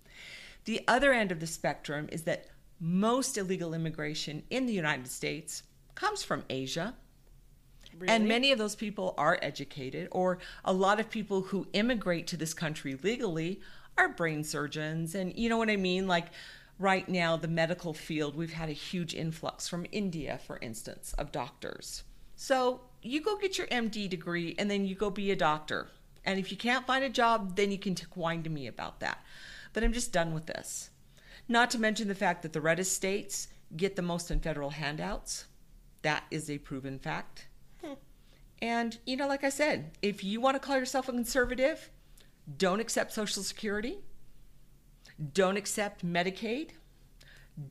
The 0.67 0.83
other 0.85 1.13
end 1.13 1.31
of 1.31 1.39
the 1.39 1.47
spectrum 1.47 2.09
is 2.11 2.23
that 2.23 2.47
most 2.81 3.37
illegal 3.37 3.73
immigration 3.73 4.43
in 4.49 4.65
the 4.65 4.73
United 4.73 5.07
States 5.07 5.63
comes 5.95 6.23
from 6.23 6.43
Asia. 6.49 6.93
Really? 7.97 8.13
And 8.13 8.27
many 8.27 8.51
of 8.51 8.57
those 8.57 8.75
people 8.75 9.15
are 9.17 9.39
educated, 9.41 10.09
or 10.11 10.39
a 10.65 10.73
lot 10.73 10.99
of 10.99 11.09
people 11.09 11.41
who 11.41 11.67
immigrate 11.71 12.27
to 12.27 12.37
this 12.37 12.53
country 12.53 12.99
legally 13.01 13.61
are 13.97 14.09
brain 14.09 14.43
surgeons. 14.43 15.15
And 15.15 15.33
you 15.37 15.47
know 15.47 15.57
what 15.57 15.69
I 15.69 15.77
mean? 15.77 16.05
Like 16.05 16.27
right 16.77 17.07
now, 17.07 17.37
the 17.37 17.47
medical 17.47 17.93
field, 17.93 18.35
we've 18.35 18.51
had 18.51 18.67
a 18.67 18.73
huge 18.73 19.15
influx 19.15 19.69
from 19.69 19.85
India, 19.93 20.37
for 20.45 20.59
instance, 20.59 21.13
of 21.17 21.31
doctors. 21.31 22.03
So 22.35 22.81
you 23.01 23.21
go 23.21 23.37
get 23.37 23.57
your 23.57 23.67
MD 23.67 24.09
degree 24.09 24.53
and 24.59 24.69
then 24.69 24.83
you 24.85 24.95
go 24.95 25.09
be 25.11 25.31
a 25.31 25.35
doctor. 25.37 25.87
And 26.25 26.37
if 26.37 26.51
you 26.51 26.57
can't 26.57 26.85
find 26.85 27.05
a 27.05 27.09
job, 27.09 27.55
then 27.55 27.71
you 27.71 27.77
can 27.77 27.95
t- 27.95 28.05
whine 28.15 28.43
to 28.43 28.49
me 28.49 28.67
about 28.67 28.99
that. 28.99 29.23
But 29.77 29.83
I'm 29.83 29.93
just 29.93 30.11
done 30.11 30.33
with 30.33 30.47
this. 30.47 30.89
Not 31.47 31.69
to 31.69 31.77
mention 31.77 32.07
the 32.07 32.15
fact 32.15 32.41
that 32.41 32.51
the 32.51 32.61
reddest 32.61 32.93
states 32.93 33.47
get 33.75 33.95
the 33.95 34.01
most 34.01 34.31
in 34.31 34.39
federal 34.39 34.71
handouts. 34.71 35.45
That 36.01 36.23
is 36.31 36.49
a 36.49 36.57
proven 36.57 36.97
fact. 36.97 37.47
Hmm. 37.83 37.93
And, 38.59 38.97
you 39.05 39.15
know, 39.15 39.27
like 39.27 39.43
I 39.43 39.49
said, 39.49 39.91
if 40.01 40.23
you 40.23 40.41
want 40.41 40.55
to 40.55 40.59
call 40.59 40.79
yourself 40.79 41.09
a 41.09 41.11
conservative, 41.11 41.91
don't 42.57 42.79
accept 42.79 43.13
Social 43.13 43.43
Security, 43.43 43.99
don't 45.35 45.57
accept 45.57 46.03
Medicaid, 46.03 46.69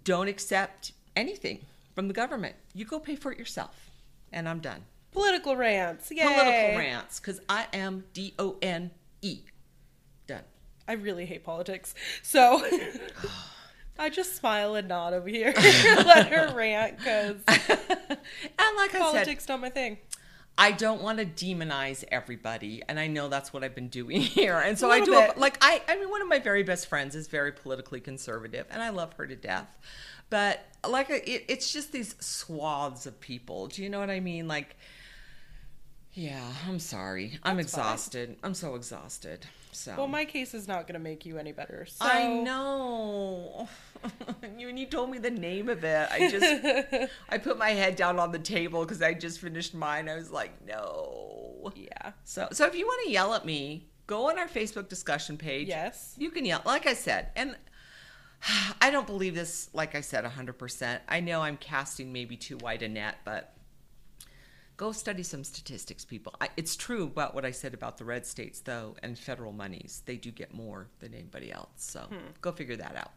don't 0.04 0.28
accept 0.28 0.92
anything 1.16 1.66
from 1.96 2.06
the 2.06 2.14
government. 2.14 2.54
You 2.72 2.84
go 2.84 3.00
pay 3.00 3.16
for 3.16 3.32
it 3.32 3.38
yourself. 3.38 3.90
And 4.32 4.48
I'm 4.48 4.60
done. 4.60 4.84
Political 5.10 5.56
rants. 5.56 6.08
Yay. 6.12 6.22
Political 6.22 6.78
rants, 6.78 7.18
because 7.18 7.40
I 7.48 7.66
am 7.72 8.04
D 8.12 8.32
O 8.38 8.58
N 8.62 8.92
E. 9.22 9.40
I 10.88 10.92
really 10.92 11.26
hate 11.26 11.44
politics. 11.44 11.94
So 12.22 12.64
I 13.98 14.10
just 14.10 14.36
smile 14.36 14.74
and 14.74 14.88
nod 14.88 15.14
over 15.14 15.28
here. 15.28 15.52
Let 15.56 16.28
her 16.28 16.54
rant 16.54 16.98
because 16.98 17.36
and 17.48 18.76
like 18.76 18.94
I 18.94 18.98
said, 18.98 19.00
politics 19.00 19.48
not 19.48 19.60
my 19.60 19.70
thing. 19.70 19.98
I 20.58 20.72
don't 20.72 21.02
want 21.02 21.18
to 21.18 21.26
demonize 21.26 22.02
everybody, 22.10 22.82
and 22.88 22.98
I 22.98 23.08
know 23.08 23.28
that's 23.28 23.52
what 23.52 23.62
I've 23.62 23.74
been 23.74 23.88
doing 23.88 24.22
here. 24.22 24.58
And 24.58 24.78
so 24.78 24.90
I 24.90 25.00
do 25.00 25.12
bit. 25.12 25.36
like 25.36 25.58
I 25.60 25.82
I 25.86 25.96
mean 25.96 26.08
one 26.08 26.22
of 26.22 26.28
my 26.28 26.38
very 26.38 26.62
best 26.62 26.86
friends 26.86 27.14
is 27.14 27.26
very 27.28 27.52
politically 27.52 28.00
conservative, 28.00 28.66
and 28.70 28.82
I 28.82 28.90
love 28.90 29.12
her 29.14 29.26
to 29.26 29.36
death. 29.36 29.76
But 30.30 30.64
like 30.88 31.10
it, 31.10 31.44
it's 31.48 31.72
just 31.72 31.92
these 31.92 32.16
swaths 32.20 33.06
of 33.06 33.20
people. 33.20 33.66
Do 33.68 33.82
you 33.82 33.90
know 33.90 34.00
what 34.00 34.10
I 34.10 34.20
mean? 34.20 34.48
Like, 34.48 34.76
yeah, 36.14 36.42
I'm 36.66 36.78
sorry, 36.78 37.38
I'm 37.42 37.58
That's 37.58 37.72
fine. 37.74 37.82
exhausted. 37.82 38.36
I'm 38.42 38.54
so 38.54 38.74
exhausted. 38.74 39.46
So 39.76 39.94
Well, 39.96 40.08
my 40.08 40.24
case 40.24 40.54
is 40.54 40.66
not 40.66 40.86
going 40.86 40.94
to 40.94 41.04
make 41.04 41.26
you 41.26 41.38
any 41.38 41.52
better. 41.52 41.86
So 41.86 42.04
I 42.04 42.28
know. 42.28 43.68
you 44.58 44.68
and 44.68 44.78
you 44.78 44.86
told 44.86 45.10
me 45.10 45.18
the 45.18 45.30
name 45.30 45.68
of 45.68 45.84
it. 45.84 46.08
I 46.10 46.30
just 46.30 47.10
I 47.28 47.38
put 47.38 47.58
my 47.58 47.70
head 47.70 47.96
down 47.96 48.18
on 48.18 48.32
the 48.32 48.38
table 48.38 48.82
because 48.84 49.02
I 49.02 49.14
just 49.14 49.40
finished 49.40 49.74
mine. 49.74 50.08
I 50.08 50.14
was 50.14 50.30
like, 50.30 50.52
no. 50.66 51.72
Yeah. 51.76 52.12
So 52.24 52.48
so 52.52 52.66
if 52.66 52.74
you 52.74 52.86
want 52.86 53.04
to 53.04 53.10
yell 53.10 53.34
at 53.34 53.44
me, 53.44 53.88
go 54.06 54.30
on 54.30 54.38
our 54.38 54.48
Facebook 54.48 54.88
discussion 54.88 55.36
page. 55.36 55.68
Yes. 55.68 56.14
You 56.16 56.30
can 56.30 56.44
yell. 56.44 56.62
Like 56.64 56.86
I 56.86 56.94
said, 56.94 57.28
and 57.36 57.56
I 58.80 58.90
don't 58.90 59.06
believe 59.06 59.34
this, 59.34 59.68
like 59.72 59.94
I 59.94 60.00
said, 60.00 60.24
100%. 60.24 61.00
I 61.08 61.20
know 61.20 61.42
I'm 61.42 61.56
casting 61.56 62.12
maybe 62.12 62.36
too 62.36 62.56
wide 62.58 62.82
a 62.82 62.88
net, 62.88 63.16
but 63.24 63.55
go 64.76 64.92
study 64.92 65.22
some 65.22 65.44
statistics, 65.44 66.04
people. 66.04 66.34
I, 66.40 66.48
it's 66.56 66.76
true 66.76 67.04
about 67.04 67.34
what 67.34 67.44
I 67.44 67.50
said 67.50 67.74
about 67.74 67.98
the 67.98 68.04
red 68.04 68.26
states, 68.26 68.60
though, 68.60 68.96
and 69.02 69.18
federal 69.18 69.52
monies. 69.52 70.02
They 70.06 70.16
do 70.16 70.30
get 70.30 70.52
more 70.54 70.88
than 71.00 71.14
anybody 71.14 71.52
else. 71.52 71.70
So 71.76 72.00
hmm. 72.00 72.16
go 72.40 72.52
figure 72.52 72.76
that 72.76 72.96
out. 72.96 73.12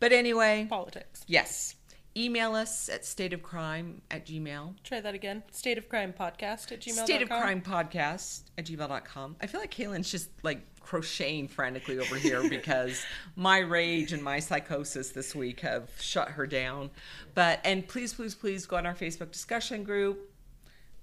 But 0.00 0.12
anyway, 0.12 0.66
Politics. 0.68 1.24
yes. 1.26 1.76
Email 2.14 2.54
us 2.54 2.90
at 2.90 3.04
stateofcrime 3.04 4.00
at 4.10 4.26
gmail. 4.26 4.74
Try 4.84 5.00
that 5.00 5.14
again. 5.14 5.42
State 5.50 5.78
of 5.78 5.88
Crime 5.88 6.12
Podcast 6.12 6.70
at 6.70 6.80
gmail.com. 6.80 7.06
State 7.06 7.22
of 7.22 7.28
Crime 7.30 7.62
Podcast 7.62 8.42
at 8.58 8.66
gmail.com. 8.66 9.36
I 9.40 9.46
feel 9.46 9.60
like 9.60 9.74
Kalynne's 9.74 10.10
just 10.10 10.28
like 10.42 10.60
crocheting 10.80 11.48
frantically 11.48 11.98
over 11.98 12.16
here 12.16 12.46
because 12.50 13.02
my 13.34 13.58
rage 13.58 14.12
and 14.12 14.22
my 14.22 14.40
psychosis 14.40 15.08
this 15.10 15.34
week 15.34 15.60
have 15.60 15.88
shut 16.00 16.28
her 16.32 16.46
down. 16.46 16.90
But, 17.34 17.60
and 17.64 17.88
please, 17.88 18.12
please, 18.12 18.34
please 18.34 18.66
go 18.66 18.76
on 18.76 18.84
our 18.84 18.94
Facebook 18.94 19.30
discussion 19.30 19.82
group, 19.82 20.31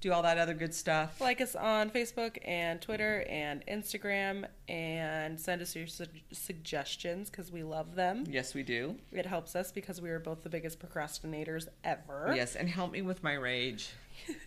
do 0.01 0.13
all 0.13 0.21
that 0.23 0.37
other 0.37 0.53
good 0.53 0.73
stuff. 0.73 1.19
Like 1.19 1.41
us 1.41 1.55
on 1.55 1.89
Facebook 1.89 2.37
and 2.45 2.81
Twitter 2.81 3.25
and 3.29 3.65
Instagram 3.67 4.45
and 4.67 5.39
send 5.39 5.61
us 5.61 5.75
your 5.75 5.87
su- 5.87 6.05
suggestions 6.31 7.29
because 7.29 7.51
we 7.51 7.63
love 7.63 7.95
them. 7.95 8.23
Yes, 8.29 8.53
we 8.53 8.63
do. 8.63 8.95
It 9.11 9.25
helps 9.25 9.55
us 9.55 9.71
because 9.71 10.01
we 10.01 10.09
are 10.09 10.19
both 10.19 10.43
the 10.43 10.49
biggest 10.49 10.79
procrastinators 10.79 11.67
ever. 11.83 12.31
Yes, 12.35 12.55
and 12.55 12.69
help 12.69 12.91
me 12.91 13.01
with 13.01 13.23
my 13.23 13.33
rage. 13.33 13.89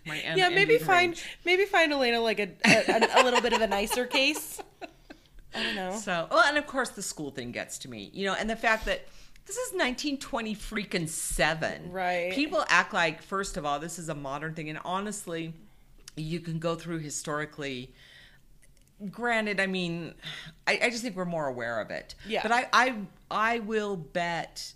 My 0.06 0.22
yeah, 0.36 0.48
maybe 0.48 0.78
find 0.78 1.12
rage. 1.12 1.38
maybe 1.44 1.64
find 1.64 1.92
Elena 1.92 2.20
like 2.20 2.40
a, 2.40 2.50
a, 2.64 3.22
a 3.22 3.24
little 3.24 3.40
bit 3.40 3.52
of 3.52 3.60
a 3.60 3.66
nicer 3.66 4.06
case. 4.06 4.62
I 5.54 5.62
don't 5.62 5.76
know. 5.76 5.96
So, 5.96 6.28
well, 6.30 6.44
and 6.46 6.56
of 6.56 6.66
course 6.66 6.90
the 6.90 7.02
school 7.02 7.30
thing 7.30 7.52
gets 7.52 7.78
to 7.80 7.90
me, 7.90 8.10
you 8.14 8.24
know, 8.24 8.34
and 8.34 8.48
the 8.48 8.56
fact 8.56 8.86
that 8.86 9.06
this 9.46 9.56
is 9.56 9.72
1920 9.72 10.54
freaking 10.54 11.08
seven. 11.08 11.90
Right. 11.90 12.32
People 12.32 12.64
act 12.68 12.92
like, 12.92 13.22
first 13.22 13.56
of 13.56 13.66
all, 13.66 13.78
this 13.80 13.98
is 13.98 14.08
a 14.08 14.14
modern 14.14 14.54
thing, 14.54 14.68
and 14.70 14.78
honestly, 14.84 15.52
you 16.16 16.40
can 16.40 16.58
go 16.58 16.74
through 16.74 16.98
historically. 16.98 17.92
Granted, 19.10 19.60
I 19.60 19.66
mean, 19.66 20.14
I, 20.66 20.78
I 20.84 20.90
just 20.90 21.02
think 21.02 21.16
we're 21.16 21.24
more 21.24 21.48
aware 21.48 21.80
of 21.80 21.90
it. 21.90 22.14
Yeah. 22.26 22.42
But 22.42 22.52
I, 22.52 22.68
I, 22.72 22.94
I 23.30 23.58
will 23.60 23.96
bet 23.96 24.74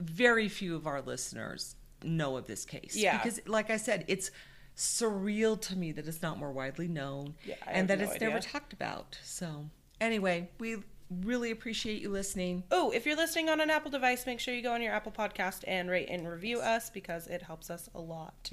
very 0.00 0.48
few 0.48 0.74
of 0.74 0.86
our 0.86 1.00
listeners 1.00 1.76
know 2.02 2.36
of 2.36 2.46
this 2.46 2.64
case. 2.64 2.96
Yeah. 2.96 3.18
Because, 3.18 3.40
like 3.46 3.70
I 3.70 3.76
said, 3.76 4.04
it's 4.08 4.30
surreal 4.76 5.60
to 5.60 5.76
me 5.76 5.92
that 5.92 6.06
it's 6.06 6.22
not 6.22 6.38
more 6.38 6.52
widely 6.52 6.86
known 6.86 7.34
Yeah, 7.44 7.56
and 7.66 7.88
that 7.88 7.98
no 7.98 8.04
it's 8.04 8.20
never 8.20 8.38
talked 8.38 8.72
about. 8.72 9.18
So, 9.22 9.68
anyway, 10.00 10.50
we 10.58 10.78
really 11.10 11.50
appreciate 11.50 12.02
you 12.02 12.10
listening. 12.10 12.64
Oh, 12.70 12.90
if 12.90 13.06
you're 13.06 13.16
listening 13.16 13.48
on 13.48 13.60
an 13.60 13.70
Apple 13.70 13.90
device, 13.90 14.26
make 14.26 14.40
sure 14.40 14.54
you 14.54 14.62
go 14.62 14.72
on 14.72 14.82
your 14.82 14.92
Apple 14.92 15.12
podcast 15.12 15.64
and 15.66 15.90
rate 15.90 16.08
and 16.10 16.28
review 16.28 16.60
us 16.60 16.90
because 16.90 17.26
it 17.26 17.42
helps 17.42 17.70
us 17.70 17.88
a 17.94 18.00
lot. 18.00 18.50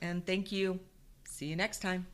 And 0.00 0.24
thank 0.26 0.50
you. 0.52 0.80
See 1.24 1.46
you 1.46 1.56
next 1.56 1.80
time. 1.80 2.06